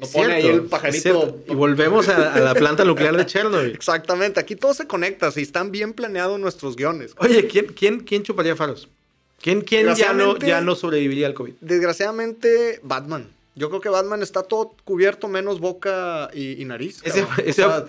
Es 0.00 0.08
pone 0.10 0.34
ahí 0.34 0.46
el 0.46 0.62
pajarito. 0.64 1.38
Y 1.48 1.54
volvemos 1.54 2.08
a, 2.08 2.34
a 2.34 2.40
la 2.40 2.54
planta 2.54 2.84
nuclear 2.84 3.16
de 3.16 3.24
Chernobyl. 3.26 3.70
Exactamente, 3.74 4.40
aquí 4.40 4.56
todo 4.56 4.74
se 4.74 4.86
conecta, 4.86 5.30
si 5.30 5.42
están 5.42 5.70
bien 5.70 5.92
planeados 5.92 6.38
nuestros 6.40 6.76
guiones. 6.76 7.14
Oye, 7.18 7.46
¿quién, 7.46 7.66
quién, 7.66 8.00
quién 8.00 8.22
chuparía 8.22 8.54
faros? 8.56 8.88
¿Quién, 9.42 9.60
quién 9.60 9.94
ya, 9.94 10.12
no, 10.14 10.38
ya 10.38 10.60
no 10.62 10.74
sobreviviría 10.74 11.26
al 11.26 11.34
COVID? 11.34 11.54
Desgraciadamente, 11.60 12.80
Batman. 12.82 13.28
Yo 13.54 13.68
creo 13.68 13.80
que 13.82 13.88
Batman 13.90 14.22
está 14.22 14.42
todo 14.44 14.74
cubierto 14.84 15.28
menos 15.28 15.60
boca 15.60 16.30
y, 16.32 16.62
y 16.62 16.64
nariz. 16.64 17.00
Ese- 17.04 17.20
cabrón. 17.22 17.36
O 17.38 17.42
ese- 17.42 17.52
sea, 17.52 17.84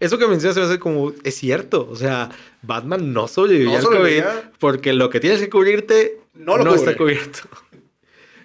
Eso 0.00 0.18
que 0.18 0.26
mencionas 0.26 0.54
se 0.54 0.60
me 0.60 0.66
hace 0.66 0.78
como, 0.78 1.12
es 1.24 1.34
cierto, 1.34 1.88
o 1.90 1.96
sea, 1.96 2.30
Batman 2.62 3.12
no 3.12 3.28
sobreviviría 3.28 3.80
No 3.80 3.88
al 3.90 3.96
COVID 3.96 4.22
porque 4.58 4.92
lo 4.92 5.10
que 5.10 5.20
tienes 5.20 5.40
que 5.40 5.48
cubrirte 5.50 6.18
No 6.34 6.56
no, 6.58 6.64
lo 6.64 6.74
está 6.74 6.96
cubierto. 6.96 7.40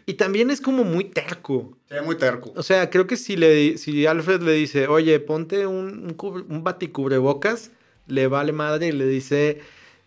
Y 0.05 0.15
también 0.15 0.49
es 0.49 0.59
como 0.61 0.83
muy 0.83 1.03
terco. 1.05 1.77
ve 1.89 2.01
muy 2.01 2.17
terco. 2.17 2.51
O 2.55 2.63
sea, 2.63 2.89
creo 2.89 3.05
que 3.05 3.17
si, 3.17 3.35
le, 3.37 3.77
si 3.77 4.05
Alfred 4.07 4.41
le 4.41 4.53
dice, 4.53 4.87
oye, 4.87 5.19
ponte 5.19 5.67
un, 5.67 6.05
un, 6.05 6.17
cubre- 6.17 6.45
un 6.49 6.63
baticubrebocas, 6.63 7.71
le 8.07 8.27
vale 8.27 8.51
madre 8.51 8.87
y 8.87 8.91
le 8.93 9.05
dice, 9.05 9.59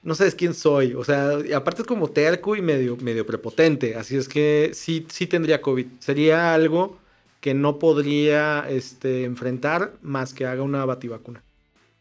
no 0.05 0.15
sabes 0.15 0.35
quién 0.35 0.55
soy. 0.55 0.95
O 0.95 1.03
sea, 1.05 1.39
aparte 1.57 1.83
es 1.83 1.89
como 1.89 2.09
terco 2.09 2.55
y 2.55 2.63
medio, 2.63 2.97
medio 2.99 3.27
prepotente. 3.27 3.97
Así 3.97 4.17
es 4.17 4.29
que 4.29 4.71
sí, 4.75 5.07
sí 5.11 5.27
tendría 5.27 5.61
COVID. 5.63 5.87
Sería 5.99 6.55
algo 6.55 6.99
que 7.41 7.55
no 7.55 7.79
podría 7.79 8.67
este, 8.69 9.25
enfrentar 9.25 9.95
más 10.03 10.33
que 10.33 10.47
haga 10.47 10.63
una 10.63 10.85
bativacuna. 10.85 11.43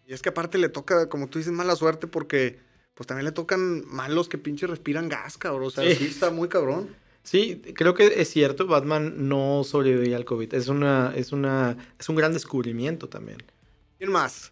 Y 0.05 0.13
es 0.13 0.21
que 0.21 0.29
aparte 0.29 0.57
le 0.57 0.69
toca, 0.69 1.09
como 1.09 1.27
tú 1.27 1.39
dices, 1.39 1.53
mala 1.53 1.75
suerte 1.75 2.07
porque 2.07 2.59
pues 2.93 3.07
también 3.07 3.25
le 3.25 3.31
tocan 3.31 3.83
malos 3.87 4.29
que 4.29 4.37
pinche 4.37 4.67
respiran 4.67 5.09
gas, 5.09 5.37
cabrón. 5.37 5.67
O 5.67 5.71
sea, 5.71 5.83
Sí. 5.89 5.95
sí, 5.95 6.05
está 6.05 6.29
muy 6.29 6.47
cabrón. 6.49 6.89
Sí, 7.23 7.61
creo 7.73 7.93
que 7.93 8.21
es 8.21 8.29
cierto, 8.29 8.67
Batman 8.67 9.29
no 9.29 9.63
sobreviviría 9.63 10.17
al 10.17 10.25
COVID. 10.25 10.53
Es, 10.53 10.67
una, 10.67 11.13
es, 11.15 11.31
una, 11.31 11.77
es 11.97 12.09
un 12.09 12.17
gran 12.17 12.33
descubrimiento 12.33 13.07
también. 13.07 13.37
¿Quién 13.97 14.11
más? 14.11 14.51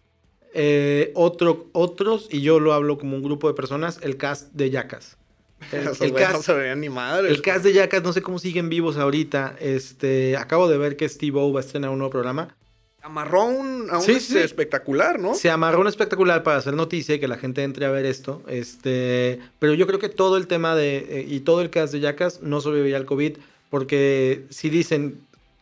Eh, 0.54 1.12
otro, 1.14 1.66
otros, 1.72 2.28
y 2.30 2.40
yo 2.40 2.60
lo 2.60 2.72
hablo 2.72 2.98
como 2.98 3.16
un 3.16 3.22
grupo 3.22 3.48
de 3.48 3.54
personas, 3.54 3.98
el 4.02 4.16
cast 4.16 4.52
de 4.52 4.70
Yacas. 4.70 5.16
El, 5.72 5.88
el 6.00 6.12
cast, 6.12 6.48
ni 6.76 6.88
madres. 6.88 7.30
el 7.30 7.40
cast 7.40 7.64
de 7.64 7.72
Yacas, 7.72 8.02
no 8.02 8.12
sé 8.12 8.20
cómo 8.20 8.40
siguen 8.40 8.68
vivos 8.68 8.96
ahorita. 8.96 9.54
Este, 9.60 10.36
acabo 10.36 10.68
de 10.68 10.76
ver 10.76 10.96
que 10.96 11.08
Steve 11.08 11.38
O 11.38 11.52
va 11.52 11.60
a 11.60 11.62
estrenar 11.62 11.90
un 11.90 11.98
nuevo 11.98 12.10
programa. 12.10 12.56
Amarró 13.00 13.44
un, 13.44 13.88
a 13.90 13.98
un 13.98 14.04
Sí, 14.04 14.12
este, 14.12 14.34
sí. 14.34 14.38
espectacular, 14.40 15.20
¿no? 15.20 15.34
Se 15.34 15.50
amarró 15.50 15.80
un 15.80 15.86
espectacular 15.86 16.42
para 16.42 16.56
hacer 16.58 16.74
noticia 16.74 17.14
y 17.14 17.20
que 17.20 17.28
la 17.28 17.36
gente 17.36 17.62
entre 17.62 17.86
a 17.86 17.90
ver 17.90 18.06
esto. 18.06 18.42
Este, 18.48 19.38
pero 19.60 19.74
yo 19.74 19.86
creo 19.86 20.00
que 20.00 20.08
todo 20.08 20.36
el 20.36 20.48
tema 20.48 20.74
de 20.74 20.98
eh, 20.98 21.26
y 21.28 21.40
todo 21.40 21.60
el 21.62 21.70
cast 21.70 21.92
de 21.92 22.00
Yacas 22.00 22.42
no 22.42 22.60
sobreviviría 22.60 22.96
al 22.96 23.06
COVID 23.06 23.38
porque 23.70 24.44
si 24.50 24.68
dicen, 24.68 25.20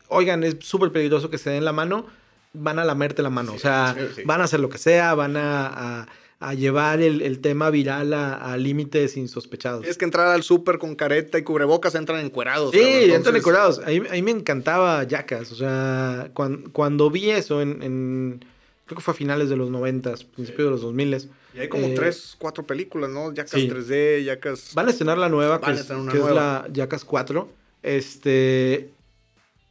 oigan, 0.09 0.42
es 0.42 0.57
súper 0.61 0.90
peligroso 0.90 1.31
que 1.31 1.38
se 1.38 1.48
den 1.50 1.64
la 1.64 1.72
mano, 1.72 2.07
van 2.53 2.79
a 2.79 2.85
lamerte 2.85 3.23
la 3.23 3.31
mano. 3.31 3.53
Sí, 3.53 3.57
o 3.59 3.61
sea, 3.61 3.95
sí, 3.99 4.05
sí. 4.17 4.23
van 4.25 4.41
a 4.41 4.45
hacer 4.45 4.61
lo 4.61 4.69
que 4.69 4.79
sea, 4.79 5.15
van 5.15 5.37
a, 5.37 5.67
a- 6.03 6.09
a 6.43 6.55
llevar 6.55 7.03
el, 7.03 7.21
el 7.21 7.41
tema 7.41 7.69
viral 7.69 8.15
a, 8.15 8.33
a 8.35 8.57
límites 8.57 9.19
insospechados. 9.19 9.83
Tienes 9.83 9.99
que 9.99 10.07
entrar 10.07 10.29
al 10.29 10.43
súper 10.43 10.79
con 10.79 10.95
careta 10.95 11.39
y 11.39 11.43
cubrebocas, 11.43 11.95
entran 11.95 12.25
encuerados. 12.25 12.71
Sí, 12.71 12.79
entran 12.81 13.11
Entonces, 13.17 13.35
decorados. 13.35 13.79
A 13.81 13.89
mí, 13.91 13.99
a 14.09 14.13
mí 14.13 14.23
me 14.23 14.31
encantaba 14.31 15.03
Yacas. 15.05 15.53
O 15.53 15.55
sea, 15.55 16.31
cuan- 16.33 16.71
cuando, 16.73 17.11
vi 17.11 17.29
eso 17.31 17.61
en, 17.61 17.83
en- 17.83 18.45
Creo 18.87 18.97
que 18.97 19.05
fue 19.05 19.13
a 19.13 19.17
finales 19.17 19.51
de 19.51 19.57
los 19.57 19.71
90, 19.71 20.15
principios 20.35 20.65
de 20.67 20.71
los 20.71 20.81
2000. 20.81 21.29
Y 21.55 21.59
hay 21.61 21.69
como 21.69 21.87
eh, 21.89 21.93
tres, 21.95 22.35
cuatro 22.39 22.65
películas, 22.67 23.11
¿no? 23.11 23.33
Yacas 23.35 23.61
sí. 23.61 23.69
3D, 23.69 24.25
Yacas... 24.25 24.73
Van 24.75 24.87
a 24.89 24.91
estrenar 24.91 25.19
la 25.19 25.29
nueva, 25.29 25.59
Van 25.59 25.63
a 25.63 25.67
que, 25.67 25.73
es, 25.75 25.81
estrenar 25.83 26.03
una 26.05 26.11
que 26.13 26.19
es 26.19 26.25
nueva. 26.25 26.41
la 26.65 26.69
Jackass 26.73 27.05
4. 27.05 27.49
Este. 27.83 28.91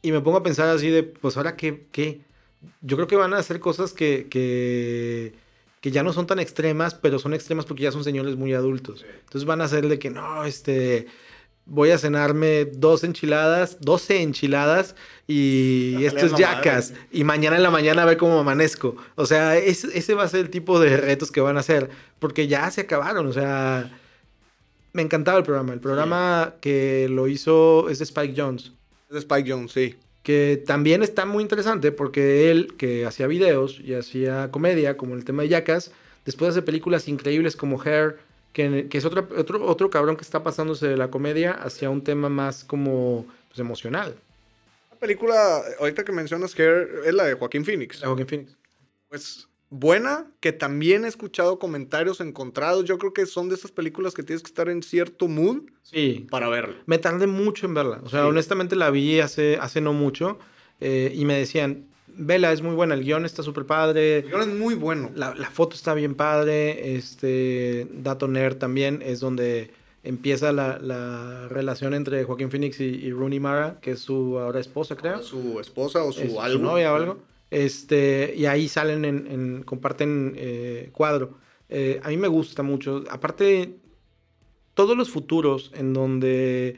Y 0.02 0.12
me 0.12 0.20
pongo 0.20 0.38
a 0.38 0.42
pensar 0.42 0.68
así 0.68 0.88
de, 0.88 1.02
pues 1.02 1.36
ahora 1.36 1.56
qué, 1.56 1.86
qué. 1.92 2.20
Yo 2.82 2.96
creo 2.96 3.08
que 3.08 3.16
van 3.16 3.34
a 3.34 3.38
hacer 3.38 3.60
cosas 3.60 3.92
que, 3.92 4.26
que, 4.30 5.34
que 5.80 5.90
ya 5.90 6.02
no 6.02 6.12
son 6.12 6.26
tan 6.26 6.38
extremas, 6.38 6.94
pero 6.94 7.18
son 7.18 7.34
extremas 7.34 7.64
porque 7.64 7.84
ya 7.84 7.92
son 7.92 8.04
señores 8.04 8.36
muy 8.36 8.52
adultos. 8.54 9.04
Entonces 9.20 9.44
van 9.44 9.60
a 9.60 9.64
hacer 9.64 9.88
de 9.88 9.98
que 9.98 10.10
no, 10.10 10.44
este. 10.44 11.06
Voy 11.66 11.90
a 11.90 11.98
cenarme 11.98 12.64
dos 12.64 13.04
enchiladas, 13.04 13.78
12 13.80 14.22
enchiladas 14.22 14.96
y 15.28 16.04
esto 16.04 16.20
salían 16.20 16.26
es 16.26 16.32
la 16.32 16.38
Jackass. 16.38 16.90
madre. 16.90 17.06
Y 17.12 17.22
mañana 17.22 17.56
en 17.56 17.62
la 17.62 17.70
mañana 17.70 18.02
a 18.02 18.06
ver 18.06 18.16
cómo 18.16 18.40
amanezco. 18.40 18.96
O 19.14 19.24
sea, 19.24 19.56
ese, 19.56 19.96
ese 19.96 20.14
va 20.14 20.24
a 20.24 20.28
ser 20.28 20.40
el 20.40 20.50
tipo 20.50 20.80
de 20.80 20.96
retos 20.96 21.30
que 21.30 21.40
van 21.40 21.56
a 21.56 21.60
hacer. 21.60 21.90
Porque 22.18 22.48
ya 22.48 22.68
se 22.72 22.80
acabaron. 22.80 23.26
O 23.26 23.32
sea, 23.32 23.88
me 24.92 25.02
encantaba 25.02 25.38
el 25.38 25.44
programa. 25.44 25.72
El 25.72 25.80
programa 25.80 26.54
que 26.60 27.08
lo 27.08 27.28
hizo 27.28 27.88
es 27.88 27.98
de 27.98 28.04
Spike 28.04 28.34
Jones. 28.36 28.72
Es 29.08 29.14
de 29.14 29.18
Spike 29.20 29.50
Jones, 29.50 29.72
sí. 29.72 29.96
Que 30.22 30.62
también 30.66 31.02
está 31.02 31.24
muy 31.24 31.42
interesante 31.42 31.92
porque 31.92 32.50
él, 32.50 32.74
que 32.76 33.06
hacía 33.06 33.26
videos 33.26 33.80
y 33.80 33.94
hacía 33.94 34.50
comedia, 34.50 34.96
como 34.96 35.14
el 35.14 35.24
tema 35.24 35.42
de 35.42 35.48
Jackass, 35.48 35.92
después 36.26 36.50
hace 36.50 36.62
películas 36.62 37.08
increíbles 37.08 37.56
como 37.56 37.82
Hair, 37.82 38.18
que, 38.52 38.88
que 38.88 38.98
es 38.98 39.04
otro, 39.04 39.28
otro, 39.36 39.64
otro 39.64 39.90
cabrón 39.90 40.16
que 40.16 40.22
está 40.22 40.42
pasándose 40.42 40.88
de 40.88 40.96
la 40.96 41.10
comedia 41.10 41.52
hacia 41.52 41.88
un 41.88 42.04
tema 42.04 42.28
más 42.28 42.64
como 42.64 43.26
pues, 43.48 43.58
emocional. 43.60 44.14
La 44.90 44.98
película, 44.98 45.62
ahorita 45.78 46.04
que 46.04 46.12
mencionas 46.12 46.58
Hair, 46.58 47.02
es 47.06 47.14
la 47.14 47.24
de 47.24 47.34
Joaquín 47.34 47.64
Phoenix. 47.64 48.00
La 48.00 48.08
Joaquin 48.08 48.26
Phoenix. 48.26 48.56
Pues 49.08 49.48
buena, 49.70 50.26
que 50.40 50.52
también 50.52 51.04
he 51.04 51.08
escuchado 51.08 51.58
comentarios 51.58 52.20
encontrados. 52.20 52.84
Yo 52.84 52.98
creo 52.98 53.12
que 53.12 53.24
son 53.26 53.48
de 53.48 53.54
esas 53.54 53.70
películas 53.70 54.14
que 54.14 54.22
tienes 54.22 54.42
que 54.42 54.48
estar 54.48 54.68
en 54.68 54.82
cierto 54.82 55.28
mood 55.28 55.62
Sí, 55.82 56.26
para 56.30 56.48
verla. 56.48 56.74
Me 56.86 56.98
tardé 56.98 57.26
mucho 57.26 57.66
en 57.66 57.74
verla. 57.74 58.00
O 58.04 58.08
sea, 58.08 58.22
Sí. 58.22 58.28
honestamente 58.28 58.76
la 58.76 58.90
vi 58.90 59.20
hace, 59.20 59.56
hace 59.60 59.80
no 59.80 59.92
mucho. 59.92 60.38
eh, 60.80 61.12
y 61.14 61.24
me 61.26 61.34
decían, 61.38 61.84
vela, 62.08 62.52
es 62.52 62.62
muy 62.62 62.74
buena, 62.74 62.94
el 62.94 63.04
guion 63.04 63.24
está 63.26 63.42
súper 63.42 63.66
padre. 63.66 64.18
El 64.18 64.28
guion 64.28 64.40
es 64.40 64.48
muy 64.48 64.74
bueno. 64.74 65.10
La, 65.14 65.34
la 65.34 65.50
foto 65.50 65.76
está 65.76 65.92
bien 65.94 66.14
padre. 66.14 66.96
Este, 66.96 67.86
Dato 67.92 68.26
Nerd 68.28 68.56
también 68.56 69.02
es 69.04 69.20
donde 69.20 69.70
empieza 70.02 70.52
la, 70.52 70.78
la 70.78 71.48
relación 71.48 71.92
entre 71.92 72.24
Joaquín 72.24 72.50
Phoenix 72.50 72.80
y, 72.80 72.84
y 72.84 73.12
Rooney 73.12 73.38
Mara, 73.40 73.78
que 73.82 73.90
es 73.92 74.00
su 74.00 74.38
ahora 74.38 74.58
esposa, 74.58 74.96
creo. 74.96 75.22
Su 75.22 75.60
esposa 75.60 76.02
o 76.02 76.12
su 76.12 76.22
Es 76.22 76.32
su 76.32 76.40
algo. 76.40 76.62
novia 76.64 76.92
o 76.92 76.96
algo. 76.96 77.18
Este, 77.50 78.34
y 78.36 78.46
ahí 78.46 78.68
salen 78.68 79.04
en, 79.04 79.26
en- 79.26 79.62
comparten 79.64 80.34
eh, 80.36 80.90
cuadro. 80.92 81.38
Eh, 81.68 82.00
a 82.02 82.08
mí 82.08 82.16
me 82.16 82.28
gusta 82.28 82.62
mucho. 82.62 83.04
Aparte, 83.10 83.74
todos 84.74 84.96
los 84.96 85.10
futuros 85.10 85.70
en 85.74 85.92
donde 85.92 86.76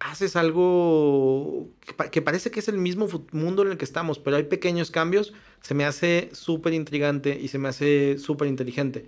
haces 0.00 0.34
algo 0.36 1.68
que, 1.80 1.92
pa- 1.92 2.10
que 2.10 2.22
parece 2.22 2.50
que 2.50 2.60
es 2.60 2.68
el 2.68 2.78
mismo 2.78 3.06
mundo 3.32 3.62
en 3.62 3.70
el 3.72 3.76
que 3.76 3.84
estamos, 3.84 4.18
pero 4.18 4.36
hay 4.36 4.44
pequeños 4.44 4.90
cambios, 4.90 5.32
se 5.60 5.74
me 5.74 5.84
hace 5.84 6.30
súper 6.32 6.72
intrigante 6.74 7.38
y 7.40 7.48
se 7.48 7.58
me 7.58 7.68
hace 7.68 8.18
súper 8.18 8.48
inteligente. 8.48 9.06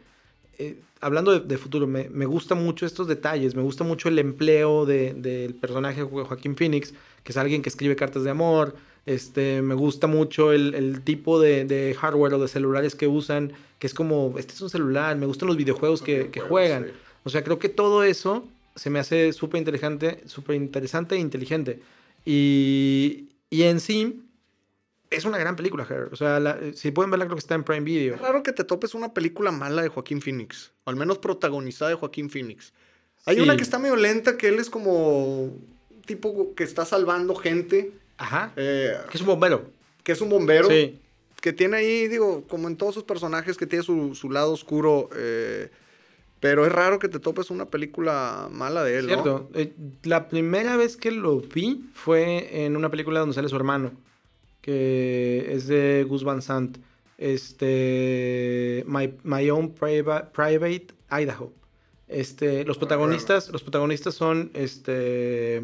Eh, 0.59 0.79
hablando 1.01 1.33
de, 1.33 1.41
de 1.41 1.59
futuro, 1.59 1.87
me, 1.89 2.09
me 2.11 2.27
gusta 2.27 2.55
mucho 2.55 2.87
estos 2.87 3.09
detalles, 3.09 3.57
me 3.57 3.63
gusta 3.63 3.83
mucho 3.83 4.09
el 4.09 4.19
empleo 4.21 4.87
de- 4.87 5.15
del 5.15 5.55
personaje 5.55 6.03
de 6.05 6.07
Jo- 6.09 6.25
Joaquín 6.25 6.57
Phoenix, 6.57 6.95
que 7.25 7.33
es 7.33 7.37
alguien 7.37 7.63
que 7.63 7.71
escribe 7.71 7.97
cartas 7.97 8.23
de 8.23 8.31
amor, 8.31 8.77
este, 9.07 9.61
me 9.63 9.75
gusta 9.75 10.07
mucho 10.07 10.53
el, 10.53 10.75
el 10.75 11.03
tipo 11.03 11.41
de, 11.41 11.65
de 11.65 11.95
hardware 11.95 12.35
o 12.35 12.39
de 12.39 12.49
celulares 12.49 12.95
que 12.95 13.07
usan, 13.07 13.53
que 13.79 13.87
es 13.87 13.95
como, 13.95 14.35
este 14.39 14.55
es 14.55 14.61
un 14.63 14.71
celular, 14.71 15.17
me 15.17 15.27
gustan 15.27 15.49
los 15.49 15.57
videojuegos 15.57 16.01
que, 16.03 16.31
que 16.31 16.41
juegan. 16.41 16.87
O 17.25 17.31
sea, 17.31 17.43
creo 17.45 17.59
que 17.59 17.69
todo 17.69 18.03
eso 18.05 18.47
se 18.77 18.91
me 18.91 18.99
hace 18.99 19.33
súper 19.33 19.59
inteligente, 19.59 20.23
súper 20.27 20.57
interesante 20.57 21.15
e 21.15 21.19
inteligente. 21.19 21.81
Y, 22.25 23.29
y 23.51 23.63
en 23.65 23.81
sí, 23.81 24.23
es 25.11 25.25
una 25.25 25.39
gran 25.39 25.55
película, 25.57 25.87
Her. 25.89 26.09
O 26.13 26.17
sea, 26.17 26.41
la- 26.41 26.59
si 26.75 26.91
pueden 26.91 27.11
verla, 27.11 27.27
creo 27.27 27.37
que 27.37 27.41
está 27.41 27.55
en 27.55 27.63
Prime 27.65 27.83
Video. 27.83 28.15
Es 28.17 28.21
raro 28.21 28.43
que 28.43 28.53
te 28.53 28.65
topes 28.65 28.95
una 28.95 29.13
película 29.15 29.53
mala 29.53 29.83
de 29.83 29.89
Joaquín 29.89 30.21
Phoenix. 30.21 30.73
O 30.85 30.91
al 30.91 30.97
menos 30.97 31.19
protagonizada 31.19 31.91
de 31.91 31.95
Joaquín 31.97 32.31
Phoenix. 32.31 32.73
Hay 33.27 33.37
Sí. 33.37 33.43
una 33.43 33.57
que 33.57 33.63
está 33.63 33.79
medio 33.79 33.97
lenta, 33.97 34.37
que 34.37 34.49
él 34.49 34.59
es 34.59 34.69
como 34.71 35.45
un 35.45 36.03
tipo 36.05 36.55
que 36.55 36.65
está 36.65 36.85
salvando 36.85 37.35
gente, 37.35 37.93
Ajá. 38.17 38.53
eh, 38.57 38.95
Que 39.11 39.17
es 39.17 39.21
un 39.21 39.27
bombero. 39.29 39.65
que 40.03 40.13
es 40.13 40.21
un 40.21 40.29
bombero, 40.29 40.69
Sí. 40.69 40.99
que 41.41 41.53
tiene 41.53 41.79
ahí, 41.79 42.09
digo, 42.09 42.45
como 42.49 42.69
en 42.69 42.77
todos 42.77 42.95
sus 42.95 43.05
personajes, 43.05 43.57
que 43.57 43.67
tiene 43.67 43.85
su, 43.85 44.15
su 44.15 44.31
lado 44.31 44.53
oscuro. 44.53 45.09
eh, 45.17 45.71
pero 46.41 46.67
es 46.67 46.73
raro 46.73 46.99
que 46.99 47.09
te 47.09 47.19
topes 47.21 47.49
una 47.51 47.65
película 47.71 48.49
mala 48.53 48.85
de 48.85 48.99
él, 48.99 49.07
¿no? 49.07 49.13
Cierto. 49.15 49.51
Eh, 49.55 49.73
la 50.03 50.29
primera 50.29 50.77
vez 50.77 50.99
que 50.99 51.11
lo 51.11 51.41
vi 51.41 51.87
fue 51.95 52.65
en 52.67 52.77
una 52.77 52.91
película 52.91 53.21
donde 53.21 53.35
sale 53.35 53.49
su 53.49 53.57
hermano, 53.57 53.93
que 54.61 55.47
es 55.55 55.67
de 55.69 56.05
Gus 56.07 56.23
Van 56.23 56.43
Sant. 56.43 56.77
Este. 57.17 58.85
My, 58.87 59.15
My 59.23 59.49
Own 59.51 59.73
Private, 59.75 60.29
Private 60.35 60.87
Idaho. 61.11 61.53
Este, 62.09 62.65
los 62.65 62.77
protagonistas, 62.79 63.49
los 63.51 63.63
protagonistas 63.63 64.15
son 64.15 64.51
este 64.55 65.63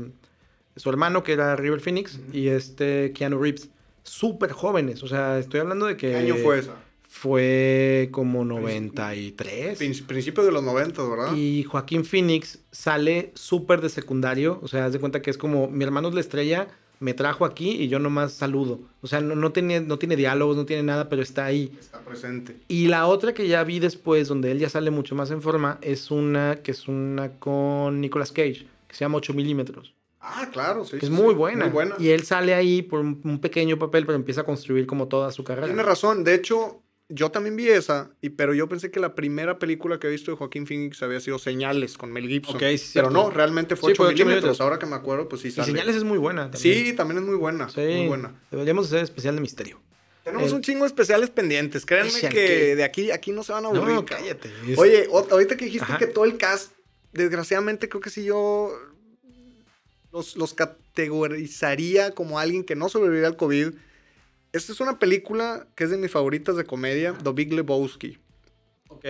su 0.77 0.89
hermano 0.91 1.23
que 1.23 1.33
era 1.33 1.57
River 1.57 1.81
Phoenix 1.81 2.19
y 2.33 2.49
este 2.49 3.13
Keanu 3.13 3.39
Reeves. 3.41 3.69
Súper 4.03 4.53
jóvenes, 4.53 5.03
o 5.03 5.09
sea, 5.09 5.39
estoy 5.39 5.61
hablando 5.61 5.87
de 5.87 5.97
que 5.97 6.11
¿Qué 6.11 6.17
año 6.17 6.37
fue 6.37 6.59
esa? 6.61 6.75
fue 7.09 8.09
como 8.13 8.45
93. 8.45 9.79
Prin- 9.79 10.07
Principios 10.07 10.47
de 10.47 10.53
los 10.53 10.63
90, 10.63 11.03
¿verdad? 11.09 11.35
Y 11.37 11.65
Joaquín 11.65 12.05
Phoenix 12.05 12.61
sale 12.71 13.33
súper 13.35 13.81
de 13.81 13.89
secundario. 13.89 14.59
O 14.63 14.69
sea, 14.69 14.87
haz 14.87 14.93
de 14.93 15.01
cuenta 15.01 15.21
que 15.23 15.31
es 15.31 15.39
como 15.39 15.69
mi 15.69 15.85
hermano 15.85 16.09
es 16.09 16.15
la 16.15 16.21
estrella, 16.21 16.69
me 16.99 17.15
trajo 17.15 17.45
aquí 17.45 17.71
y 17.71 17.89
yo 17.89 17.99
nomás 17.99 18.33
saludo. 18.33 18.81
O 19.01 19.07
sea, 19.07 19.21
no, 19.21 19.35
no, 19.35 19.53
tiene, 19.53 19.81
no 19.81 19.99
tiene 19.99 20.17
diálogos, 20.17 20.57
no 20.57 20.67
tiene 20.67 20.83
nada, 20.83 21.09
pero 21.09 21.23
está 21.23 21.45
ahí. 21.47 21.73
Está 21.79 22.01
presente. 22.01 22.57
Y 22.69 22.89
la 22.89 23.07
otra 23.07 23.35
que 23.35 23.49
ya 23.49 23.65
vi 23.65 23.81
después, 23.81 24.29
donde 24.29 24.51
él 24.53 24.59
ya 24.59 24.69
sale 24.69 24.91
mucho 24.91 25.15
más 25.15 25.31
en 25.31 25.43
forma, 25.43 25.79
es 25.83 26.11
una 26.11 26.57
que 26.63 26.71
es 26.73 26.89
una 26.89 27.33
con 27.39 28.01
Nicolas 28.01 28.33
Cage, 28.33 28.67
que 28.89 28.95
se 28.95 29.05
llama 29.05 29.19
8 29.19 29.35
milímetros. 29.35 29.95
Ah, 30.21 30.49
claro, 30.53 30.85
sí. 30.85 30.97
es 30.97 31.05
sí, 31.07 31.11
muy 31.11 31.35
buena. 31.35 31.65
Muy 31.65 31.73
buena. 31.73 31.97
Y 31.99 32.11
él 32.11 32.25
sale 32.25 32.55
ahí 32.55 32.83
por 32.83 33.01
un, 33.01 33.41
pequeño 33.41 33.79
papel, 33.79 34.05
pero 34.05 34.17
empieza 34.17 34.43
a 34.43 34.45
construir 34.45 34.87
como 34.87 35.09
toda 35.09 35.33
su 35.33 35.45
carrera. 35.45 35.67
Tiene 35.67 35.83
razón. 35.83 36.25
De 36.25 36.35
hecho, 36.35 36.83
yo 37.09 37.31
también 37.31 37.57
vi 37.57 37.69
esa, 37.69 38.11
y, 38.21 38.29
pero 38.31 38.53
yo 38.53 38.69
pensé 38.69 38.91
que 38.91 39.01
la 39.01 39.15
primera 39.15 39.59
película 39.59 39.99
que 39.99 40.09
he 40.09 40.11
visto 40.11 40.31
de 40.31 40.37
Joaquín 40.37 40.67
Phoenix 40.67 41.03
había 41.03 41.21
sido 41.21 41.39
Señales 41.39 41.97
con 41.97 42.13
Mel 42.13 42.29
Gibson. 42.29 42.57
Ok, 42.57 42.63
sí, 42.77 42.91
pero 42.95 43.11
no, 43.11 43.31
realmente 43.31 43.77
fue 43.77 43.89
Sí, 43.91 43.93
8 43.93 43.97
fue 43.97 44.07
ocho 44.09 44.13
milímetros. 44.13 44.43
milímetros. 44.43 44.61
Ahora 44.61 44.79
que 44.79 44.87
me 44.87 44.95
acuerdo, 44.97 45.29
pues 45.29 45.41
sí 45.43 45.49
Y 45.49 45.53
sale. 45.53 45.67
Señales 45.73 45.97
es 45.97 46.05
muy 46.05 46.19
buena. 46.19 46.51
También. 46.51 46.85
Sí, 46.87 46.93
también 46.93 47.19
es 47.19 47.25
muy 47.25 47.37
buena. 47.37 47.69
Sí, 47.71 47.81
Muy 47.81 48.09
buena. 48.09 48.35
Deberíamos 48.51 48.87
hacer 48.89 49.03
especial 49.03 49.35
de 49.37 49.41
misterio. 49.41 49.81
Tenemos 50.23 50.53
Eh, 50.53 50.55
un 50.55 50.61
chingo 50.61 50.81
de 50.81 50.89
especiales 50.89 51.31
pendientes. 51.31 51.87
Créanme 51.87 52.29
que 52.29 52.77
de 52.77 52.85
aquí, 52.85 53.11
aquí 53.11 53.33
no 53.33 53.43
se 53.43 53.53
van 53.53 53.65
a 53.65 53.69
aburrir. 53.69 53.95
No, 53.95 54.05
cállate. 54.05 54.51
Es- 54.69 54.79
Oye, 54.79 55.09
ahorita 55.11 55.57
que 55.57 55.65
dijiste 55.65 55.85
Ajá. 55.85 55.97
que 55.99 56.07
todo 56.07 56.27
el 56.27 56.37
cast, 56.37 56.73
desgraciadamente 57.15 57.89
creo 57.89 58.03
que 58.03 58.11
sí 58.11 58.23
yo 58.25 58.71
los, 60.13 60.37
los 60.37 60.55
categorizaría 60.55 62.15
como 62.15 62.39
alguien 62.39 62.65
que 62.65 62.77
no 62.77 62.89
sobreviviría 62.89 63.29
al 63.29 63.37
COVID. 63.37 63.73
Esta 64.53 64.73
es 64.73 64.81
una 64.81 64.99
película 64.99 65.67
que 65.75 65.85
es 65.85 65.91
de 65.91 65.97
mis 65.97 66.11
favoritas 66.11 66.57
de 66.57 66.65
comedia, 66.65 67.17
The 67.23 67.33
Big 67.33 67.53
Lebowski. 67.53 68.19
Ok. 68.89 69.05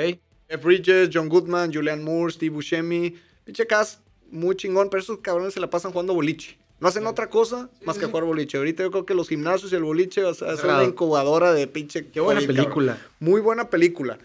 Jeff 0.49 0.65
Bridges, 0.65 1.11
John 1.13 1.29
Goodman, 1.29 1.73
Julianne 1.73 2.03
Moore, 2.03 2.33
Steve 2.33 2.55
Buscemi. 2.55 3.17
Pinche 3.45 3.67
cast 3.67 4.01
muy 4.31 4.57
chingón, 4.57 4.91
pero 4.91 5.03
esos 5.03 5.19
cabrones 5.19 5.55
se 5.55 5.61
la 5.61 5.71
pasan 5.71 5.93
jugando 5.93 6.15
boliche. 6.15 6.59
No 6.81 6.89
hacen 6.89 7.07
otra 7.07 7.29
cosa 7.29 7.69
más 7.85 7.99
que 7.99 8.07
jugar 8.07 8.25
boliche. 8.25 8.57
Ahorita 8.57 8.83
yo 8.83 8.91
creo 8.91 9.05
que 9.05 9.13
los 9.13 9.29
gimnasios 9.29 9.71
y 9.73 9.77
el 9.77 9.83
boliche 9.83 10.23
va 10.23 10.31
a 10.31 10.35
ser 10.35 10.65
una 10.65 10.85
incubadora 10.85 11.53
de 11.53 11.67
pinche. 11.67 12.07
Qué 12.07 12.21
buena 12.21 12.41
cabrón. 12.41 12.57
película. 12.57 12.99
Muy 13.19 13.43
buena 13.43 13.69
película. 13.69 14.19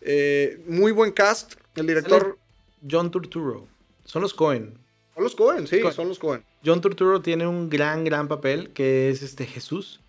Eh, 0.00 0.60
muy 0.66 0.90
buen 0.90 1.12
cast. 1.12 1.54
El 1.76 1.86
director. 1.86 2.36
John 2.88 3.12
Turturro. 3.12 3.68
Son 4.04 4.22
los 4.22 4.34
Cohen. 4.34 4.79
Son 5.20 5.24
los 5.24 5.34
Cohen, 5.36 5.66
sí, 5.66 5.80
son 5.94 6.08
los 6.08 6.18
Cohen. 6.18 6.42
John 6.64 6.80
Turturro 6.80 7.20
tiene 7.20 7.46
un 7.46 7.68
gran, 7.68 8.04
gran 8.04 8.26
papel 8.26 8.70
que 8.70 9.10
es 9.10 9.22
este 9.22 9.44
Jesús. 9.46 10.00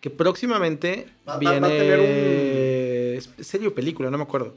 Que 0.00 0.08
próximamente 0.10 1.08
Va- 1.28 1.38
viene. 1.38 1.60
va 1.60 1.66
a 1.66 1.70
tener 1.70 2.00
Es 2.00 3.30
serio 3.40 3.74
película, 3.74 4.10
no 4.10 4.18
me 4.18 4.24
acuerdo. 4.24 4.54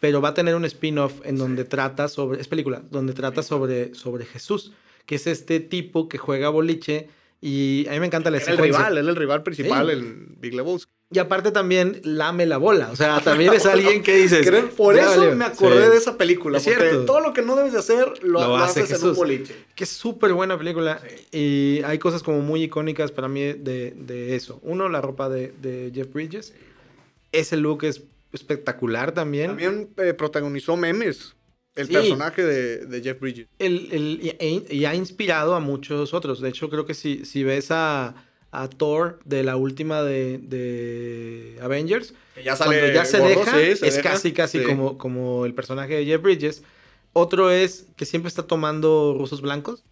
Pero 0.00 0.20
va 0.20 0.30
a 0.30 0.34
tener 0.34 0.54
un 0.54 0.64
spin-off 0.66 1.14
en 1.24 1.36
donde 1.38 1.64
trata 1.64 2.08
sobre. 2.08 2.40
Es 2.40 2.48
película, 2.48 2.82
donde 2.90 3.12
trata 3.14 3.42
sobre, 3.42 3.94
sobre 3.94 4.24
Jesús. 4.26 4.72
Que 5.06 5.14
es 5.14 5.26
este 5.26 5.60
tipo 5.60 6.08
que 6.08 6.18
juega 6.18 6.48
boliche. 6.50 7.08
Y 7.40 7.86
a 7.88 7.92
mí 7.92 8.00
me 8.00 8.06
encanta 8.06 8.30
la 8.30 8.38
Era 8.38 8.46
el 8.46 8.52
secuencia. 8.56 8.78
rival, 8.78 8.98
él 8.98 9.04
es 9.04 9.08
el 9.10 9.16
rival 9.16 9.42
principal 9.42 9.86
Sí. 9.86 9.92
en 9.92 10.36
Big 10.40 10.54
Lebowski. 10.54 10.92
Y 11.08 11.20
aparte 11.20 11.52
también 11.52 12.00
lame 12.02 12.46
la 12.46 12.56
bola. 12.56 12.90
O 12.90 12.96
sea, 12.96 13.20
también 13.20 13.52
es 13.54 13.64
alguien 13.66 14.02
que 14.02 14.16
dices. 14.16 14.44
Por 14.76 14.96
"Ya 14.96 15.02
eso 15.12 15.20
valió". 15.20 15.36
me 15.36 15.44
acordé 15.44 15.84
Sí. 15.84 15.90
de 15.92 15.96
esa 15.96 16.18
película. 16.18 16.58
Es 16.58 16.64
porque 16.64 16.80
cierto. 16.80 17.04
todo 17.04 17.20
lo 17.20 17.32
que 17.32 17.42
no 17.42 17.54
debes 17.54 17.72
de 17.74 17.78
hacer 17.78 18.24
lo, 18.24 18.40
Lo 18.40 18.48
lo 18.48 18.56
hace 18.56 18.80
haces 18.82 19.00
en 19.02 19.10
un 19.10 19.14
boliche. 19.14 19.54
Que 19.76 19.84
es 19.84 19.90
súper 19.90 20.32
buena 20.32 20.58
película. 20.58 21.00
Y 21.30 21.80
hay 21.84 21.98
cosas 22.00 22.24
como 22.24 22.40
muy 22.40 22.64
icónicas 22.64 23.12
para 23.12 23.28
mí 23.28 23.40
de, 23.40 23.92
de 23.96 24.34
eso. 24.34 24.58
Uno, 24.62 24.88
la 24.88 25.00
ropa 25.00 25.28
de, 25.28 25.52
de 25.62 25.92
Jeff 25.94 26.12
Bridges. 26.12 26.54
Ese 27.30 27.56
look 27.56 27.84
es 27.84 28.02
espectacular 28.32 29.12
también. 29.12 29.48
También 29.50 29.90
eh, 29.98 30.12
protagonizó 30.12 30.76
memes. 30.76 31.34
El 31.76 31.86
Sí. 31.88 31.92
personaje 31.92 32.42
de, 32.42 32.86
de 32.86 33.02
Jeff 33.02 33.20
Bridges. 33.20 33.46
El, 33.58 33.88
el- 33.92 34.18
y, 34.22 34.28
e- 34.40 34.66
y 34.74 34.84
ha 34.86 34.94
inspirado 34.94 35.54
a 35.54 35.60
muchos 35.60 36.14
otros. 36.14 36.40
De 36.40 36.48
hecho, 36.48 36.68
creo 36.70 36.84
que 36.86 36.94
si, 36.94 37.24
si 37.26 37.44
ves 37.44 37.70
a, 37.70 38.14
a 38.62 38.68
Thor 38.68 39.18
de 39.24 39.42
la 39.42 39.56
última 39.56 40.02
de, 40.02 40.38
de 40.38 41.58
Avengers, 41.62 42.14
Que 42.34 42.42
ya 42.42 42.56
cuando 42.56 42.74
ya 42.92 43.04
se 43.04 43.18
gordo, 43.18 43.40
deja, 43.40 43.50
sí, 43.52 43.76
se 43.76 43.86
es 43.88 43.96
deja. 43.96 44.10
casi, 44.10 44.32
casi 44.32 44.58
Sí. 44.60 44.64
como, 44.64 44.96
como 44.98 45.44
el 45.44 45.52
personaje 45.54 45.94
de 45.96 46.04
Jeff 46.06 46.22
Bridges. 46.22 46.62
Otro 47.12 47.50
es 47.50 47.86
que 47.96 48.04
siempre 48.06 48.28
está 48.28 48.42
tomando 48.44 49.14
rusos 49.18 49.40
blancos. 49.40 49.84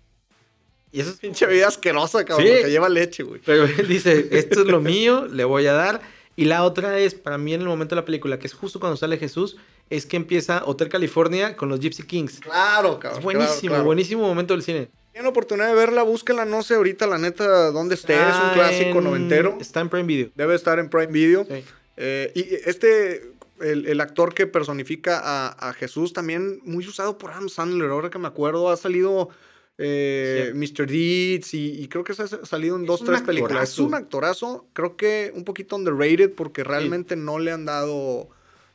Y 0.92 1.00
eso 1.00 1.11
es 1.11 1.16
Pinche 1.16 1.46
vida 1.46 1.68
asquerosa, 1.68 2.24
cabrón. 2.24 2.46
Sí. 2.46 2.53
Que 2.62 2.70
lleva 2.70 2.88
leche, 2.88 3.22
güey. 3.22 3.40
Pero 3.44 3.64
él 3.79 3.88
dice, 3.88 4.29
esto 4.31 4.61
es 4.61 4.66
lo 4.66 4.81
mío, 4.81 5.27
le 5.27 5.44
voy 5.44 5.66
a 5.66 5.72
dar. 5.72 6.00
Y 6.37 6.46
la 6.46 6.64
otra 6.64 6.98
es, 6.98 7.14
para 7.14 7.37
mí 7.38 7.53
en 7.55 7.61
el 7.61 7.66
momento 7.68 7.94
de 7.94 8.00
la 8.00 8.05
película, 8.05 8.38
que 8.38 8.46
es 8.46 8.55
justo 8.55 8.81
cuando 8.81 8.96
sale 8.96 9.18
Jesús, 9.18 9.57
es 9.90 10.07
que 10.07 10.16
empieza 10.16 10.62
Hotel 10.64 10.88
California 10.88 11.57
con 11.57 11.68
los 11.68 11.81
Gypsy 11.81 12.03
Kings. 12.05 12.40
Claro, 12.40 12.98
cabrón. 12.98 13.18
Es 13.18 13.24
buenísimo, 13.24 13.53
claro, 13.61 13.68
claro. 13.74 13.85
buenísimo 13.85 14.22
momento 14.27 14.55
del 14.55 14.62
cine. 14.62 14.88
Tienen 15.14 15.29
oportunidad 15.31 15.68
de 15.68 15.74
verla, 15.77 16.03
búsquenla. 16.03 16.44
No 16.44 16.64
sé 16.64 16.74
ahorita, 16.74 17.07
la 17.07 17.18
neta, 17.18 17.70
dónde 17.70 17.94
esté. 17.94 18.14
es 18.14 18.35
un 18.35 18.53
clásico 18.55 18.98
en- 18.98 19.05
noventero. 19.05 19.57
Está 19.61 19.81
en 19.81 19.88
Prime 19.88 20.07
Video. 20.09 20.31
Debe 20.35 20.57
estar 20.57 20.81
en 20.81 20.90
Prime 20.90 21.07
Video. 21.07 21.44
Sí. 21.44 21.62
Eh, 21.96 22.33
y 22.35 22.68
este, 22.68 23.31
el, 23.61 23.87
el 23.87 24.00
actor 24.00 24.35
que 24.35 24.48
personifica 24.48 25.20
a, 25.22 25.68
a 25.68 25.72
Jesús, 25.72 26.12
también 26.12 26.59
muy 26.64 26.85
usado 26.85 27.16
por 27.16 27.31
Adam 27.31 27.48
Sandler. 27.48 27.90
Ahora 27.90 28.11
que 28.11 28.18
me 28.18 28.27
acuerdo, 28.27 28.70
ha 28.70 28.77
salido 28.77 29.29
eh, 29.79 30.50
Mr. 30.53 30.88
Deeds 30.88 31.55
y, 31.55 31.81
y 31.81 31.87
creo 31.87 32.03
que 32.03 32.14
se 32.14 32.22
ha 32.24 32.27
salido 32.27 32.74
en 32.74 32.83
Es 32.83 32.88
dos, 32.88 33.05
tres 33.05 33.22
películas. 33.22 33.70
Es 33.70 33.79
un 33.79 33.94
actorazo, 33.94 34.66
creo 34.72 34.96
que 34.96 35.31
un 35.37 35.44
poquito 35.44 35.77
underrated 35.77 36.33
porque 36.35 36.64
realmente 36.64 37.14
no 37.14 37.38
le 37.38 37.53
han 37.53 37.64
dado 37.66 38.29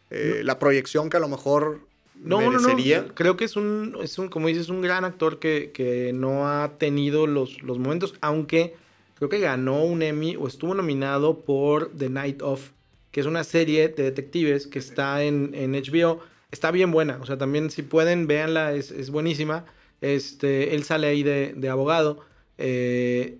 eh, 0.09 0.39
la 0.45 0.57
proyección 0.57 1.09
que 1.09 1.17
a 1.17 1.19
lo 1.19 1.27
mejor 1.27 1.81
No, 2.21 2.41
no, 2.51 2.59
no. 2.59 2.67
Creo 3.15 3.37
que 3.37 3.45
es 3.45 3.55
un, 3.55 3.97
es 4.01 4.17
un, 4.19 4.27
como 4.29 4.47
dices, 4.47 4.69
un 4.69 4.81
gran 4.81 5.05
actor 5.05 5.39
que, 5.39 5.71
que 5.73 6.11
no 6.13 6.47
ha 6.49 6.77
tenido 6.77 7.27
los, 7.27 7.61
los 7.63 7.79
momentos, 7.79 8.15
aunque 8.21 8.75
creo 9.15 9.29
que 9.29 9.39
ganó 9.39 9.83
un 9.83 10.01
Emmy 10.01 10.35
o 10.35 10.47
estuvo 10.47 10.73
nominado 10.75 11.41
por 11.45 11.91
The 11.97 12.09
Night 12.09 12.41
Of, 12.41 12.71
que 13.11 13.21
es 13.21 13.25
una 13.25 13.43
serie 13.43 13.89
de 13.89 14.03
detectives 14.03 14.67
que 14.67 14.79
está 14.79 15.23
en, 15.23 15.51
en 15.53 15.71
HBO. 15.73 16.19
Está 16.51 16.71
bien 16.71 16.91
buena, 16.91 17.19
o 17.21 17.25
sea, 17.25 17.37
también 17.37 17.69
si 17.69 17.83
pueden, 17.83 18.27
véanla, 18.27 18.73
es, 18.73 18.91
es 18.91 19.09
buenísima. 19.11 19.65
Este, 20.01 20.75
él 20.75 20.83
sale 20.83 21.07
ahí 21.07 21.23
de, 21.23 21.53
de 21.55 21.69
abogado. 21.69 22.25
eh, 22.57 23.39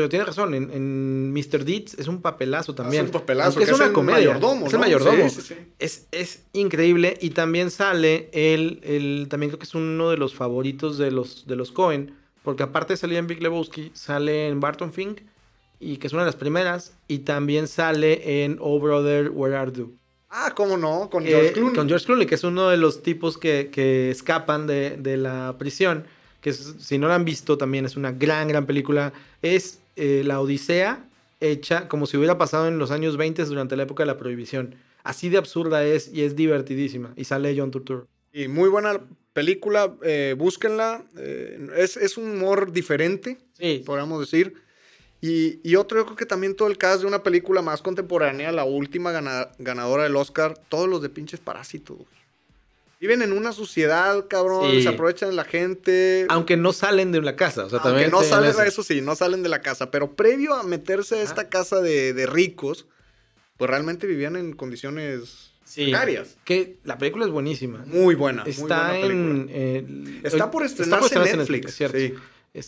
pero 0.00 0.08
tiene 0.08 0.24
razón, 0.24 0.54
en, 0.54 0.70
en 0.70 1.32
Mr. 1.32 1.64
Deeds 1.64 1.94
es 1.98 2.08
un 2.08 2.22
papelazo 2.22 2.74
también. 2.74 3.02
Hace 3.04 3.12
un 3.14 3.20
papelazo, 3.20 3.58
que 3.58 3.64
es 3.64 3.72
una 3.72 3.86
el 3.86 3.92
comedia. 3.92 4.18
mayordomo, 4.30 4.66
es 4.66 4.72
el 4.72 4.78
¿no? 4.78 4.84
mayordomo. 4.86 5.28
Sí, 5.28 5.40
sí, 5.42 5.42
sí. 5.42 5.54
Es, 5.78 6.06
es 6.10 6.42
increíble 6.54 7.18
y 7.20 7.30
también 7.30 7.70
sale 7.70 8.30
él, 8.32 8.80
él, 8.82 9.26
también 9.28 9.50
creo 9.50 9.58
que 9.58 9.66
es 9.66 9.74
uno 9.74 10.10
de 10.10 10.16
los 10.16 10.34
favoritos 10.34 10.96
de 10.98 11.10
los, 11.10 11.46
de 11.46 11.56
los 11.56 11.70
Cohen, 11.72 12.14
porque 12.42 12.62
aparte 12.62 12.94
de 12.94 12.96
salir 12.96 13.18
en 13.18 13.26
Big 13.26 13.42
Lebowski, 13.42 13.90
sale 13.94 14.48
en 14.48 14.58
Barton 14.60 14.92
Fink, 14.92 15.20
y 15.78 15.98
que 15.98 16.06
es 16.06 16.12
una 16.12 16.22
de 16.22 16.26
las 16.26 16.36
primeras, 16.36 16.94
y 17.08 17.18
también 17.20 17.68
sale 17.68 18.44
en 18.44 18.56
Oh 18.60 18.80
Brother, 18.80 19.30
Where 19.30 19.56
Are 19.56 19.70
You? 19.72 19.94
Ah, 20.30 20.52
cómo 20.54 20.76
no, 20.76 21.10
con 21.10 21.26
Eh, 21.26 21.30
George 21.30 21.52
Clooney. 21.52 21.74
Con 21.74 21.88
George 21.88 22.06
Clooney, 22.06 22.26
que 22.26 22.36
es 22.36 22.44
uno 22.44 22.68
de 22.70 22.76
los 22.76 23.02
tipos 23.02 23.36
que, 23.36 23.68
que 23.72 24.10
escapan 24.10 24.66
de, 24.66 24.96
de 24.96 25.16
la 25.16 25.56
prisión, 25.58 26.04
que 26.40 26.50
es- 26.50 26.76
si 26.78 26.96
no 26.98 27.08
la 27.08 27.16
han 27.16 27.24
visto 27.24 27.58
también 27.58 27.84
es 27.84 27.96
una 27.96 28.12
gran, 28.12 28.48
gran 28.48 28.64
película. 28.64 29.12
Es 29.42 29.79
eh, 29.96 30.22
la 30.24 30.40
Odisea 30.40 31.06
hecha 31.40 31.88
como 31.88 32.06
si 32.06 32.16
hubiera 32.16 32.36
pasado 32.38 32.68
en 32.68 32.78
los 32.78 32.90
años 32.90 33.16
20 33.16 33.44
durante 33.46 33.76
la 33.76 33.84
época 33.84 34.02
de 34.02 34.08
la 34.08 34.16
prohibición. 34.18 34.74
Así 35.02 35.28
de 35.30 35.38
absurda 35.38 35.84
es 35.84 36.12
y 36.12 36.22
es 36.22 36.36
divertidísima. 36.36 37.12
Y 37.16 37.24
sale 37.24 37.54
John 37.56 37.70
Turturro. 37.70 38.06
Y 38.32 38.48
muy 38.48 38.68
buena 38.68 39.00
película, 39.32 39.94
eh, 40.02 40.34
búsquenla. 40.36 41.04
eh, 41.16 41.68
es, 41.76 41.96
es 41.96 42.16
un 42.18 42.30
humor 42.32 42.72
diferente, 42.72 43.38
Sí. 43.58 43.82
podríamos 43.84 44.20
decir. 44.20 44.54
Y, 45.22 45.60
y, 45.68 45.76
otro, 45.76 45.98
yo 45.98 46.04
creo 46.06 46.16
que 46.16 46.24
también 46.26 46.54
todo 46.56 46.68
el 46.68 46.78
caso 46.78 47.00
de 47.00 47.06
una 47.06 47.22
película 47.22 47.60
más 47.60 47.82
contemporánea, 47.82 48.52
la 48.52 48.64
última 48.64 49.12
ganadora 49.58 50.04
del 50.04 50.16
Oscar, 50.16 50.54
todos 50.70 50.88
los 50.88 51.02
de 51.02 51.10
pinches 51.10 51.40
parásitos. 51.40 51.98
Viven 53.00 53.22
en 53.22 53.32
una 53.32 53.52
sociedad, 53.52 54.26
cabrón, 54.28 54.82
se 54.82 54.88
aprovechan 54.88 55.30
de 55.30 55.34
la 55.34 55.44
gente. 55.44 56.26
Aunque 56.28 56.58
no 56.58 56.74
salen 56.74 57.12
de 57.12 57.22
la 57.22 57.34
casa, 57.34 57.64
o 57.64 57.70
sea, 57.70 57.78
Aunque 57.78 58.08
no 58.08 58.22
salen, 58.22 58.54
eso 58.66 58.82
sí, 58.82 59.00
no 59.00 59.16
salen 59.16 59.42
de 59.42 59.48
la 59.48 59.62
casa, 59.62 59.90
pero 59.90 60.14
previo 60.14 60.54
a 60.54 60.62
meterse 60.64 61.16
a 61.16 61.22
esta 61.22 61.48
casa 61.48 61.80
de, 61.80 62.12
de 62.12 62.26
ricos, 62.26 62.86
pues 63.56 63.70
realmente 63.70 64.06
vivían 64.06 64.36
en 64.36 64.52
condiciones 64.52 65.50
sí, 65.64 65.92
Que 66.44 66.78
la 66.84 66.98
película 66.98 67.24
es 67.24 67.30
buenísima. 67.30 67.84
Muy 67.86 68.16
buena. 68.16 68.42
Está 68.44 68.98
en. 68.98 69.48
Eh, 69.50 70.20
está 70.22 70.50
por 70.50 70.64
estrenarse, 70.64 71.14
en 71.14 71.38
Netflix, 71.38 71.74
¿cierto? 71.74 71.96
Sí. 71.96 72.14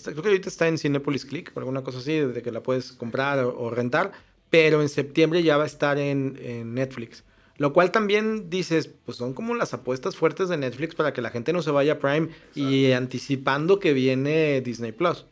creo 0.03 0.23
que 0.23 0.29
ahorita 0.29 0.49
está 0.49 0.67
en 0.67 0.79
Cinepolis 0.79 1.27
Click 1.27 1.53
o 1.55 1.61
alguna 1.61 1.83
cosa 1.83 1.99
así, 1.99 2.21
de 2.21 2.41
que 2.41 2.51
la 2.51 2.63
puedes 2.63 2.93
comprar 2.93 3.45
o, 3.45 3.71
rentar. 3.71 4.13
Pero 4.49 4.81
en 4.81 4.89
septiembre 4.89 5.43
ya 5.43 5.59
va 5.59 5.65
a 5.65 5.67
estar 5.67 5.99
en, 5.99 6.39
en 6.41 6.73
Netflix. 6.73 7.23
Lo 7.59 7.73
cual 7.73 7.93
también 7.93 8.49
dices, 8.51 8.89
pues 9.05 9.19
son 9.19 9.35
como 9.35 9.55
las 9.55 9.75
apuestas 9.75 10.17
fuertes 10.17 10.49
de 10.49 10.57
Netflix 10.57 10.95
para 10.95 11.13
que 11.13 11.21
la 11.21 11.31
gente 11.31 11.53
no 11.53 11.63
se 11.63 11.71
vaya 11.71 11.95
a 11.95 11.99
Prime 11.99 12.29
y 12.55 12.93
anticipando 12.93 13.79
que 13.79 13.93
viene 13.93 14.61
Disney 14.63 14.93
Plus. 14.93 15.27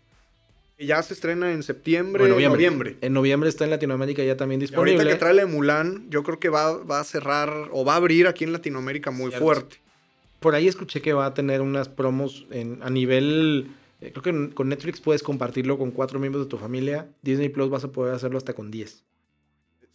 Ya 0.79 1.03
se 1.03 1.13
estrena 1.13 1.53
en 1.53 1.63
septiembre, 1.63 2.25
o 2.25 2.29
noviembre. 2.29 2.97
En 3.03 3.13
noviembre 3.13 3.51
está 3.51 3.65
en 3.65 3.71
Latinoamérica 3.71 4.23
ya 4.25 4.37
también 4.37 4.61
disponible. 4.61 4.93
ahorita 4.93 5.13
que 5.13 5.19
trae 5.19 5.35
la 5.35 5.47
Mulan, 5.47 6.09
yo 6.09 6.23
creo 6.23 6.39
que 6.39 6.49
va, 6.49 6.73
va, 6.85 7.01
a 7.01 7.05
cerrar 7.05 7.69
o 7.73 7.85
va 7.85 7.95
a 7.95 7.97
abrir 7.97 8.27
aquí 8.27 8.45
en 8.45 8.53
Latinoamérica 8.53 9.11
muy 9.11 9.31
fuerte. 9.31 9.77
Por 10.41 10.55
ahí 10.55 10.69
escuché 10.69 11.03
que 11.03 11.13
va 11.13 11.27
a 11.27 11.35
tener 11.35 11.61
unas 11.61 11.89
promos 11.89 12.47
en, 12.51 12.83
a 12.83 12.89
nivel... 12.89 13.73
Eh, 14.01 14.13
creo 14.13 14.23
que 14.23 14.55
con 14.55 14.71
Netflix 14.71 15.01
puedes 15.01 15.23
compartirlo 15.23 15.77
con 15.77 15.91
cuatro 15.91 16.19
miembros 16.19 16.47
de 16.47 16.49
tu 16.49 16.57
familia. 16.57 17.09
Disney 17.21 17.51
Plus 17.51 17.69
vas 17.69 17.85
a 17.85 17.93
poder 17.93 18.15
hacerlo 18.15 18.39
hasta 18.39 18.55
con 18.55 18.71
10 18.71 19.05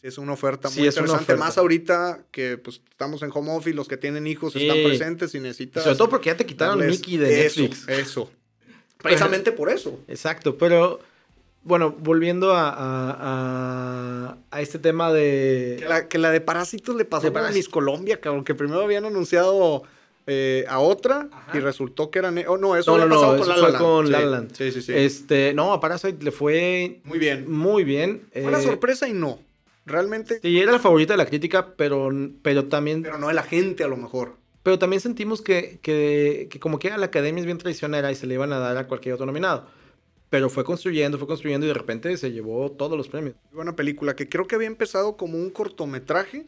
es 0.06 0.20
una 0.20 0.34
oferta 0.34 0.70
muy 0.70 0.86
interesante. 0.86 1.36
Más 1.36 1.58
ahorita 1.58 2.26
que 2.32 2.60
pues 2.60 2.82
estamos 2.92 3.24
en 3.24 3.32
home 3.34 3.52
office, 3.52 3.76
los 3.76 3.88
que 3.88 3.98
tienen 3.98 4.28
hijos 4.28 4.56
están 4.56 4.78
presentes 4.84 5.34
y 5.34 5.40
necesitas. 5.40 5.84
Sobre 5.84 5.96
todo 5.96 6.10
porque 6.10 6.28
ya 6.28 6.38
te 6.38 6.46
quitaron 6.46 6.86
Mickey 6.86 7.18
de 7.18 7.28
Netflix. 7.28 7.88
Eso. 7.88 8.30
Precisamente 9.02 9.52
por 9.52 9.70
eso. 9.70 10.00
Exacto, 10.08 10.58
pero 10.58 11.00
bueno, 11.64 11.96
volviendo 12.00 12.54
a, 12.54 14.38
a, 14.52 14.62
este 14.62 14.78
tema 14.78 15.12
de. 15.12 15.84
Que 16.10 16.20
la, 16.20 16.30
de 16.30 16.42
Parásitos 16.42 16.96
le 16.96 17.06
pasó 17.06 17.36
a 17.36 17.52
Miss 17.52 17.68
Colombia, 17.68 18.22
cabrón, 18.22 18.44
que 18.44 18.54
primero 18.54 18.82
habían 18.82 19.06
anunciado 19.06 19.84
eh, 20.28 20.66
a 20.70 20.80
otra 20.80 21.30
y 21.52 21.60
resultó 21.60 22.12
que 22.12 22.20
eran. 22.20 22.38
Oh, 22.48 22.58
no, 22.58 22.76
eso 22.76 22.96
no, 22.96 23.08
no, 23.08 23.16
pasado 23.16 23.38
con, 23.38 23.48
La, 23.48 23.56
fue 23.56 23.78
con 23.80 24.12
La 24.12 24.22
Land. 24.24 24.56
Sí, 24.56 24.72
sí, 24.72 24.84
sí. 24.84 24.94
Este, 24.94 25.54
no, 25.56 25.74
a 25.74 25.80
Parasite 25.80 26.24
le 26.24 26.32
fue. 26.32 27.00
Muy 27.04 27.18
bien. 27.18 27.52
Muy 27.52 27.84
bien. 27.84 28.28
Fue 28.32 28.44
una 28.44 28.60
eh, 28.60 28.64
sorpresa 28.64 29.08
y 29.08 29.14
no. 29.14 29.40
Realmente. 29.86 30.40
Sí, 30.42 30.60
era 30.60 30.72
la 30.72 30.80
favorita 30.80 31.14
de 31.14 31.18
la 31.18 31.26
crítica, 31.26 31.76
pero, 31.76 32.10
pero 32.42 32.66
también. 32.66 33.04
Pero 33.04 33.18
no 33.18 33.28
de 33.28 33.34
la 33.34 33.44
gente, 33.44 33.84
a 33.84 33.88
lo 33.88 33.98
mejor. 33.98 34.38
Pero 34.64 34.80
también 34.80 35.00
sentimos 35.00 35.42
que, 35.42 35.80
que, 35.84 36.48
que 36.50 36.60
como 36.60 36.80
que 36.80 36.90
la 36.90 37.06
academia 37.06 37.40
es 37.40 37.46
bien 37.46 37.60
traicionera 37.60 38.12
y 38.12 38.16
se 38.16 38.26
le 38.26 38.34
iban 38.34 38.52
a 38.52 38.58
dar 38.58 38.78
a 38.78 38.88
cualquier 38.88 39.14
otro 39.14 39.28
nominado. 39.28 39.68
Pero 40.32 40.50
fue 40.50 40.64
construyendo, 40.64 41.20
fue 41.20 41.28
construyendo 41.28 41.68
y 41.68 41.70
de 41.70 41.76
repente 41.76 42.18
se 42.18 42.32
llevó 42.32 42.72
todos 42.72 42.98
los 42.98 43.08
premios. 43.08 43.36
Buena 43.52 43.76
película 43.76 44.16
que 44.16 44.28
creo 44.28 44.48
que 44.48 44.56
había 44.56 44.68
empezado 44.68 45.18
como 45.18 45.38
un 45.38 45.52
cortometraje 45.52 46.48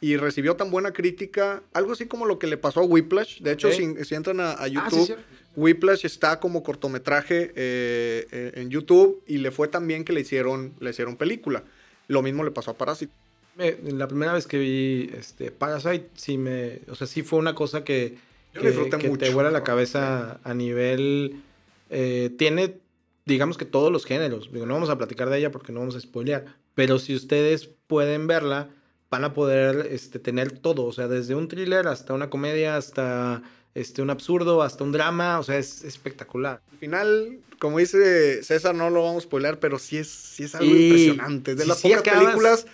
y 0.00 0.16
recibió 0.16 0.54
tan 0.54 0.70
buena 0.70 0.92
crítica, 0.92 1.62
algo 1.72 1.92
así 1.92 2.06
como 2.06 2.26
lo 2.26 2.38
que 2.38 2.46
le 2.46 2.56
pasó 2.56 2.80
a 2.80 2.84
Whiplash. 2.84 3.40
De 3.40 3.52
hecho, 3.52 3.72
si, 3.72 3.82
entran 4.14 4.40
a, 4.40 4.52
ah, 4.52 4.68
YouTube, 4.68 5.16
Whiplash 5.56 6.04
está 6.04 6.38
como 6.38 6.62
cortometraje 6.62 7.52
eh, 7.56 8.26
eh, 8.30 8.52
en 8.54 8.70
YouTube 8.70 9.22
y 9.26 9.38
le 9.38 9.50
fue 9.50 9.68
tan 9.68 9.86
bien 9.86 10.04
que 10.04 10.12
le 10.12 10.20
hicieron, 10.20 10.74
le 10.78 10.90
hicieron 10.90 11.16
película. 11.16 11.64
Lo 12.08 12.22
mismo 12.22 12.44
le 12.44 12.50
pasó 12.50 12.72
a 12.72 12.74
Parasite. 12.74 13.12
la 13.56 14.08
primera 14.08 14.32
vez 14.32 14.46
que 14.46 14.58
vi 14.58 15.10
este, 15.14 15.50
Parasite, 15.50 16.10
sí 16.14 16.38
me. 16.38 16.80
O 16.88 16.94
sea, 16.94 17.06
sí 17.06 17.22
fue 17.22 17.38
una 17.38 17.54
cosa 17.54 17.84
que. 17.84 18.18
que, 18.52 18.70
te 19.18 19.30
vuela 19.30 19.50
la 19.50 19.64
cabeza 19.64 20.40
a 20.44 20.54
nivel. 20.54 21.42
Eh, 21.90 22.34
tiene, 22.38 22.78
digamos 23.24 23.58
que 23.58 23.64
todos 23.64 23.92
los 23.92 24.04
géneros. 24.04 24.52
Digo, 24.52 24.66
no 24.66 24.74
vamos 24.74 24.90
a 24.90 24.98
platicar 24.98 25.30
de 25.30 25.38
ella 25.38 25.50
porque 25.50 25.72
no 25.72 25.80
vamos 25.80 25.96
a 25.96 26.00
spoilear. 26.00 26.44
Pero 26.74 26.98
si 26.98 27.14
ustedes 27.14 27.68
pueden 27.86 28.26
verla, 28.26 28.68
van 29.10 29.24
a 29.24 29.34
poder 29.34 29.88
este, 29.90 30.18
tener 30.18 30.58
todo. 30.58 30.84
O 30.84 30.92
sea, 30.92 31.08
desde 31.08 31.34
un 31.34 31.48
thriller 31.48 31.88
hasta 31.88 32.12
una 32.12 32.30
comedia, 32.30 32.76
hasta 32.76 33.42
este, 33.76 34.02
un 34.02 34.10
absurdo, 34.10 34.62
hasta 34.62 34.82
un 34.84 34.92
drama. 34.92 35.38
O 35.38 35.42
sea, 35.42 35.58
es 35.58 35.84
espectacular. 35.84 36.62
Al 36.72 36.78
final, 36.78 37.38
como 37.58 37.78
dice 37.78 38.42
César, 38.42 38.74
no 38.74 38.90
lo 38.90 39.02
vamos 39.02 39.24
a 39.24 39.26
spoiler, 39.26 39.60
pero 39.60 39.78
sí 39.78 39.98
es, 39.98 40.08
sí 40.08 40.44
es 40.44 40.54
algo 40.54 40.74
impresionante. 40.74 41.52
Es 41.52 41.58
de 41.58 41.66
las 41.66 41.82
pocas 41.82 42.02
películas 42.02 42.66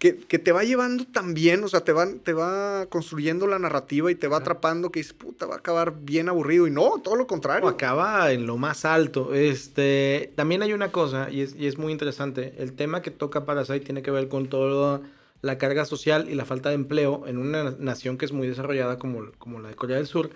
que, 0.00 0.12
te 0.12 0.50
va 0.50 0.64
llevando 0.64 1.04
también, 1.04 1.62
o 1.62 1.68
sea, 1.68 1.82
te, 1.82 1.92
van, 1.92 2.20
te 2.20 2.32
va 2.32 2.86
construyendo 2.86 3.46
la 3.46 3.58
narrativa 3.58 4.10
y 4.10 4.14
te 4.14 4.28
va 4.28 4.38
atrapando 4.38 4.90
que 4.90 5.00
dices, 5.00 5.12
puta, 5.12 5.44
va 5.44 5.56
a 5.56 5.58
acabar 5.58 5.94
bien 6.00 6.30
aburrido. 6.30 6.66
Y 6.66 6.70
no, 6.70 7.00
todo 7.04 7.16
lo 7.16 7.26
contrario. 7.26 7.68
acaba 7.68 8.32
en 8.32 8.46
lo 8.46 8.56
más 8.56 8.86
alto. 8.86 9.34
Este, 9.34 10.32
también 10.36 10.62
hay 10.62 10.72
una 10.72 10.90
cosa, 10.90 11.30
y 11.30 11.42
es, 11.42 11.54
y 11.54 11.66
es 11.66 11.76
muy 11.76 11.92
interesante. 11.92 12.54
El 12.56 12.72
tema 12.72 13.02
que 13.02 13.10
toca 13.10 13.44
Parasite 13.44 13.80
tiene 13.80 14.02
que 14.02 14.10
ver 14.10 14.28
con 14.28 14.48
toda 14.48 15.02
la 15.42 15.58
carga 15.58 15.84
social 15.84 16.28
y 16.28 16.34
la 16.34 16.44
falta 16.44 16.68
de 16.68 16.76
empleo 16.76 17.24
en 17.26 17.38
una 17.38 17.72
nación 17.78 18.18
que 18.18 18.26
es 18.26 18.32
muy 18.32 18.46
desarrollada 18.46 18.98
como, 18.98 19.32
como 19.38 19.60
la 19.60 19.68
de 19.68 19.74
Corea 19.74 19.96
del 19.96 20.06
Sur 20.06 20.30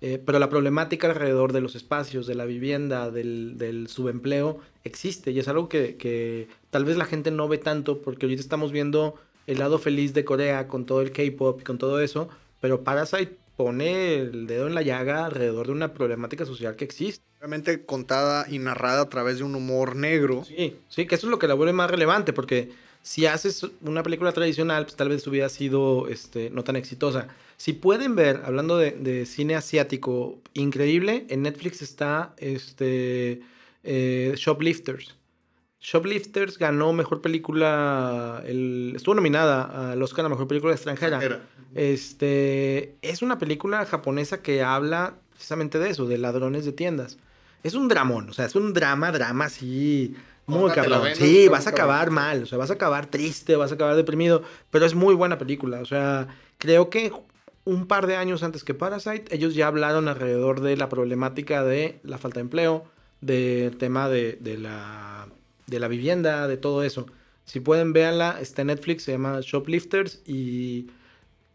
eh, 0.00 0.22
pero 0.24 0.38
la 0.38 0.48
problemática 0.48 1.08
alrededor 1.08 1.52
de 1.52 1.60
los 1.60 1.74
espacios, 1.74 2.26
de 2.26 2.36
la 2.36 2.44
vivienda, 2.44 3.10
del, 3.10 3.86
subempleo, 3.88 4.60
existe 4.84 5.32
y 5.32 5.40
es 5.40 5.48
algo 5.48 5.68
que, 5.68 6.48
tal 6.70 6.84
vez 6.84 6.96
la 6.96 7.04
gente 7.04 7.30
no 7.30 7.48
ve 7.48 7.58
tanto 7.58 8.00
porque 8.00 8.26
ahorita 8.26 8.40
estamos 8.40 8.70
viendo 8.70 9.16
el 9.48 9.58
lado 9.58 9.78
feliz 9.78 10.14
de 10.14 10.24
Corea 10.24 10.68
con 10.68 10.86
todo 10.86 11.00
el 11.00 11.10
K-pop 11.10 11.60
y 11.60 11.64
con 11.64 11.78
todo 11.78 12.00
eso, 12.00 12.28
pero 12.60 12.84
Parasite 12.84 13.36
pone 13.56 14.14
el 14.14 14.46
dedo 14.46 14.68
en 14.68 14.74
la 14.74 14.82
llaga 14.82 15.26
alrededor 15.26 15.66
de 15.66 15.72
una 15.72 15.92
problemática 15.94 16.44
social 16.44 16.76
que 16.76 16.84
existe. 16.84 17.24
Realmente 17.40 17.84
contada 17.84 18.46
y 18.48 18.60
narrada 18.60 19.02
a 19.02 19.08
través 19.08 19.38
de 19.38 19.44
un 19.44 19.56
humor 19.56 19.96
negro. 19.96 20.44
Sí, 20.44 20.76
sí, 20.88 21.06
que 21.06 21.16
eso 21.16 21.26
es 21.26 21.30
lo 21.30 21.38
que 21.40 21.48
la 21.48 21.54
vuelve 21.54 21.72
más 21.72 21.90
relevante 21.90 22.32
porque 22.32 22.70
si 23.02 23.26
haces 23.26 23.66
una 23.82 24.02
película 24.02 24.32
tradicional, 24.32 24.84
pues 24.84 24.96
tal 24.96 25.08
vez 25.08 25.26
hubiera 25.26 25.48
sido 25.48 26.08
este, 26.08 26.50
no 26.50 26.64
tan 26.64 26.76
exitosa. 26.76 27.28
Si 27.56 27.72
pueden 27.72 28.14
ver, 28.14 28.42
hablando 28.44 28.78
de, 28.78 29.26
cine 29.26 29.56
asiático 29.56 30.38
increíble, 30.54 31.26
en 31.28 31.42
Netflix 31.42 31.82
está 31.82 32.34
este, 32.38 33.40
eh, 33.82 34.34
Shoplifters. 34.36 35.16
Shoplifters 35.80 36.58
ganó 36.58 36.92
mejor 36.92 37.20
película, 37.20 38.42
el, 38.46 38.92
estuvo 38.96 39.14
nominada 39.14 39.92
al 39.92 40.02
Oscar 40.02 40.24
a 40.26 40.28
mejor 40.28 40.48
película 40.48 40.74
extranjera. 40.74 41.42
Este, 41.74 42.96
es 43.02 43.22
una 43.22 43.38
película 43.38 43.84
japonesa 43.86 44.42
que 44.42 44.62
habla 44.62 45.14
precisamente 45.30 45.78
de 45.78 45.90
eso, 45.90 46.06
de 46.06 46.18
ladrones 46.18 46.64
de 46.64 46.72
tiendas. 46.72 47.18
Es 47.62 47.74
un 47.74 47.88
dramón, 47.88 48.30
o 48.30 48.32
sea, 48.32 48.46
es 48.46 48.54
un 48.54 48.72
drama, 48.72 49.10
drama 49.12 49.46
así, 49.46 50.14
muy 50.46 50.70
cabrón. 50.70 51.08
Sí, 51.14 51.48
vas 51.48 51.66
a 51.66 51.70
acabar 51.70 52.10
mal, 52.10 52.44
o 52.44 52.46
sea, 52.46 52.58
vas 52.58 52.70
a 52.70 52.74
acabar 52.74 53.06
triste, 53.06 53.56
vas 53.56 53.72
a 53.72 53.74
acabar 53.74 53.96
deprimido, 53.96 54.42
pero 54.70 54.86
es 54.86 54.94
muy 54.94 55.14
buena 55.14 55.38
película, 55.38 55.80
o 55.80 55.84
sea, 55.84 56.28
creo 56.58 56.88
que 56.90 57.12
un 57.64 57.86
par 57.86 58.06
de 58.06 58.16
años 58.16 58.42
antes 58.42 58.64
que 58.64 58.72
Parasite, 58.72 59.26
ellos 59.34 59.54
ya 59.54 59.66
hablaron 59.66 60.08
alrededor 60.08 60.62
de 60.62 60.76
la 60.78 60.88
problemática 60.88 61.62
de 61.62 62.00
la 62.02 62.16
falta 62.16 62.36
de 62.36 62.42
empleo, 62.42 62.86
del 63.20 63.76
tema 63.76 64.08
de, 64.08 64.38
la, 64.58 65.28
de 65.66 65.78
la 65.78 65.88
vivienda, 65.88 66.48
de 66.48 66.56
todo 66.56 66.82
eso. 66.82 67.06
Si 67.44 67.60
pueden, 67.60 67.92
véanla, 67.92 68.38
está 68.40 68.62
en 68.62 68.68
Netflix, 68.68 69.02
se 69.02 69.12
llama 69.12 69.40
Shoplifters 69.42 70.22
y 70.24 70.88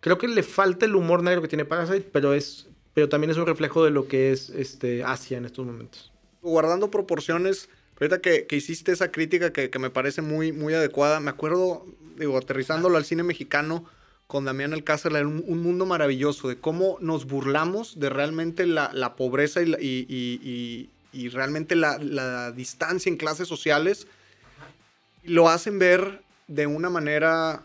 creo 0.01 0.19
que 0.19 0.27
le 0.27 0.43
falta 0.43 0.85
el 0.85 0.95
humor 0.95 1.23
negro 1.23 1.41
que 1.41 1.47
tiene 1.47 1.65
Parasite, 1.65 2.09
pero, 2.11 2.33
es, 2.33 2.67
pero 2.93 3.09
también 3.09 3.31
es 3.31 3.37
un 3.37 3.45
reflejo 3.45 3.83
de 3.83 3.91
lo 3.91 4.07
que 4.07 4.31
es 4.31 4.49
este, 4.49 5.03
Asia 5.03 5.37
en 5.37 5.45
estos 5.45 5.65
momentos. 5.65 6.11
Guardando 6.41 6.91
proporciones, 6.91 7.69
ahorita 7.99 8.19
que, 8.19 8.45
hiciste 8.51 8.91
esa 8.91 9.11
crítica 9.11 9.51
que, 9.51 9.79
me 9.79 9.89
parece 9.89 10.21
muy, 10.21 10.51
muy 10.51 10.73
adecuada, 10.73 11.19
me 11.19 11.29
acuerdo, 11.29 11.85
digo, 12.17 12.37
aterrizándolo 12.37 12.97
al 12.97 13.05
cine 13.05 13.23
mexicano, 13.23 13.85
con 14.27 14.45
Damián 14.45 14.73
Alcázar 14.73 15.13
un, 15.25 15.43
un, 15.45 15.61
mundo 15.61 15.85
maravilloso 15.85 16.47
de 16.47 16.57
cómo 16.57 16.97
nos 17.01 17.25
burlamos 17.25 17.99
de 17.99 18.09
realmente 18.09 18.65
la, 18.65 19.15
pobreza 19.15 19.61
y, 19.61 20.89
realmente 21.31 21.75
la, 21.75 22.51
distancia 22.51 23.09
en 23.09 23.17
clases 23.17 23.47
sociales. 23.47 24.07
lo 25.23 25.49
hacen 25.49 25.79
ver 25.79 26.21
de 26.47 26.67
una 26.67 26.89
manera, 26.89 27.63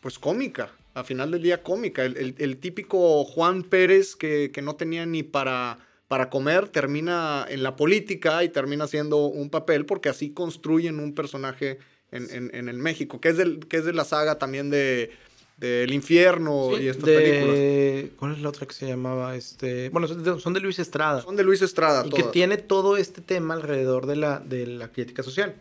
pues, 0.00 0.18
cómica. 0.18 0.70
A 0.94 1.04
final 1.04 1.30
del 1.30 1.42
día, 1.42 1.62
cómica. 1.62 2.04
El, 2.04 2.56
típico 2.58 3.24
Juan 3.24 3.62
Pérez 3.62 4.16
que, 4.16 4.52
no 4.62 4.76
tenía 4.76 5.06
ni 5.06 5.22
para, 5.22 5.78
para 6.08 6.30
comer, 6.30 6.68
termina 6.68 7.46
en 7.48 7.62
la 7.62 7.76
política 7.76 8.42
y 8.44 8.48
termina 8.48 8.84
haciendo 8.84 9.26
un 9.26 9.50
papel 9.50 9.86
porque 9.86 10.08
así 10.08 10.30
construyen 10.30 10.98
un 10.98 11.14
personaje 11.14 11.78
en, 12.10 12.68
el 12.68 12.78
México, 12.78 13.20
que 13.20 13.28
es, 13.28 13.36
del, 13.36 13.60
que 13.68 13.76
es 13.76 13.84
de 13.84 13.92
la 13.92 14.04
saga 14.04 14.38
también 14.38 14.70
de 14.70 15.12
del 15.60 15.92
infierno 15.92 16.78
y 16.78 16.88
estas 16.88 17.04
películas. 17.04 18.10
¿Cuál 18.16 18.32
es 18.32 18.40
la 18.40 18.48
otra 18.48 18.66
que 18.66 18.72
se 18.72 18.86
llamaba? 18.86 19.36
Este, 19.36 19.90
bueno, 19.90 20.08
son 20.08 20.54
de, 20.54 20.60
Luis 20.60 20.78
Estrada. 20.78 21.20
Son 21.20 21.36
de 21.36 21.44
Luis 21.44 21.60
Estrada. 21.60 22.02
Y 22.06 22.10
que 22.10 22.22
tiene 22.24 22.56
todo 22.56 22.96
este 22.96 23.20
tema 23.20 23.54
alrededor 23.54 24.06
de 24.06 24.16
la, 24.16 24.40
de 24.40 24.66
la 24.66 24.90
crítica 24.90 25.22
social. 25.22 25.54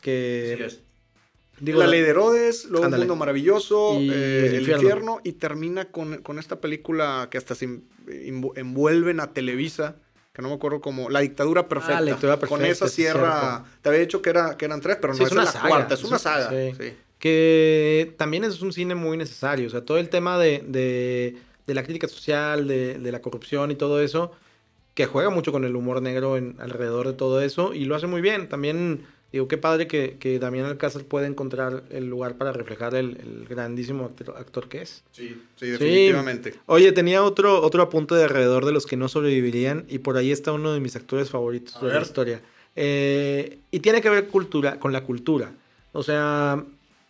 que... 0.00 0.68
Digo, 1.60 1.78
la 1.80 1.86
ley 1.86 2.00
de 2.00 2.08
Herodes, 2.08 2.66
luego 2.66 2.84
ándale. 2.86 3.02
Un 3.02 3.08
Mundo 3.08 3.18
Maravilloso, 3.20 3.98
Y 4.00 4.10
eh, 4.10 4.46
El 4.46 4.54
Infierno. 4.60 4.82
infierno. 4.82 5.20
y 5.24 5.32
termina 5.32 5.84
con, 5.86 6.18
con 6.22 6.38
esta 6.38 6.60
película 6.60 7.28
que 7.30 7.38
hasta 7.38 7.54
se 7.54 7.64
en- 7.66 7.84
envu- 8.06 8.52
envuelven 8.56 9.20
a 9.20 9.32
Televisa, 9.32 9.96
que 10.32 10.42
no 10.42 10.48
me 10.48 10.54
acuerdo 10.54 10.80
cómo, 10.80 11.10
La 11.10 11.20
Dictadura 11.20 11.68
Perfecta. 11.68 11.98
Ah, 11.98 12.00
La 12.00 12.10
Dictadura 12.12 12.38
Con 12.38 12.58
Perfecta, 12.58 12.72
esa 12.72 12.88
sí, 12.88 13.02
cierra, 13.02 13.64
te 13.82 13.88
había 13.88 14.00
dicho 14.00 14.20
que, 14.20 14.30
era, 14.30 14.56
que 14.56 14.64
eran 14.64 14.80
tres, 14.80 14.98
pero 15.00 15.14
no 15.14 15.20
es 15.20 15.26
es, 15.26 15.32
una 15.32 15.44
la 15.44 15.50
saga, 15.52 15.68
cuarta, 15.68 15.94
es 15.94 16.02
una 16.04 16.16
un- 16.16 16.18
saga. 16.20 16.50
sí. 16.50 16.72
sí. 16.78 16.92
que 17.34 18.14
también 18.18 18.44
es 18.44 18.60
un 18.60 18.72
cine 18.72 18.94
muy 18.94 19.16
necesario. 19.16 19.66
O 19.66 19.70
sea, 19.70 19.82
todo 19.84 19.98
el 19.98 20.08
tema 20.08 20.38
de, 20.38 20.62
de- 20.66 21.36
de 21.66 21.74
la 21.74 21.82
crítica 21.82 22.06
social, 22.08 22.68
de, 22.68 22.98
de 22.98 23.12
la 23.12 23.22
corrupción 23.22 23.70
y 23.70 23.74
todo 23.76 24.02
eso, 24.02 24.32
que 24.94 25.06
juega 25.06 25.30
mucho 25.30 25.50
con 25.50 25.64
el 25.64 25.74
humor 25.74 26.02
negro 26.02 26.36
en, 26.36 26.56
alrededor 26.58 27.06
de 27.06 27.14
todo 27.14 27.40
eso 27.40 27.72
y 27.72 27.86
lo 27.86 27.94
hace 27.96 28.06
muy 28.06 28.20
bien. 28.20 28.48
También, 28.48 29.06
digo, 29.34 29.48
qué 29.48 29.58
padre 29.58 29.86
que, 29.86 30.16
que 30.18 30.38
Damián 30.38 30.66
Alcázar 30.66 31.04
puede 31.04 31.26
encontrar 31.26 31.84
el 31.90 32.06
lugar 32.08 32.36
para 32.36 32.52
reflejar 32.52 32.94
el, 32.94 33.16
el 33.20 33.46
grandísimo 33.48 34.04
actor, 34.06 34.34
actor 34.36 34.68
que 34.68 34.82
es. 34.82 35.04
Sí, 35.12 35.40
sí, 35.56 35.66
definitivamente. 35.68 36.54
Oye, 36.66 36.92
tenía 36.92 37.22
otro, 37.22 37.62
otro 37.62 37.82
apunte 37.82 38.14
de 38.14 38.24
alrededor 38.24 38.64
de 38.64 38.72
los 38.72 38.86
que 38.86 38.96
no 38.96 39.08
sobrevivirían 39.08 39.86
y 39.88 39.98
por 39.98 40.16
ahí 40.16 40.32
está 40.32 40.52
uno 40.52 40.72
de 40.72 40.80
mis 40.80 40.96
actores 40.96 41.30
favoritos 41.30 41.76
A 41.76 41.86
de 41.86 41.94
la 41.94 42.02
historia. 42.02 42.42
Eh, 42.76 43.58
y 43.70 43.80
tiene 43.80 44.00
que 44.00 44.10
ver 44.10 44.28
cultura, 44.28 44.78
con 44.80 44.92
la 44.92 45.04
cultura. 45.04 45.52
O 45.92 46.02
sea, 46.02 46.64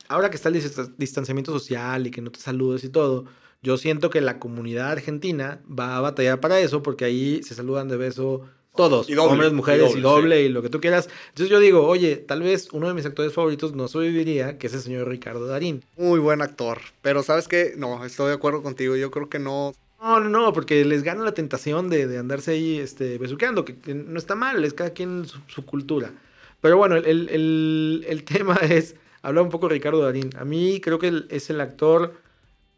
ahora 0.09 0.31
que 0.31 0.37
está 0.37 0.49
el 0.51 0.57
dis- 0.57 0.93
distanciamiento 0.99 1.53
social 1.53 2.07
y 2.07 2.11
que 2.11 2.21
no 2.21 2.31
te 2.31 2.41
saludes 2.41 2.85
y 2.85 2.91
todo, 2.91 3.25
yo 3.63 3.79
siento 3.79 4.11
que 4.11 4.21
la 4.21 4.39
comunidad 4.39 4.91
argentina 4.91 5.61
va 5.67 5.97
a 5.97 6.01
batallar 6.01 6.39
para 6.41 6.61
eso 6.61 6.83
porque 6.83 7.07
ahí 7.07 7.43
se 7.43 7.55
saludan 7.55 7.89
de 7.89 7.97
beso 7.97 8.43
todos, 8.77 9.09
Y 9.09 9.15
doble, 9.15 9.33
hombres, 9.33 9.53
y 9.53 9.55
mujeres 9.55 9.97
y 9.97 10.01
doble, 10.01 10.43
y 10.43 10.49
lo 10.49 10.63
que 10.63 10.69
tú 10.69 10.81
quieras. 10.81 11.09
Entonces 11.29 11.49
yo 11.51 11.61
digo, 11.61 11.87
oye, 11.87 12.17
tal 12.17 12.43
vez 12.43 12.69
uno 12.73 12.89
de 12.89 12.95
mis 12.95 13.07
actores 13.07 13.33
favoritos 13.33 13.75
no 13.75 13.87
sobreviviría, 13.89 14.59
que 14.59 14.67
es 14.67 14.75
el 14.75 14.81
señor 14.81 15.09
Ricardo 15.09 15.47
Darín. 15.47 15.83
Muy 15.97 16.19
buen 16.19 16.43
actor. 16.43 16.79
Pero 17.03 17.23
¿sabes 17.23 17.47
qué? 17.49 17.75
No, 17.77 18.05
estoy 18.05 18.29
de 18.29 18.35
acuerdo 18.35 18.63
contigo. 18.63 18.97
Yo 18.97 19.11
creo 19.11 19.29
que 19.29 19.39
no. 19.39 19.75
No, 20.03 20.21
no, 20.21 20.29
no, 20.29 20.53
porque 20.53 20.85
les 20.85 21.03
gana 21.03 21.25
la 21.25 21.33
tentación 21.33 21.89
de, 21.89 22.07
de 22.07 22.19
andarse 22.19 22.51
ahí 22.51 22.79
este, 22.79 23.17
besuqueando, 23.19 23.65
que, 23.65 23.77
que 23.77 23.95
no 23.95 24.19
está 24.19 24.35
mal, 24.35 24.63
es 24.65 24.75
cada 24.75 24.91
quien 24.91 25.25
su, 25.27 25.39
su 25.47 25.65
cultura. 25.65 26.13
Pero 26.61 26.77
bueno, 26.77 26.97
el, 26.97 27.07
el- 27.07 27.29
el- 27.31 28.05
el 28.09 28.25
tema 28.25 28.57
es, 28.57 28.97
habla 29.23 29.41
un 29.43 29.51
poco 29.51 29.69
de 29.69 29.75
Ricardo 29.75 30.01
Darín. 30.03 30.31
A 30.37 30.45
mí 30.45 30.81
creo 30.83 30.99
que 30.99 31.09
él 31.09 31.27
es 31.31 31.49
el 31.49 31.61
actor 31.61 32.15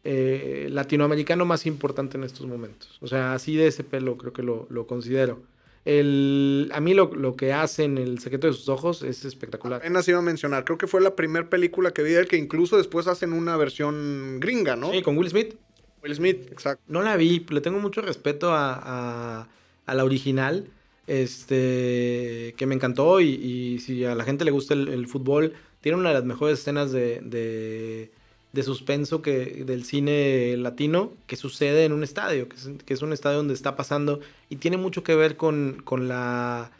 eh, 0.03 0.67
latinoamericano 0.71 1.45
más 1.45 1.65
importante 1.65 2.17
en 2.17 2.23
estos 2.23 2.45
momentos. 2.47 2.97
O 3.01 3.07
sea, 3.07 3.33
así 3.33 3.55
de 3.55 3.67
ese 3.67 3.83
pelo 3.83 4.17
creo 4.17 4.31
que 4.31 4.43
lo, 4.43 4.67
lo 4.69 4.87
considero. 4.87 5.41
El, 5.89 6.69
a 6.73 6.81
mí 6.81 6.93
lo, 6.93 7.13
lo 7.15 7.35
que 7.37 7.53
hace 7.53 7.85
en 7.85 7.97
El 7.97 8.19
secreto 8.19 8.47
de 8.47 8.53
sus 8.53 8.67
ojos 8.67 9.03
es 9.03 9.23
espectacular. 9.23 9.79
Apenas 9.79 10.05
iba 10.09 10.19
a 10.19 10.21
mencionar. 10.21 10.65
Creo 10.65 10.77
que 10.77 10.85
fue 10.87 10.99
la 10.99 11.15
primera 11.15 11.49
película 11.49 11.91
que 11.91 12.03
vi 12.03 12.11
de 12.11 12.19
él, 12.19 12.27
que 12.27 12.35
incluso 12.35 12.75
después 12.77 13.07
hacen 13.07 13.31
una 13.31 13.55
versión 13.55 14.39
gringa, 14.41 14.75
¿no? 14.75 14.91
Sí, 14.91 15.01
con 15.01 15.17
Will 15.17 15.29
Smith. 15.29 15.55
Will 16.03 16.13
Smith, 16.13 16.51
exacto. 16.51 16.83
No 16.87 17.01
la 17.01 17.15
vi, 17.15 17.45
le 17.49 17.61
tengo 17.61 17.79
mucho 17.79 18.01
respeto 18.01 18.51
a, 18.51 18.73
a- 19.43 19.47
a 19.85 19.95
la 19.95 20.03
original, 20.03 20.67
este, 21.07 22.53
que 22.57 22.65
me 22.65 22.75
encantó 22.75 23.21
y, 23.21 23.29
y 23.29 23.79
si 23.79 24.03
a 24.03 24.13
la 24.15 24.25
gente 24.25 24.43
le 24.43 24.51
gusta 24.51 24.73
el, 24.73 24.89
el 24.89 25.07
fútbol, 25.07 25.53
tiene 25.79 25.97
una 25.97 26.09
de 26.09 26.15
las 26.15 26.25
mejores 26.25 26.59
escenas 26.59 26.91
de, 26.91 27.21
de, 27.21 28.11
de 28.57 28.63
suspenso 28.63 29.21
que, 29.21 29.63
del 29.65 29.83
cine 29.85 30.57
latino 30.57 31.13
que 31.27 31.35
sucede 31.35 31.85
en 31.85 31.93
un 31.93 32.03
estadio, 32.03 32.49
que 32.49 32.55
es, 32.55 32.67
que 32.83 32.93
es 32.95 33.03
un 33.03 33.13
estadio 33.13 33.37
donde 33.37 33.53
está 33.53 33.75
pasando 33.75 34.19
y 34.49 34.55
tiene 34.55 34.77
mucho 34.77 35.03
que 35.03 35.13
ver 35.15 35.37
con, 35.37 35.79
con 35.83 36.07
la, 36.07 36.71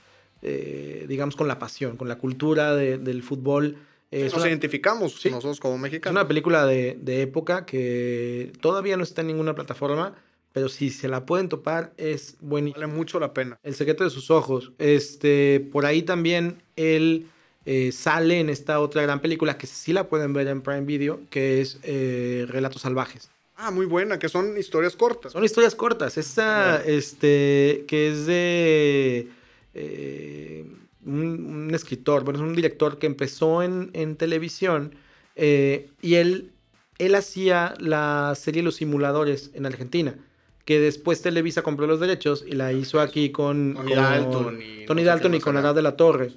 eh, 0.41 1.05
digamos, 1.07 1.35
con 1.35 1.47
la 1.47 1.59
pasión, 1.59 1.95
con 1.95 2.07
la 2.07 2.17
cultura 2.17 2.75
de- 2.75 2.97
del 2.97 3.21
fútbol. 3.21 3.77
Es 4.09 4.33
Nos 4.33 4.41
una- 4.41 4.47
identificamos 4.49 5.13
Sí. 5.21 5.29
nosotros 5.29 5.59
como 5.59 5.75
es 5.75 5.81
mexicanos. 5.81 6.19
una 6.19 6.27
película 6.27 6.65
de, 6.65 6.97
de 6.99 7.21
época 7.21 7.65
que 7.67 8.51
todavía 8.59 8.97
no 8.97 9.03
está 9.03 9.21
en 9.21 9.27
ninguna 9.27 9.53
plataforma, 9.53 10.15
pero 10.53 10.69
si 10.69 10.89
se 10.89 11.07
la 11.07 11.27
pueden 11.27 11.47
topar 11.47 11.93
es 11.97 12.37
buenísimo. 12.41 12.81
Vale 12.81 12.91
mucho 12.91 13.19
la 13.19 13.33
pena. 13.35 13.59
El 13.61 13.75
secreto 13.75 14.03
de 14.03 14.09
sus 14.09 14.31
ojos. 14.31 14.71
Este, 14.79 15.59
por 15.71 15.85
ahí 15.85 16.01
también 16.01 16.63
él 16.75 17.27
eh, 17.69 17.91
sale 17.91 18.39
en 18.39 18.49
esta 18.49 18.79
otra 18.79 19.01
gran 19.01 19.19
película 19.19 19.57
que 19.57 19.67
sí 19.67 19.91
la 19.91 20.07
pueden 20.07 20.31
ver 20.31 20.47
en 20.47 20.61
Prime 20.61 20.85
Video, 20.85 21.19
que 21.29 21.59
es 21.59 21.79
eh, 21.83 22.45
Relatos 22.47 22.81
Salvajes. 22.81 23.29
Ah, 23.57 23.71
muy 23.71 23.85
buena, 23.85 24.19
que 24.19 24.29
son 24.29 24.57
historias 24.57 24.95
cortas. 24.95 25.33
Son 25.33 25.43
historias 25.43 25.75
cortas. 25.75 26.17
Esta, 26.17 26.81
este, 26.85 27.83
que 27.85 28.09
es 28.09 28.25
de 28.25 29.27
eh, 29.73 30.65
un, 31.05 31.65
un 31.67 31.75
escritor, 31.75 32.23
bueno, 32.23 32.39
es 32.39 32.45
un 32.45 32.55
director 32.55 32.99
que 32.99 33.07
empezó 33.07 33.61
en, 33.61 33.89
en 33.91 34.15
televisión 34.15 34.95
eh, 35.35 35.89
y 36.01 36.15
él, 36.15 36.53
él 36.99 37.15
hacía 37.15 37.73
la 37.79 38.33
serie 38.35 38.63
Los 38.63 38.75
Simuladores 38.75 39.51
en 39.55 39.65
Argentina, 39.65 40.15
que 40.63 40.79
después 40.79 41.21
Televisa 41.21 41.63
compró 41.63 41.85
los 41.85 41.99
derechos 41.99 42.45
y 42.47 42.53
la 42.53 42.71
hizo 42.71 43.01
aquí 43.01 43.31
con 43.31 43.73
Tony 43.73 43.89
con 43.89 43.95
Dalton 43.95 44.61
y 44.61 44.85
Tony 44.85 45.03
Dalton 45.03 45.35
y 45.35 45.39
con. 45.41 45.57
Arad 45.57 45.75
de 45.75 45.81
la 45.81 45.97
Torre. 45.97 46.31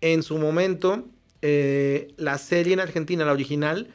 En 0.00 0.22
su 0.22 0.38
momento, 0.38 1.04
eh, 1.42 2.12
la 2.16 2.38
serie 2.38 2.74
en 2.74 2.80
Argentina, 2.80 3.24
la 3.24 3.32
original, 3.32 3.88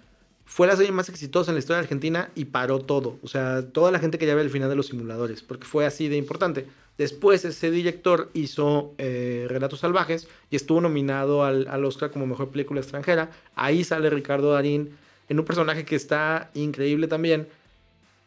fue 0.45 0.67
la 0.67 0.75
serie 0.75 0.91
más 0.91 1.07
exitosa 1.09 1.51
en 1.51 1.55
la 1.55 1.59
historia 1.59 1.77
de 1.77 1.83
Argentina 1.83 2.31
y 2.35 2.45
paró 2.45 2.79
todo. 2.79 3.17
O 3.23 3.27
sea, 3.27 3.69
toda 3.71 3.91
la 3.91 3.99
gente 3.99 4.17
quería 4.17 4.35
ver 4.35 4.45
el 4.45 4.51
final 4.51 4.69
de 4.69 4.75
los 4.75 4.87
simuladores, 4.87 5.41
porque 5.41 5.65
fue 5.65 5.85
así 5.85 6.09
de 6.09 6.17
importante. 6.17 6.67
Después 6.97 7.45
ese 7.45 7.71
director 7.71 8.29
hizo 8.33 8.93
eh, 8.97 9.45
Relatos 9.47 9.79
Salvajes 9.79 10.27
y 10.49 10.55
estuvo 10.55 10.81
nominado 10.81 11.43
al, 11.45 11.67
al 11.69 11.85
Oscar 11.85 12.11
como 12.11 12.27
Mejor 12.27 12.49
Película 12.49 12.81
Extranjera. 12.81 13.31
Ahí 13.55 13.83
sale 13.83 14.09
Ricardo 14.09 14.51
Darín 14.51 14.91
en 15.29 15.39
un 15.39 15.45
personaje 15.45 15.85
que 15.85 15.95
está 15.95 16.51
increíble 16.53 17.07
también 17.07 17.47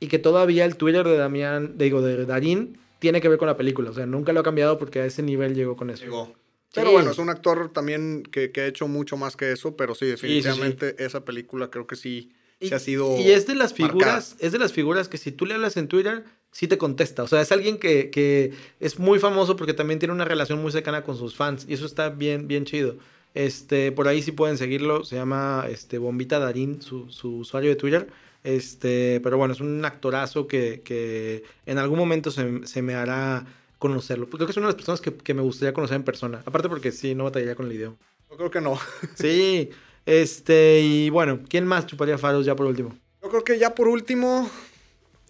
y 0.00 0.08
que 0.08 0.18
todavía 0.18 0.64
el 0.64 0.76
Twitter 0.76 1.06
de 1.06 1.16
Damián, 1.16 1.74
digo, 1.76 2.00
de 2.00 2.24
Darín, 2.24 2.78
tiene 2.98 3.20
que 3.20 3.28
ver 3.28 3.38
con 3.38 3.48
la 3.48 3.56
película. 3.56 3.90
O 3.90 3.94
sea, 3.94 4.06
nunca 4.06 4.32
lo 4.32 4.40
ha 4.40 4.42
cambiado 4.42 4.78
porque 4.78 5.00
a 5.00 5.04
ese 5.04 5.22
nivel 5.22 5.54
llegó 5.54 5.76
con 5.76 5.90
eso. 5.90 6.04
Llegó. 6.04 6.32
Pero 6.74 6.88
Sí. 6.88 6.92
bueno, 6.94 7.10
es 7.12 7.18
un 7.18 7.30
actor 7.30 7.72
también 7.72 8.22
que, 8.24 8.50
que 8.50 8.62
ha 8.62 8.66
hecho 8.66 8.88
mucho 8.88 9.16
más 9.16 9.36
que 9.36 9.52
eso, 9.52 9.76
pero 9.76 9.94
sí, 9.94 10.06
sí, 10.06 10.06
sí. 10.06 10.10
definitivamente 10.26 10.96
esa 11.04 11.24
película 11.24 11.70
creo 11.70 11.86
que 11.86 11.96
sí, 11.96 12.32
sí 12.60 12.72
ha 12.74 12.78
sido 12.78 13.16
y 13.18 13.30
es 13.30 13.46
de 13.46 13.54
las 13.54 13.72
marcada. 13.78 13.88
figuras, 14.20 14.36
es 14.40 14.52
de 14.52 14.58
las 14.58 14.72
figuras 14.72 15.08
que 15.08 15.18
si 15.18 15.30
tú 15.32 15.46
le 15.46 15.54
hablas 15.54 15.76
en 15.76 15.88
Twitter, 15.88 16.24
sí 16.50 16.66
te 16.68 16.76
contesta. 16.78 17.22
O 17.22 17.26
sea, 17.28 17.40
es 17.40 17.52
alguien 17.52 17.78
que, 17.78 18.10
que 18.10 18.52
es 18.80 18.98
muy 18.98 19.18
famoso 19.18 19.56
porque 19.56 19.74
también 19.74 19.98
tiene 19.98 20.12
una 20.14 20.24
relación 20.24 20.60
muy 20.62 20.72
cercana 20.72 21.02
con 21.04 21.16
sus 21.16 21.34
fans. 21.36 21.66
Y 21.68 21.74
eso 21.74 21.86
está 21.86 22.10
bien, 22.10 22.46
bien 22.48 22.64
chido. 22.64 22.96
Este, 23.34 23.90
por 23.90 24.06
ahí 24.06 24.22
sí 24.22 24.30
pueden 24.32 24.56
seguirlo. 24.58 25.04
Se 25.04 25.16
llama 25.16 25.66
este, 25.68 25.98
Bombita 25.98 26.38
Darín, 26.38 26.80
su, 26.82 27.10
su 27.10 27.38
usuario 27.38 27.70
de 27.70 27.76
Twitter. 27.76 28.06
Este, 28.44 29.20
pero 29.22 29.36
bueno, 29.38 29.54
es 29.54 29.60
un 29.60 29.84
actorazo 29.84 30.46
que, 30.46 30.82
que 30.84 31.42
en 31.66 31.78
algún 31.78 31.98
momento 31.98 32.30
se, 32.30 32.66
se 32.66 32.82
me 32.82 32.94
hará 32.94 33.46
conocerlo. 33.88 34.28
Creo 34.28 34.46
que 34.46 34.52
es 34.52 34.56
una 34.56 34.66
de 34.68 34.72
las 34.72 34.76
personas 34.76 35.00
que, 35.02 35.14
que 35.14 35.34
me 35.34 35.42
gustaría 35.42 35.74
conocer 35.74 35.96
en 35.96 36.04
persona. 36.04 36.42
Aparte 36.46 36.68
porque 36.68 36.90
sí, 36.90 37.14
no 37.14 37.24
batallaría 37.24 37.54
con 37.54 37.66
el 37.66 37.72
idioma. 37.72 37.96
Yo 38.30 38.36
creo 38.38 38.50
que 38.50 38.60
no. 38.62 38.78
Sí, 39.14 39.68
este, 40.06 40.80
y 40.80 41.10
bueno, 41.10 41.40
¿quién 41.48 41.66
más 41.66 41.86
chuparía 41.86 42.16
faros 42.18 42.46
ya 42.46 42.56
por 42.56 42.66
último? 42.66 42.96
Yo 43.22 43.28
creo 43.28 43.44
que 43.44 43.58
ya 43.58 43.74
por 43.74 43.88
último, 43.88 44.50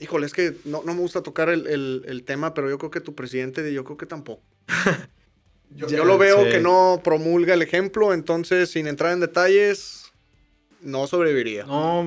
híjole, 0.01 0.27
es 0.27 0.33
que 0.33 0.55
no, 0.65 0.83
no 0.85 0.95
me 0.95 1.01
gusta 1.01 1.23
tocar 1.23 1.49
el, 1.49 1.67
el- 1.67 2.03
el 2.07 2.23
tema, 2.25 2.55
pero 2.55 2.71
yo 2.71 2.79
creo 2.79 2.91
que 2.91 3.01
tu 3.01 3.15
presidente, 3.15 3.73
yo 3.73 3.85
creo 3.85 3.97
que 3.97 4.07
tampoco. 4.07 4.43
Yo, 5.77 5.89
Ya 5.89 5.97
yo 5.99 6.05
lo 6.05 6.19
veo 6.19 6.45
que 6.45 6.61
no 6.61 7.01
promulga 7.03 7.55
el 7.55 7.63
ejemplo, 7.63 8.13
entonces 8.15 8.71
sin 8.71 8.87
entrar 8.87 9.13
en 9.13 9.19
detalles, 9.19 10.04
no 10.85 11.07
sobreviviría. 11.07 11.64
No, 11.64 12.07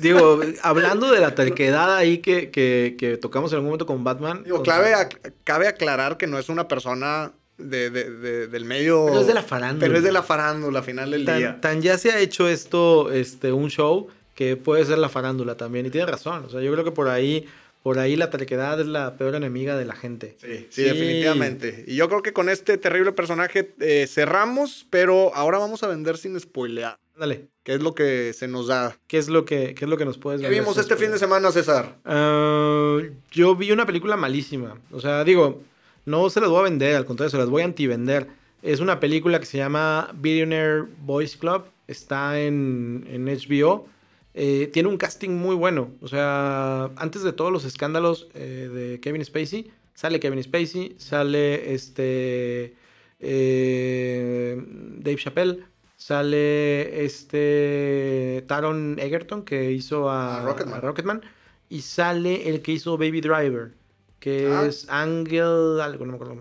digo, 0.00 0.40
hablando 0.62 1.10
de 1.12 1.20
la 1.20 1.34
terquedad 1.34 1.94
ahí 1.96 2.18
que, 2.18 2.50
que, 2.50 2.96
que 2.98 3.16
tocamos 3.18 3.52
en 3.52 3.56
algún 3.56 3.68
momento 3.70 3.84
con 3.86 4.02
Batman. 4.04 4.44
Digo, 4.44 4.62
clave 4.62 4.88
sea, 4.88 5.08
cabe 5.44 5.68
aclarar 5.68 6.16
que 6.16 6.26
no 6.26 6.38
es 6.38 6.48
una 6.48 6.68
persona 6.68 7.32
de, 7.58 7.90
de- 7.90 8.10
de- 8.10 8.46
del 8.46 8.64
medio... 8.64 9.06
Pero 9.06 9.20
es 9.20 9.26
de 9.26 9.34
la 9.34 9.42
farándula. 9.42 9.86
Pero 9.86 9.98
es 9.98 10.04
de 10.04 10.12
la 10.12 10.22
farándula 10.22 10.78
al 10.78 10.84
final 10.84 11.10
del 11.10 11.24
día. 11.26 11.52
tan, 11.52 11.60
tan 11.60 11.82
ya 11.82 11.98
se 11.98 12.10
ha 12.12 12.18
hecho 12.18 12.48
esto, 12.48 13.10
este, 13.12 13.52
un 13.52 13.68
show, 13.70 14.08
que 14.34 14.56
puede 14.56 14.84
ser 14.86 14.98
la 14.98 15.08
farándula 15.08 15.56
también. 15.56 15.86
Y 15.86 15.90
tiene 15.90 16.06
razón. 16.06 16.44
O 16.46 16.48
sea, 16.50 16.60
yo 16.60 16.72
creo 16.72 16.84
que 16.84 16.92
por 16.92 17.08
ahí, 17.08 17.46
por 17.82 17.98
ahí 17.98 18.16
la 18.16 18.30
terquedad 18.30 18.80
es 18.80 18.86
la 18.86 19.16
peor 19.16 19.34
enemiga 19.34 19.76
de 19.76 19.84
la 19.84 19.94
gente. 19.94 20.36
Sí, 20.40 20.46
sí, 20.48 20.66
Sí. 20.70 20.82
definitivamente. 20.84 21.84
Y 21.86 21.96
yo 21.96 22.08
creo 22.08 22.22
que 22.22 22.32
con 22.32 22.48
este 22.48 22.78
terrible 22.78 23.12
personaje 23.12 23.74
eh, 23.80 24.06
cerramos, 24.08 24.86
pero 24.90 25.34
ahora 25.34 25.58
vamos 25.58 25.82
a 25.82 25.88
vender 25.88 26.16
sin 26.16 26.38
spoilear, 26.38 26.96
Dale. 27.16 27.46
que 27.64 27.74
es 27.74 27.82
lo 27.82 27.94
que 27.94 28.32
se 28.32 28.46
nos 28.48 28.68
da. 28.68 28.96
¿Qué 29.08 29.18
es 29.18 29.28
lo 29.28 29.44
que, 29.44 29.74
qué 29.74 29.84
es 29.84 29.88
lo 29.90 29.96
que 29.96 30.04
nos 30.04 30.18
puedes 30.18 30.40
¿Qué 30.40 30.48
vimos 30.48 30.76
este 30.78 30.94
fin 30.96 31.10
de 31.10 31.18
spoiler? 31.18 31.18
semana, 31.18 31.50
César? 31.52 31.96
Ah, 32.04 32.98
yo 33.30 33.56
vi 33.56 33.72
una 33.72 33.86
película 33.86 34.16
malísima. 34.16 34.78
O 34.90 35.00
sea, 35.00 35.24
digo, 35.24 35.60
no 36.06 36.30
se 36.30 36.40
las 36.40 36.50
voy 36.50 36.60
a 36.60 36.64
vender, 36.64 36.96
al 36.96 37.04
contrario, 37.04 37.30
se 37.30 37.38
las 37.38 37.48
voy 37.48 37.62
a 37.62 37.66
antivender. 37.66 38.26
Es 38.62 38.78
una 38.80 39.00
película 39.00 39.40
que 39.40 39.46
se 39.46 39.58
llama 39.58 40.10
Billionaire 40.14 40.84
Boys 41.00 41.36
Club. 41.36 41.64
Está 41.88 42.40
en, 42.40 43.06
en 43.10 43.24
HBO. 43.26 43.88
Eh, 44.34 44.70
tiene 44.72 44.88
un 44.88 44.96
casting 44.96 45.30
muy 45.30 45.54
bueno. 45.54 45.90
O 46.00 46.08
sea, 46.08 46.84
antes 46.96 47.22
de 47.22 47.32
todos 47.32 47.52
los 47.52 47.64
escándalos 47.64 48.28
eh, 48.34 48.68
de 48.72 49.00
Kevin 49.00 49.24
Spacey, 49.24 49.70
sale 49.94 50.20
Kevin 50.20 50.42
Spacey, 50.42 50.94
sale 50.98 51.74
este 51.74 52.74
eh, 53.20 54.56
Dave 54.98 55.16
Chappelle, 55.16 55.64
Sale 55.96 57.04
este 57.04 58.44
Taron 58.48 58.96
Egerton, 58.98 59.42
que 59.44 59.70
hizo 59.70 60.10
a, 60.10 60.40
A 60.40 60.44
Rocketman. 60.44 60.74
a 60.78 60.80
Rocketman. 60.80 61.22
Y 61.68 61.82
sale 61.82 62.48
el 62.48 62.60
que 62.60 62.72
hizo 62.72 62.98
Baby 62.98 63.20
Driver, 63.20 63.70
que 64.18 64.48
Ah. 64.50 64.66
es 64.66 64.88
Angel, 64.90 65.80
algo, 65.80 66.04
no 66.04 66.12
me 66.12 66.16
acuerdo. 66.16 66.34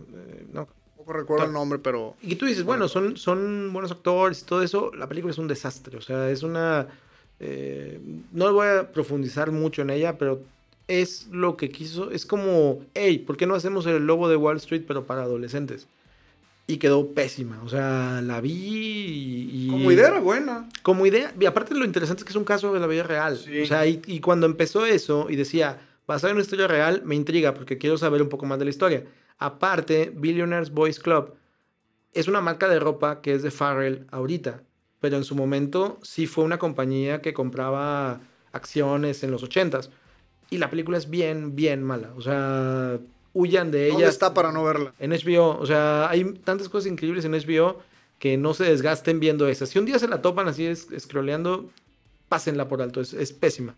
no. 0.52 0.68
Tampoco 0.98 1.14
recuerdo 1.14 1.46
el 1.46 1.54
nombre, 1.54 1.78
pero 1.78 2.16
Y 2.24 2.36
tú 2.36 2.48
dices, 2.48 2.64
bueno, 2.64 2.88
son, 2.88 3.18
son 3.18 3.72
buenos 3.72 3.92
actores 3.92 4.42
y 4.42 4.46
todo 4.46 4.64
eso. 4.64 4.92
La 4.96 5.08
película 5.08 5.32
es 5.32 5.38
un 5.38 5.48
desastre. 5.48 5.96
O 5.98 6.02
sea, 6.02 6.30
es 6.32 6.42
una. 6.42 6.88
Eh, 7.44 8.00
no 8.32 8.54
voy 8.54 8.68
a 8.68 8.92
profundizar 8.92 9.52
mucho 9.52 9.82
en 9.82 9.90
ella, 9.90 10.18
pero 10.18 10.42
es 10.88 11.28
lo 11.32 11.58
que 11.58 11.70
quiso. 11.70 12.12
Es 12.12 12.26
como, 12.26 12.82
hey, 12.94 13.20
¿por 13.20 13.36
qué 13.38 13.48
no 13.48 13.56
hacemos 13.56 13.86
el 13.88 14.06
lobo 14.06 14.30
de 14.30 14.36
Wall 14.36 14.58
Street, 14.58 14.84
pero 14.88 15.06
para 15.06 15.24
adolescentes? 15.24 15.88
Y 16.68 16.78
quedó 16.78 17.08
pésima. 17.14 17.60
O 17.64 17.70
sea, 17.70 18.22
la 18.24 18.40
vi 18.40 18.52
y. 18.54 19.66
y- 19.66 19.68
como 19.70 19.92
idea 19.92 20.10
era 20.10 20.20
buena. 20.20 20.70
como 20.84 21.06
idea, 21.06 21.34
y 21.40 21.46
aparte 21.46 21.74
lo 21.76 21.84
interesante 21.86 22.22
es 22.22 22.26
que 22.26 22.32
es 22.32 22.36
un 22.38 22.44
caso 22.46 22.72
de 22.74 22.80
la 22.80 22.88
vida 22.88 23.04
real. 23.04 23.38
Sí. 23.38 23.62
O 23.62 23.66
sea, 23.66 23.86
y, 23.88 24.02
y 24.06 24.20
cuando 24.20 24.46
empezó 24.46 24.86
eso 24.86 25.28
y 25.30 25.36
decía, 25.36 25.80
basado 26.08 26.30
en 26.30 26.36
una 26.36 26.44
historia 26.44 26.68
real, 26.68 27.02
me 27.04 27.16
intriga 27.16 27.54
porque 27.56 27.78
quiero 27.80 27.98
saber 27.98 28.22
un 28.22 28.30
poco 28.30 28.46
más 28.46 28.60
de 28.60 28.66
la 28.66 28.72
historia. 28.72 29.04
Aparte, 29.40 30.14
Billionaires 30.16 30.70
Boys 30.72 31.00
Club 31.00 31.34
es 32.14 32.28
una 32.28 32.42
marca 32.42 32.68
de 32.70 32.80
ropa 32.80 33.22
que 33.22 33.34
es 33.34 33.42
de 33.42 33.50
Farrell 33.52 34.06
ahorita, 34.12 34.62
pero 35.02 35.18
en 35.18 35.26
su 35.26 35.36
momento 35.36 36.00
sí 36.04 36.28
fue 36.28 36.46
una 36.46 36.60
compañía 36.60 37.22
que 37.22 37.34
compraba 37.34 38.22
acciones 38.54 39.24
en 39.24 39.32
los 39.32 39.44
80s. 39.44 39.90
Y 40.52 40.60
la 40.60 40.70
película 40.70 40.98
es 40.98 41.10
bien, 41.10 41.56
bien 41.56 41.82
mala. 41.84 42.14
O 42.16 42.22
sea, 42.22 43.00
huyan 43.34 43.72
de 43.72 43.86
ella. 43.88 43.94
¿Dónde 43.94 44.10
está 44.10 44.34
para 44.34 44.52
no 44.52 44.64
verla? 44.64 44.94
En 45.00 45.12
HBO, 45.12 45.58
o 45.58 45.66
sea, 45.66 46.08
hay 46.10 46.24
tantas 46.44 46.70
cosas 46.70 46.92
increíbles 46.92 47.26
en 47.26 47.32
HBO 47.32 47.82
que 48.20 48.38
no 48.38 48.54
se 48.54 48.66
desgasten 48.66 49.20
viendo 49.20 49.48
esas. 49.48 49.70
Si 49.70 49.80
un 49.80 49.86
día 49.86 49.98
se 49.98 50.08
la 50.08 50.22
topan 50.22 50.48
así 50.48 50.68
es, 50.68 50.88
scrolleando, 51.00 51.72
pásenla 52.30 52.68
por 52.68 52.84
alto, 52.84 53.02
es, 53.02 53.14
es 53.14 53.34
pésima. 53.34 53.76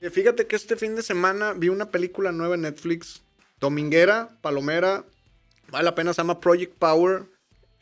Eh, 0.00 0.08
Fíjate 0.08 0.46
que 0.46 0.56
este 0.56 0.76
fin 0.76 0.96
de 0.96 1.02
semana 1.02 1.52
vi 1.52 1.68
una 1.68 1.90
película 1.90 2.32
nueva 2.32 2.54
en 2.54 2.62
Netflix, 2.62 3.22
dominguera, 3.60 4.30
palomera, 4.40 5.04
vale 5.70 5.84
la 5.84 5.94
pena, 5.94 6.14
se 6.14 6.22
llama 6.22 6.40
Project 6.40 6.78
Power, 6.78 7.26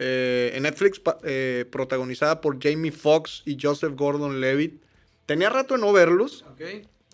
eh, 0.01 0.53
en 0.55 0.63
Netflix, 0.65 1.01
eh, 1.25 1.67
protagonizada 1.71 2.41
por 2.41 2.59
Jamie 2.61 2.91
Foxx 2.91 3.43
y 3.45 3.57
Joseph 3.61 3.93
Gordon-Levitt. 3.95 4.83
Tenía 5.27 5.51
rato 5.51 5.75
de 5.75 5.81
no 5.81 5.93
verlos, 5.93 6.45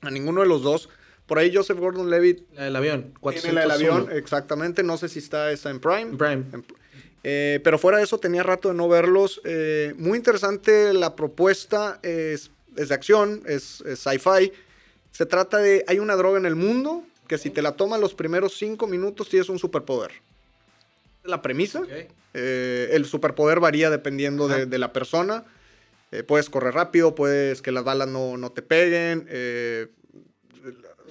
a 0.03 0.11
ninguno 0.11 0.41
de 0.41 0.47
los 0.47 0.62
dos. 0.62 0.89
Por 1.26 1.39
ahí 1.41 1.53
Joseph 1.55 1.78
Gordon-Levitt 1.78 2.45
La 2.55 2.64
del 2.64 2.76
avión. 2.76 3.12
tiene 3.32 3.53
la 3.53 3.61
del 3.62 3.70
401. 3.70 3.93
avión, 3.95 4.16
exactamente, 4.16 4.82
no 4.84 4.97
sé 4.97 5.09
si 5.09 5.18
está 5.18 5.51
esa 5.51 5.70
en 5.70 5.80
Prime. 5.80 6.16
Prime. 6.16 6.45
En- 6.53 6.64
eh, 7.24 7.61
pero 7.64 7.76
fuera 7.78 7.99
de 7.99 8.05
eso, 8.05 8.18
tenía 8.18 8.45
rato 8.45 8.68
de 8.68 8.74
no 8.74 8.89
verlos. 8.89 9.41
Muy 9.97 10.16
interesante 10.16 10.93
la 10.95 11.16
propuesta. 11.16 11.99
Es, 12.05 12.53
es 12.76 12.89
de 12.91 12.95
acción, 12.95 13.43
es, 13.47 13.80
es 13.80 13.99
sci-fi. 13.99 14.53
Se 15.11 15.26
trata 15.26 15.59
de. 15.59 15.84
Hay 15.89 15.99
una 15.99 16.14
droga 16.14 16.39
en 16.39 16.47
el 16.47 16.55
mundo 16.55 17.03
que 17.26 17.37
si 17.39 17.51
te 17.51 17.62
la 17.62 17.72
tomas 17.72 17.99
los 17.99 18.14
primeros 18.14 18.57
cinco 18.57 18.87
minutos 18.87 19.28
tienes 19.28 19.49
un 19.49 19.59
superpoder. 19.59 20.12
La 21.27 21.43
premisa. 21.43 21.83
Eh, 22.35 22.89
el 22.93 23.05
superpoder 23.05 23.61
varía 23.61 23.91
dependiendo 23.91 24.49
de, 24.49 24.79
la 24.79 24.93
persona. 24.93 25.45
Eh, 26.12 26.22
puedes 26.22 26.49
correr 26.51 26.74
rápido, 26.74 27.14
puedes 27.14 27.62
que 27.62 27.72
las 27.72 27.83
balas 27.85 28.09
no, 28.09 28.37
no 28.37 28.51
te 28.53 28.62
peguen. 28.62 29.27
eh, 29.29 29.89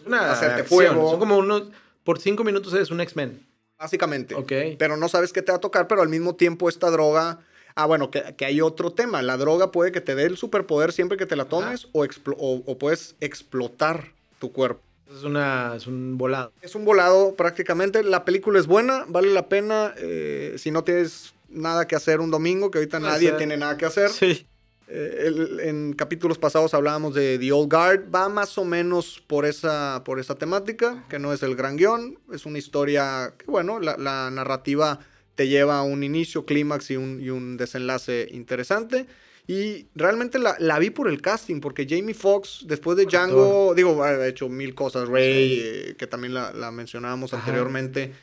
una 0.05 0.31
hacerte 0.31 0.61
acción, 0.61 0.67
fuego. 0.67 1.09
Son 1.11 1.19
como 1.19 1.37
unos... 1.37 1.63
Por 2.03 2.19
cinco 2.19 2.43
minutos 2.43 2.73
eres 2.73 2.91
un 2.91 3.01
X-Men. 3.01 3.43
básicamente. 3.79 4.35
Ok. 4.35 4.51
pero 4.77 4.95
no 4.97 5.09
sabes 5.09 5.33
qué 5.33 5.41
te 5.41 5.51
va 5.51 5.57
a 5.57 5.61
tocar, 5.61 5.87
pero 5.87 6.01
al 6.01 6.09
mismo 6.09 6.35
tiempo 6.35 6.69
esta 6.69 6.89
droga... 6.91 7.39
Ah, 7.77 7.87
bueno, 7.87 8.09
que, 8.09 8.35
que 8.37 8.45
hay 8.45 8.61
otro 8.61 8.93
tema. 8.93 9.21
La 9.21 9.35
droga 9.35 9.71
puede 9.73 9.91
que 9.91 9.99
te 9.99 10.15
dé 10.15 10.23
el 10.23 10.37
superpoder 10.37 10.93
siempre 10.93 11.17
que 11.17 11.25
te 11.25 11.35
la 11.35 11.45
tomes 11.45 11.87
o, 11.91 12.05
o- 12.05 12.63
o 12.65 12.77
puedes 12.77 13.15
explotar 13.19 14.13
tu 14.39 14.53
cuerpo. 14.53 14.81
Es, 15.11 15.23
una, 15.23 15.73
es 15.75 15.87
un 15.87 16.17
volado. 16.17 16.51
Es 16.61 16.75
un 16.75 16.85
volado 16.85 17.35
prácticamente. 17.35 18.03
La 18.03 18.25
película 18.25 18.59
es 18.59 18.67
buena, 18.67 19.05
vale 19.07 19.31
la 19.33 19.47
pena. 19.49 19.93
eh, 19.97 20.55
si 20.57 20.71
no 20.71 20.83
tienes 20.83 21.33
nada 21.49 21.87
que 21.87 21.95
hacer 21.95 22.19
un 22.19 22.31
domingo, 22.31 22.71
que 22.71 22.79
ahorita 22.79 22.99
nadie 22.99 23.31
tiene 23.37 23.57
nada 23.57 23.77
que 23.77 23.85
hacer. 23.85 24.09
Sí. 24.09 24.45
Eh, 24.87 25.23
el- 25.27 25.59
en 25.61 25.93
capítulos 25.93 26.37
pasados 26.37 26.73
hablábamos 26.73 27.13
de 27.15 27.39
The 27.39 27.51
Old 27.51 27.71
Guard. 27.71 28.13
Va 28.13 28.29
más 28.29 28.57
o 28.57 28.65
menos 28.65 29.23
por 29.25 29.45
esa, 29.45 30.03
por 30.05 30.19
esa 30.19 30.35
temática, 30.35 31.05
que 31.09 31.17
no 31.19 31.33
es 31.33 31.41
el 31.43 31.55
gran 31.55 31.75
guion. 31.77 32.19
Es 32.33 32.45
una 32.45 32.57
historia 32.59 33.33
que, 33.37 33.45
bueno, 33.45 33.79
la, 33.79 33.97
la 33.97 34.29
narrativa 34.31 34.99
te 35.35 35.47
lleva 35.47 35.79
a 35.79 35.83
un 35.83 36.03
inicio, 36.03 36.45
clímax 36.45 36.91
y 36.91 36.97
un, 36.97 37.19
y 37.21 37.29
un 37.29 37.57
desenlace 37.57 38.27
interesante. 38.31 39.05
Y 39.47 39.85
realmente 39.93 40.39
la, 40.39 40.55
la 40.59 40.79
vi 40.79 40.89
por 40.89 41.07
el 41.07 41.21
casting, 41.21 41.59
porque 41.61 41.85
Jamie 41.87 42.15
Foxx, 42.15 42.65
después 42.67 42.97
de 42.97 43.05
Django, 43.05 43.73
digo, 43.75 44.03
ha 44.03 44.27
hecho 44.27 44.49
mil 44.49 44.73
cosas. 44.73 45.07
Ray, 45.07 45.59
eh, 45.63 45.95
que 45.97 46.07
también 46.07 46.33
la, 46.33 46.51
la 46.51 46.71
mencionábamos 46.71 47.33
Ajá. 47.33 47.43
anteriormente. 47.43 48.13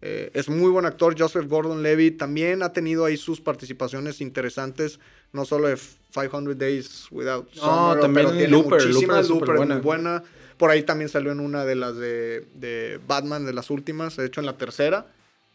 eh, 0.00 0.30
es 0.34 0.48
muy 0.48 0.70
buen 0.70 0.84
actor. 0.84 1.14
Joseph 1.16 1.46
Gordon-Levitt 1.46 2.18
también 2.18 2.64
ha 2.64 2.72
tenido 2.72 3.04
ahí 3.04 3.16
sus 3.16 3.40
participaciones 3.40 4.20
interesantes 4.20 4.98
no 5.32 5.44
solo 5.44 5.68
de 5.68 5.78
500 6.12 6.58
Days 6.58 7.06
Without 7.10 7.48
Summer, 7.54 8.00
también 8.00 8.26
pero 8.26 8.36
tiene 8.36 8.48
Looper, 8.48 8.84
muchísimas. 8.84 9.28
Looper 9.28 9.54
es 9.56 9.68
muy 9.68 9.76
buena. 9.78 10.22
Por 10.58 10.70
ahí 10.70 10.82
también 10.82 11.08
salió 11.08 11.32
en 11.32 11.40
una 11.40 11.64
de 11.64 11.74
las 11.76 11.96
de, 11.96 12.44
de 12.54 13.00
Batman, 13.06 13.46
de 13.46 13.52
las 13.52 13.70
últimas, 13.70 14.16
de 14.16 14.26
hecho 14.26 14.40
en 14.40 14.46
la 14.46 14.58
tercera. 14.58 15.06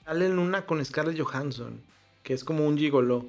Sale 0.05 0.25
en 0.25 0.39
una 0.39 0.65
con 0.65 0.83
Scarlett 0.83 1.19
Johansson, 1.21 1.81
que 2.23 2.33
es 2.33 2.43
como 2.43 2.65
un 2.65 2.77
gigolo. 2.77 3.25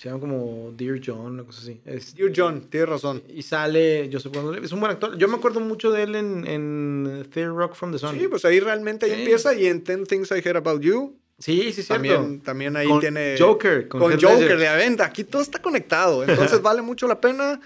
Se 0.00 0.08
llama 0.08 0.20
como 0.20 0.72
Dear 0.76 1.00
John, 1.04 1.32
una 1.32 1.42
cosa 1.42 1.60
así. 1.60 1.80
Es- 1.84 2.14
Dear 2.14 2.30
John, 2.34 2.60
tienes 2.70 2.88
razón. 2.88 3.20
Y 3.34 3.42
sale 3.42 4.08
Joseph 4.12 4.32
Gordon-Levitt. 4.32 4.66
Es 4.66 4.72
un 4.72 4.78
buen 4.78 4.92
actor. 4.92 5.18
Yo 5.18 5.26
me 5.26 5.34
acuerdo 5.36 5.58
mucho 5.58 5.90
de 5.90 6.04
él 6.04 6.14
en, 6.14 6.46
en 6.46 7.26
Theory 7.34 7.52
Rock 7.56 7.74
from 7.74 7.90
the 7.90 7.98
Sun. 7.98 8.16
Sí, 8.16 8.28
pues 8.28 8.44
ahí 8.44 8.60
realmente 8.60 9.06
ahí 9.06 9.12
Sí. 9.12 9.18
empieza 9.22 9.54
y 9.54 9.66
en 9.66 9.82
10 9.82 10.06
Things 10.06 10.30
I 10.30 10.34
Heard 10.44 10.58
About 10.58 10.82
You 10.82 11.16
sí, 11.40 11.72
sí, 11.72 11.82
cierto. 11.82 11.94
también, 11.94 12.40
también 12.40 12.76
ahí 12.76 12.86
Con 12.86 13.00
tiene... 13.00 13.34
Joker, 13.38 13.88
con 13.88 14.00
Joker, 14.00 14.22
Ledger. 14.22 14.58
de 14.58 14.76
venta. 14.76 15.04
Aquí 15.04 15.24
todo 15.24 15.42
está 15.42 15.60
conectado, 15.60 16.22
entonces 16.22 16.62
vale 16.62 16.80
mucho 16.82 17.08
la 17.08 17.20
pena. 17.20 17.60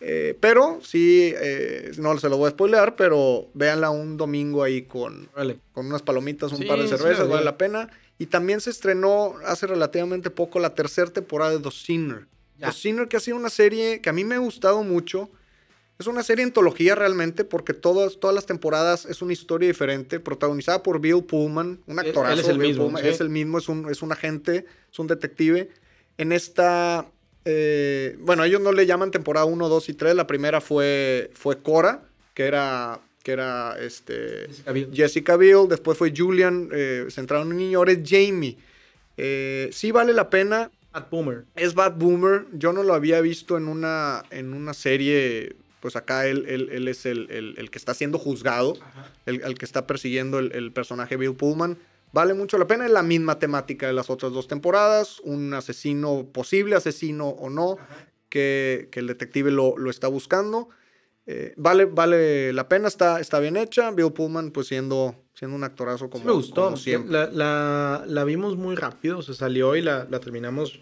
eh, 0.00 0.36
pero 0.40 0.80
sí, 0.82 1.32
eh, 1.40 1.90
no 1.98 2.18
se 2.18 2.28
lo 2.28 2.36
voy 2.36 2.48
a 2.48 2.50
spoilear, 2.50 2.96
pero 2.96 3.48
véanla 3.54 3.88
un 3.90 4.16
domingo 4.18 4.62
ahí 4.62 4.82
con, 4.82 5.28
con 5.72 5.86
unas 5.86 6.02
palomitas, 6.02 6.52
un 6.52 6.58
Sí, 6.58 6.64
par 6.66 6.78
de 6.80 6.86
cervezas, 6.86 7.24
sí. 7.24 7.32
vale 7.32 7.44
la 7.46 7.56
pena. 7.56 7.88
Y 8.18 8.26
también 8.26 8.60
se 8.60 8.70
estrenó 8.70 9.34
hace 9.46 9.66
relativamente 9.66 10.30
poco 10.30 10.58
la 10.58 10.74
tercera 10.74 11.10
temporada 11.10 11.52
de 11.52 11.60
The 11.60 11.70
Sinner. 11.70 12.26
Ya. 12.58 12.66
The 12.68 12.72
Sinner 12.72 13.08
que 13.08 13.16
ha 13.16 13.20
sido 13.20 13.36
una 13.36 13.50
serie 13.50 14.00
que 14.00 14.10
a 14.10 14.12
mí 14.12 14.24
me 14.24 14.34
ha 14.34 14.38
gustado 14.38 14.82
mucho. 14.82 15.30
Es 15.98 16.06
una 16.06 16.22
serie 16.22 16.44
antología 16.44 16.94
realmente 16.94 17.44
porque 17.44 17.74
todas, 17.74 18.18
todas 18.20 18.34
las 18.34 18.46
temporadas 18.46 19.04
es 19.04 19.22
una 19.22 19.32
historia 19.32 19.68
diferente, 19.68 20.20
protagonizada 20.20 20.82
por 20.82 21.00
Bill 21.00 21.24
Pullman, 21.24 21.80
un 21.86 21.98
actorazo. 21.98 22.34
él 22.34 22.40
es 22.40 22.48
el 22.48 22.58
Bill 22.58 22.68
mismo, 22.68 22.84
Pullman, 22.84 23.02
sí. 23.02 23.08
Es 23.08 23.20
el 23.20 23.30
mismo, 23.30 23.58
es 23.58 23.68
un, 23.68 23.90
es 23.90 24.02
un 24.02 24.12
agente, 24.12 24.64
es 24.92 24.98
un 24.98 25.08
detective. 25.08 25.70
En 26.16 26.32
esta, 26.32 27.06
eh, 27.44 28.16
bueno, 28.20 28.44
ellos 28.44 28.60
no 28.60 28.72
le 28.72 28.86
llaman 28.86 29.10
temporada 29.10 29.46
1, 29.46 29.68
2 29.68 29.88
y 29.88 29.94
3. 29.94 30.14
La 30.14 30.26
primera 30.26 30.60
fue, 30.60 31.30
fue 31.34 31.58
Cora, 31.62 32.04
que 32.34 32.44
era, 32.44 33.00
que 33.28 33.32
era 33.32 33.76
este, 33.78 34.46
Jessica 34.48 34.72
Biel. 34.72 34.90
Jessica 34.94 35.36
Biel, 35.36 35.68
después 35.68 35.98
fue 35.98 36.14
Julian, 36.16 36.70
eh, 36.72 37.04
centrado 37.10 37.42
en 37.42 37.50
un 37.50 37.58
niño, 37.58 37.76
ahora 37.76 37.92
es 37.92 37.98
Jamie. 38.02 38.56
Eh, 39.18 39.68
sí 39.70 39.90
vale 39.92 40.14
la 40.14 40.30
pena, 40.30 40.70
Matt 40.94 41.10
Boomer. 41.10 41.44
es 41.54 41.74
Bad 41.74 41.96
Boomer, 41.98 42.46
yo 42.54 42.72
no 42.72 42.82
lo 42.82 42.94
había 42.94 43.20
visto 43.20 43.58
en 43.58 43.68
una, 43.68 44.24
en 44.30 44.54
una 44.54 44.72
serie, 44.72 45.56
pues 45.80 45.94
acá 45.94 46.26
él, 46.26 46.46
él- 46.48 46.70
él 46.72 46.88
es 46.88 47.04
el, 47.04 47.30
el- 47.30 47.54
el 47.58 47.70
que 47.70 47.76
está 47.76 47.92
siendo 47.92 48.18
juzgado, 48.18 48.78
el, 49.26 49.42
el 49.42 49.58
que 49.58 49.66
está 49.66 49.86
persiguiendo 49.86 50.38
el, 50.38 50.52
el 50.52 50.72
personaje 50.72 51.18
Bill 51.18 51.34
Pullman. 51.34 51.76
Vale 52.14 52.32
mucho 52.32 52.56
la 52.56 52.66
pena, 52.66 52.86
es 52.86 52.90
la 52.92 53.02
misma 53.02 53.38
temática 53.38 53.86
de 53.88 53.92
las 53.92 54.08
otras 54.08 54.32
dos 54.32 54.48
temporadas, 54.48 55.20
un 55.20 55.52
asesino, 55.52 56.26
posible 56.32 56.76
asesino 56.76 57.28
o 57.28 57.50
no, 57.50 57.76
que, 58.30 58.88
que 58.90 59.00
el 59.00 59.06
detective 59.06 59.50
lo, 59.50 59.76
lo 59.76 59.90
está 59.90 60.08
buscando. 60.08 60.70
Eh, 61.30 61.52
vale, 61.58 61.84
vale 61.84 62.54
la 62.54 62.68
pena, 62.70 62.88
está, 62.88 63.20
está 63.20 63.38
bien 63.38 63.58
hecha. 63.58 63.90
Bill 63.90 64.12
Pullman, 64.12 64.50
pues 64.50 64.66
siendo, 64.66 65.14
siendo 65.34 65.56
un 65.56 65.62
actorazo 65.62 66.08
como, 66.08 66.22
Sí 66.22 66.26
me 66.26 66.32
gustó. 66.32 66.64
como 66.64 66.76
siempre. 66.78 67.12
La, 67.12 67.26
la- 67.30 68.04
la 68.06 68.24
vimos 68.24 68.56
muy 68.56 68.74
rápido. 68.76 69.20
Se 69.20 69.34
salió 69.34 69.76
y 69.76 69.82
la, 69.82 70.06
la 70.10 70.20
terminamos 70.20 70.80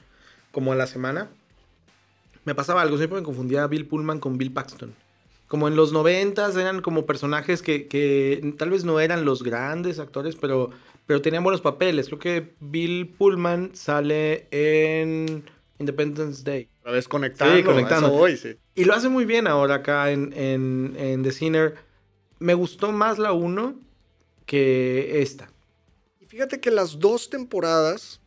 como 0.52 0.72
a 0.72 0.76
la 0.76 0.86
semana. 0.86 1.28
Me 2.44 2.54
pasaba 2.54 2.80
algo. 2.82 2.96
Siempre 2.96 3.18
me 3.18 3.24
confundía 3.24 3.64
a 3.64 3.66
Bill 3.66 3.86
Pullman 3.86 4.20
con 4.20 4.38
Bill 4.38 4.52
Paxton. 4.52 4.94
Como 5.48 5.66
en 5.66 5.74
los 5.74 5.92
noventas 5.92 6.56
eran 6.56 6.80
como 6.80 7.06
personajes 7.06 7.60
que, 7.60 7.88
que 7.88 8.54
tal 8.56 8.70
vez 8.70 8.84
no 8.84 9.00
eran 9.00 9.24
los 9.24 9.42
grandes 9.42 9.98
actores, 9.98 10.36
pero, 10.36 10.70
pero 11.06 11.20
tenían 11.22 11.42
buenos 11.42 11.60
papeles. 11.60 12.06
Creo 12.06 12.18
que 12.20 12.54
Bill 12.60 13.08
Pullman 13.18 13.70
sale 13.74 14.46
en 14.52 15.42
Independence 15.80 16.44
Day. 16.44 16.68
Otra 16.86 16.94
vez 16.94 17.08
conectando. 17.08 17.56
Sí, 17.56 17.64
conectando. 17.64 18.06
a 18.06 18.10
eso 18.10 18.16
voy, 18.16 18.36
sí. 18.36 18.56
Y 18.76 18.84
lo 18.84 18.94
hace 18.94 19.08
muy 19.08 19.24
bien 19.24 19.48
ahora 19.48 19.74
acá 19.74 20.12
en, 20.12 20.32
en, 20.34 20.94
en 20.96 21.24
The 21.24 21.32
Sinner. 21.32 21.74
Me 22.38 22.54
gustó 22.54 22.92
más 22.92 23.18
la 23.18 23.32
1 23.32 23.74
que 24.46 25.20
esta. 25.20 25.50
Y 26.20 26.26
fíjate 26.26 26.60
que 26.60 26.70
las 26.70 27.00
dos 27.00 27.28
temporadas 27.28 28.20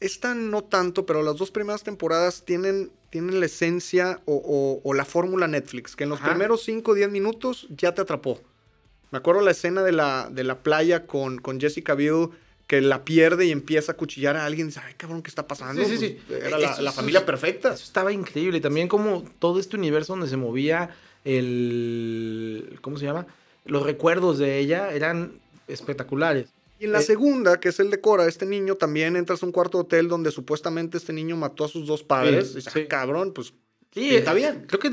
esta 0.00 0.34
no 0.34 0.64
tanto, 0.64 1.06
pero 1.06 1.22
las 1.22 1.36
dos 1.36 1.52
primeras 1.52 1.84
temporadas 1.84 2.44
tienen, 2.44 2.90
tienen 3.10 3.38
la 3.38 3.46
esencia 3.46 4.20
o, 4.26 4.82
la 4.92 5.04
fórmula 5.04 5.46
Netflix, 5.46 5.94
que 5.94 6.02
en 6.02 6.10
los 6.10 6.20
primeros 6.20 6.64
5 6.64 6.90
o 6.90 6.94
10 6.94 7.08
minutos 7.08 7.68
ya 7.70 7.94
te 7.94 8.02
atrapó. 8.02 8.40
Me 9.12 9.18
acuerdo 9.18 9.42
la 9.42 9.52
escena 9.52 9.84
de 9.84 9.92
la, 9.92 10.28
de 10.28 10.42
la 10.42 10.58
playa 10.64 11.06
con, 11.06 11.38
con 11.38 11.60
Jessica 11.60 11.94
Biel 11.94 12.30
que 12.72 12.80
la 12.80 13.04
pierde 13.04 13.44
y 13.44 13.50
empieza 13.50 13.92
a 13.92 13.96
cuchillar 13.96 14.34
a 14.34 14.46
alguien 14.46 14.64
y 14.64 14.68
dice, 14.68 14.80
ay, 14.82 14.94
cabrón, 14.96 15.22
¿qué 15.22 15.28
está 15.28 15.46
pasando? 15.46 15.84
Sí, 15.84 15.98
sí, 15.98 16.18
pues, 16.26 16.40
sí. 16.40 16.46
Era 16.46 16.58
la, 16.80 16.90
familia 16.90 17.26
perfecta. 17.26 17.74
Eso 17.74 17.84
estaba 17.84 18.10
increíble. 18.10 18.62
También 18.62 18.88
como 18.88 19.24
todo 19.38 19.60
este 19.60 19.76
universo 19.76 20.14
donde 20.14 20.26
se 20.26 20.38
movía 20.38 20.88
el... 21.22 22.78
¿Cómo 22.80 22.96
se 22.96 23.04
llama? 23.04 23.26
Los 23.66 23.82
recuerdos 23.82 24.38
de 24.38 24.58
ella 24.58 24.90
eran 24.90 25.32
espectaculares. 25.68 26.48
Y 26.80 26.86
en 26.86 26.92
la 26.92 27.00
eh, 27.00 27.02
segunda, 27.02 27.60
que 27.60 27.68
es 27.68 27.78
el 27.78 27.90
de 27.90 28.00
Cora, 28.00 28.26
este 28.26 28.46
niño 28.46 28.76
también 28.76 29.16
entras 29.16 29.42
a 29.42 29.46
un 29.46 29.52
cuarto 29.52 29.80
hotel 29.80 30.08
donde 30.08 30.30
supuestamente 30.30 30.96
este 30.96 31.12
niño 31.12 31.36
mató 31.36 31.66
a 31.66 31.68
sus 31.68 31.86
dos 31.86 32.02
padres. 32.02 32.56
Sí, 32.58 32.80
y 32.80 32.86
cabrón, 32.86 33.34
pues 33.34 33.52
Sí, 33.92 34.14
está 34.14 34.32
bien. 34.32 34.64
Creo 34.66 34.80
que 34.80 34.90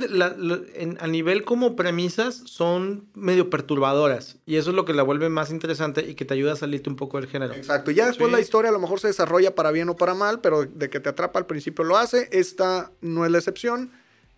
a 0.99 1.07
nivel 1.07 1.45
como 1.45 1.77
premisas 1.77 2.41
son 2.45 3.07
medio 3.13 3.49
perturbadoras 3.49 4.37
y 4.45 4.57
eso 4.57 4.71
es 4.71 4.75
lo 4.75 4.83
que 4.83 4.93
la 4.93 5.03
vuelve 5.03 5.29
más 5.29 5.51
interesante 5.51 6.05
y 6.09 6.15
que 6.15 6.25
te 6.25 6.33
ayuda 6.33 6.53
a 6.53 6.55
salirte 6.57 6.89
un 6.89 6.97
poco 6.97 7.19
del 7.19 7.29
género. 7.29 7.53
Exacto. 7.53 7.91
Y 7.91 7.95
ya 7.95 8.07
después 8.07 8.29
la 8.29 8.41
historia 8.41 8.69
a 8.69 8.73
lo 8.73 8.79
mejor 8.79 8.99
se 8.99 9.07
desarrolla 9.07 9.55
para 9.55 9.71
bien 9.71 9.87
o 9.87 9.95
para 9.95 10.15
mal, 10.15 10.41
pero 10.41 10.65
de 10.65 10.89
que 10.89 10.99
te 10.99 11.07
atrapa 11.07 11.39
al 11.39 11.45
principio 11.45 11.85
lo 11.85 11.95
hace. 11.95 12.27
Esta 12.31 12.91
no 12.99 13.25
es 13.25 13.31
la 13.31 13.37
excepción. 13.37 13.89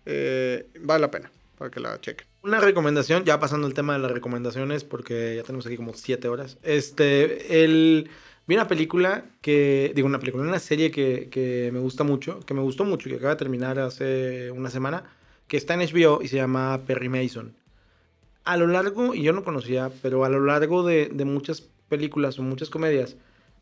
Eh, 0.05 0.67
vale 0.79 1.01
la 1.01 1.11
pena 1.11 1.31
para 1.57 1.71
que 1.71 1.79
la 1.79 1.99
chequen. 1.99 2.27
Una 2.43 2.59
recomendación, 2.59 3.23
ya 3.23 3.39
pasando 3.39 3.67
el 3.67 3.73
tema 3.73 3.93
de 3.93 3.99
las 3.99 4.11
recomendaciones, 4.11 4.83
porque 4.83 5.35
ya 5.35 5.43
tenemos 5.43 5.65
aquí 5.65 5.77
como 5.77 5.93
siete 5.95 6.27
horas. 6.27 6.57
Este, 6.61 7.63
el 7.63 8.11
Vi 8.51 8.55
una 8.55 8.67
película 8.67 9.23
que, 9.39 9.93
digo, 9.95 10.09
una 10.09 10.19
película, 10.19 10.43
una 10.43 10.59
serie 10.59 10.91
que, 10.91 11.29
que, 11.31 11.69
me 11.71 11.79
gusta 11.79 12.03
mucho, 12.03 12.41
que 12.41 12.53
me 12.53 12.59
gustó 12.59 12.83
mucho, 12.83 13.07
que 13.07 13.15
acaba 13.15 13.35
de 13.35 13.37
terminar 13.37 13.79
hace 13.79 14.51
una 14.51 14.69
semana, 14.69 15.05
que 15.47 15.55
está 15.55 15.73
en 15.73 15.79
HBO 15.79 16.21
y 16.21 16.27
se 16.27 16.35
llama 16.35 16.81
Perry 16.85 17.07
Mason. 17.07 17.53
A 18.43 18.57
lo 18.57 18.67
largo, 18.67 19.15
y 19.15 19.23
yo 19.23 19.31
no 19.31 19.45
conocía, 19.45 19.89
pero 20.01 20.25
a 20.25 20.29
lo 20.29 20.43
largo 20.43 20.83
de, 20.83 21.07
de 21.13 21.23
muchas 21.23 21.63
películas 21.87 22.39
o 22.39 22.43
muchas 22.43 22.69
comedias, 22.69 23.15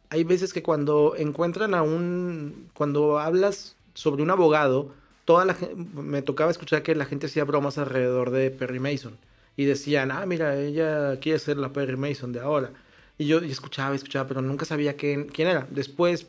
hay 0.10 0.24
veces 0.24 0.54
que 0.54 0.64
cuando 0.64 1.14
encuentran 1.16 1.76
a 1.76 1.84
un, 1.84 2.72
cuando 2.74 3.20
hablas 3.20 3.76
sobre 3.94 4.24
un 4.24 4.32
abogado, 4.32 4.92
toda 5.24 5.46
la 5.46 5.56
me 5.94 6.24
tocaba 6.24 6.50
escuchar 6.50 6.82
que 6.82 6.96
la 6.96 7.06
gente 7.06 7.28
hacía 7.28 7.44
bromas 7.44 7.78
alrededor 7.78 8.32
de 8.32 8.50
Perry 8.50 8.80
Mason 8.80 9.20
y 9.56 9.66
decían, 9.66 10.10
ah, 10.10 10.26
mira, 10.26 10.60
ella 10.60 11.20
quiere 11.20 11.38
ser 11.38 11.58
la 11.58 11.74
Perry 11.74 11.96
Mason 11.96 12.34
de 12.34 12.40
ahora. 12.40 12.72
Y 13.20 13.26
yo 13.26 13.40
escuchaba, 13.40 13.94
escuchaba, 13.94 14.28
pero 14.30 14.42
nunca 14.42 14.66
sabía 14.66 14.96
quién, 14.96 15.26
quién 15.26 15.50
era. 15.50 15.68
Después 15.70 16.26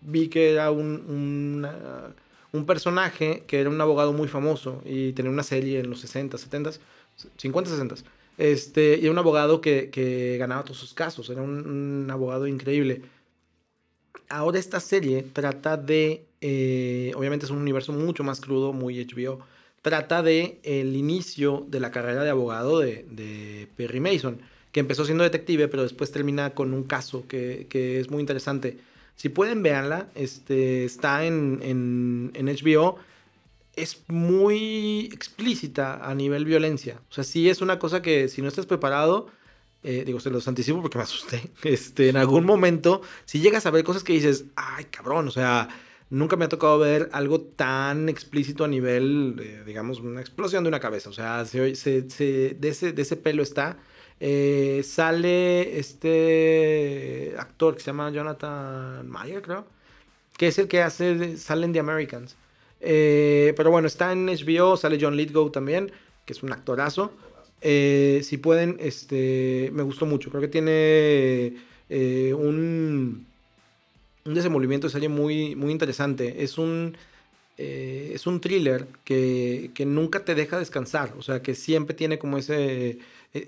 vi 0.00 0.28
que 0.28 0.52
era 0.52 0.70
un, 0.70 1.66
un, 2.52 2.66
personaje 2.66 3.44
que 3.46 3.60
era 3.60 3.68
un 3.68 3.78
abogado 3.78 4.14
muy 4.14 4.26
famoso 4.26 4.80
y 4.86 5.12
tenía 5.12 5.30
una 5.30 5.42
serie 5.42 5.80
en 5.80 5.90
los 5.90 6.00
60, 6.00 6.38
70, 6.38 6.70
50, 7.36 7.70
60. 7.70 7.96
Este, 8.38 8.96
y 8.96 9.02
era 9.02 9.10
un 9.10 9.18
abogado 9.18 9.60
que, 9.60 9.90
que 9.90 10.38
ganaba 10.38 10.64
todos 10.64 10.78
sus 10.78 10.94
casos, 10.94 11.28
era 11.28 11.42
un, 11.42 12.08
abogado 12.10 12.46
increíble. 12.46 13.02
Ahora 14.30 14.58
esta 14.58 14.80
serie 14.80 15.22
trata 15.22 15.76
de, 15.76 16.24
eh, 16.40 17.12
obviamente 17.14 17.44
es 17.44 17.50
un 17.50 17.58
universo 17.58 17.92
mucho 17.92 18.24
más 18.24 18.40
crudo, 18.40 18.72
muy 18.72 19.04
HBO, 19.04 19.40
trata 19.82 20.22
de 20.22 20.60
el 20.62 20.96
inicio 20.96 21.66
de 21.68 21.80
la 21.80 21.90
carrera 21.90 22.24
de 22.24 22.30
abogado 22.30 22.78
de, 22.78 23.04
de 23.10 23.68
Perry 23.76 24.00
Mason 24.00 24.40
que 24.76 24.80
empezó 24.80 25.06
siendo 25.06 25.24
detective, 25.24 25.68
pero 25.68 25.84
después 25.84 26.12
termina 26.12 26.50
con 26.50 26.74
un 26.74 26.82
caso 26.82 27.26
que, 27.26 27.66
que 27.70 27.98
es 27.98 28.10
muy 28.10 28.20
interesante. 28.20 28.76
Si 29.14 29.30
pueden, 29.30 29.62
véanla. 29.62 30.10
Este, 30.14 30.84
está 30.84 31.24
en, 31.24 31.60
en, 31.62 32.30
en, 32.34 32.44
HBO. 32.44 32.98
Es 33.74 34.04
muy 34.08 35.08
explícita 35.14 36.06
a 36.06 36.14
nivel 36.14 36.44
violencia. 36.44 37.00
O 37.08 37.14
sea, 37.14 37.24
sí 37.24 37.48
es 37.48 37.62
una 37.62 37.78
cosa 37.78 38.02
que 38.02 38.28
si 38.28 38.42
no 38.42 38.48
estás 38.48 38.66
preparado, 38.66 39.28
eh, 39.82 40.02
digo, 40.04 40.20
se 40.20 40.28
los 40.28 40.46
anticipo 40.46 40.82
porque 40.82 40.98
me 40.98 41.04
asusté. 41.04 41.50
Este, 41.62 42.10
en 42.10 42.18
algún 42.18 42.44
momento, 42.44 43.00
si 43.24 43.40
llegas 43.40 43.64
a 43.64 43.70
ver 43.70 43.82
cosas 43.82 44.04
que 44.04 44.12
dices, 44.12 44.44
ay, 44.56 44.84
cabrón, 44.90 45.26
o 45.26 45.30
sea, 45.30 45.70
nunca 46.10 46.36
me 46.36 46.44
ha 46.44 46.50
tocado 46.50 46.78
ver 46.78 47.08
algo 47.12 47.40
tan 47.40 48.10
explícito 48.10 48.62
a 48.62 48.68
nivel, 48.68 49.64
digamos, 49.64 50.00
una 50.00 50.20
explosión 50.20 50.64
de 50.64 50.68
una 50.68 50.80
cabeza. 50.80 51.08
O 51.08 51.14
sea, 51.14 51.46
se, 51.46 51.74
se, 51.76 52.10
se, 52.10 52.58
de, 52.60 52.68
ese, 52.68 52.92
de 52.92 53.00
ese 53.00 53.16
pelo 53.16 53.42
está. 53.42 53.78
Eh, 54.18 54.82
sale 54.82 55.78
este 55.78 57.34
actor 57.38 57.74
que 57.74 57.80
se 57.80 57.86
llama 57.86 58.10
Jonathan 58.10 59.06
Mayer, 59.08 59.42
creo, 59.42 59.66
que 60.38 60.48
es 60.48 60.58
el 60.58 60.68
que 60.68 60.82
hace, 60.82 61.36
salen 61.36 61.72
The 61.72 61.80
Americans. 61.80 62.36
Eh, 62.80 63.52
pero 63.56 63.70
bueno, 63.70 63.86
está 63.86 64.12
en 64.12 64.26
HBO, 64.26 64.76
sale 64.76 64.98
John 65.00 65.16
Lithgow 65.16 65.50
también, 65.50 65.92
que 66.24 66.32
es 66.32 66.42
un 66.42 66.52
actorazo. 66.52 67.12
Eh, 67.60 68.20
si 68.22 68.38
pueden, 68.38 68.76
este, 68.80 69.70
me 69.72 69.82
gustó 69.82 70.06
mucho. 70.06 70.30
Creo 70.30 70.40
que 70.40 70.48
tiene 70.48 71.56
un, 72.34 73.26
un 74.24 74.34
desenvolvimiento 74.34 74.86
de 74.86 74.92
serie 74.92 75.08
muy, 75.08 75.54
muy 75.56 75.72
interesante. 75.72 76.42
Es 76.42 76.58
un, 76.58 76.96
es 77.56 78.26
un 78.26 78.40
thriller 78.40 78.86
que, 79.04 79.70
que 79.74 79.86
nunca 79.86 80.24
te 80.24 80.34
deja 80.34 80.58
descansar. 80.58 81.14
O 81.18 81.22
sea, 81.22 81.42
que 81.42 81.54
siempre 81.54 81.94
tiene 81.94 82.18
como 82.18 82.38
ese 82.38 82.98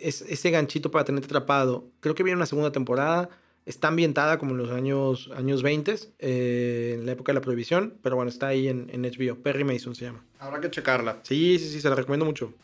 es, 0.01 0.23
ese 0.23 0.51
ganchito 0.51 0.91
para 0.91 1.05
tenerte 1.05 1.27
atrapado. 1.27 1.87
Creo 2.01 2.15
que 2.15 2.23
viene 2.23 2.37
una 2.37 2.47
segunda 2.47 2.73
temporada. 2.73 3.29
Está 3.67 3.89
ambientada 3.89 4.39
como 4.39 4.53
en 4.53 4.59
los 4.59 4.71
años, 4.71 5.31
años 5.37 5.63
20, 5.63 5.95
eh, 6.19 6.97
en 6.99 7.07
la 7.07 7.13
época 7.13 7.33
de 7.33 7.35
la 7.35 7.43
prohibición, 7.43 7.95
pero 8.03 8.17
bueno, 8.17 8.31
está 8.31 8.49
ahí 8.49 8.67
en, 8.67 8.89
en 8.91 9.03
HBO. 9.03 9.37
Perry 9.43 9.65
Mason 9.65 9.95
se 9.95 10.07
llama. 10.07 10.25
Habrá 10.39 10.61
que 10.61 10.71
checarla. 10.71 11.21
Sí, 11.23 11.59
sí, 11.59 11.69
sí, 11.69 11.81
se 11.81 11.89
la 11.91 11.95
recomiendo 11.95 12.25
mucho. 12.25 12.55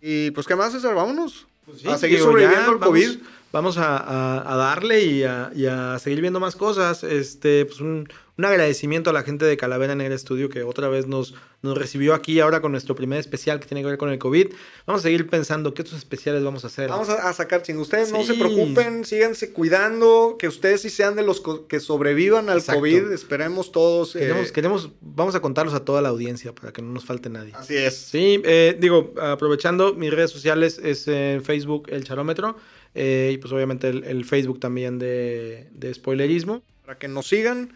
Y 0.00 0.30
pues, 0.30 0.46
¿qué 0.46 0.54
más, 0.54 0.72
César? 0.72 0.94
Vámonos. 0.94 1.48
Pues 1.66 1.84
a 1.84 1.98
seguir 1.98 2.20
sobreviviendo 2.20 2.72
al 2.72 2.78
COVID. 2.78 3.18
Vamos, 3.52 3.76
a, 3.78 4.44
darle 4.56 5.04
y 5.04 5.24
a, 5.24 5.50
y 5.54 5.66
a, 5.66 5.98
seguir 5.98 6.20
viendo 6.20 6.40
más 6.40 6.56
cosas. 6.56 7.02
Este, 7.02 7.64
pues 7.64 7.80
un, 7.80 8.08
un 8.38 8.44
agradecimiento 8.44 9.10
a 9.10 9.12
la 9.12 9.22
gente 9.22 9.44
de 9.44 9.56
Calavera 9.56 9.92
en 9.94 10.00
el 10.00 10.12
estudio 10.12 10.50
que 10.50 10.62
otra 10.62 10.88
vez 10.88 11.06
nos, 11.06 11.34
nos 11.62 11.76
recibió 11.76 12.12
aquí 12.12 12.38
ahora 12.40 12.60
con 12.60 12.70
nuestro 12.70 12.94
primer 12.94 13.18
especial 13.18 13.60
que 13.60 13.66
tiene 13.66 13.80
que 13.80 13.88
ver 13.88 13.98
con 13.98 14.10
el 14.10 14.18
COVID. 14.18 14.48
Vamos 14.86 15.00
a 15.00 15.04
seguir 15.04 15.26
pensando 15.28 15.72
qué 15.72 15.82
otros 15.82 15.96
especiales 15.96 16.44
vamos 16.44 16.64
a 16.64 16.66
hacer. 16.66 16.90
Vamos 16.90 17.08
a, 17.08 17.32
sacar, 17.32 17.64
sin 17.64 17.78
ustedes 17.78 18.12
no 18.12 18.22
se 18.24 18.34
preocupen, 18.34 19.06
síganse 19.06 19.52
cuidando, 19.52 20.36
que 20.38 20.48
ustedes 20.48 20.82
sí 20.82 20.90
sean 20.90 21.16
de 21.16 21.22
los 21.22 21.42
que 21.66 21.80
sobrevivan 21.80 22.50
al 22.50 22.62
COVID. 22.62 23.10
Esperemos 23.12 23.72
todos. 23.72 24.14
Eh, 24.14 24.20
queremos, 24.20 24.52
queremos, 24.52 24.90
vamos 25.00 25.34
a 25.34 25.40
contarlos 25.40 25.74
a 25.74 25.84
toda 25.84 26.02
la 26.02 26.10
audiencia 26.10 26.54
para 26.54 26.72
que 26.72 26.82
no 26.82 26.92
nos 26.92 27.06
falte 27.06 27.30
nadie. 27.30 27.52
Así 27.54 27.74
es. 27.74 27.96
Sí, 27.96 28.42
eh, 28.44 28.76
digo, 28.78 29.14
aprovechando 29.18 29.94
mis 29.94 30.10
redes 30.10 30.30
sociales 30.30 30.78
es 30.82 31.08
en 31.08 31.42
Facebook 31.42 31.55
El 31.88 32.04
Charómetro 32.04 32.56
eh, 32.94 33.32
y 33.34 33.38
pues 33.38 33.52
obviamente 33.52 33.88
el, 33.88 34.24
Facebook 34.24 34.60
también 34.60 34.98
de, 34.98 35.68
de 35.72 35.94
spoilerismo. 35.94 36.62
Para 36.84 36.98
que 36.98 37.08
nos 37.08 37.28
sigan 37.28 37.72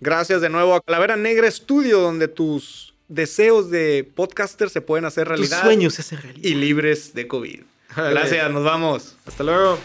Gracias 0.00 0.40
de 0.40 0.48
nuevo 0.48 0.74
a 0.74 0.80
Calavera 0.80 1.16
Negra 1.16 1.50
Studio, 1.50 2.00
donde 2.00 2.26
tus 2.26 2.94
deseos 3.08 3.70
de 3.70 4.10
podcaster 4.14 4.70
se 4.70 4.80
pueden 4.80 5.04
hacer 5.04 5.28
realidad. 5.28 5.58
Tus 5.58 5.66
sueños 5.66 5.94
se 5.94 6.00
hacen 6.00 6.22
realidad. 6.22 6.48
Y 6.48 6.54
libres 6.54 7.12
de 7.12 7.28
COVID. 7.28 7.60
Gracias, 7.94 8.50
nos 8.50 8.64
vamos. 8.64 9.16
Hasta 9.26 9.44
luego. 9.44 9.78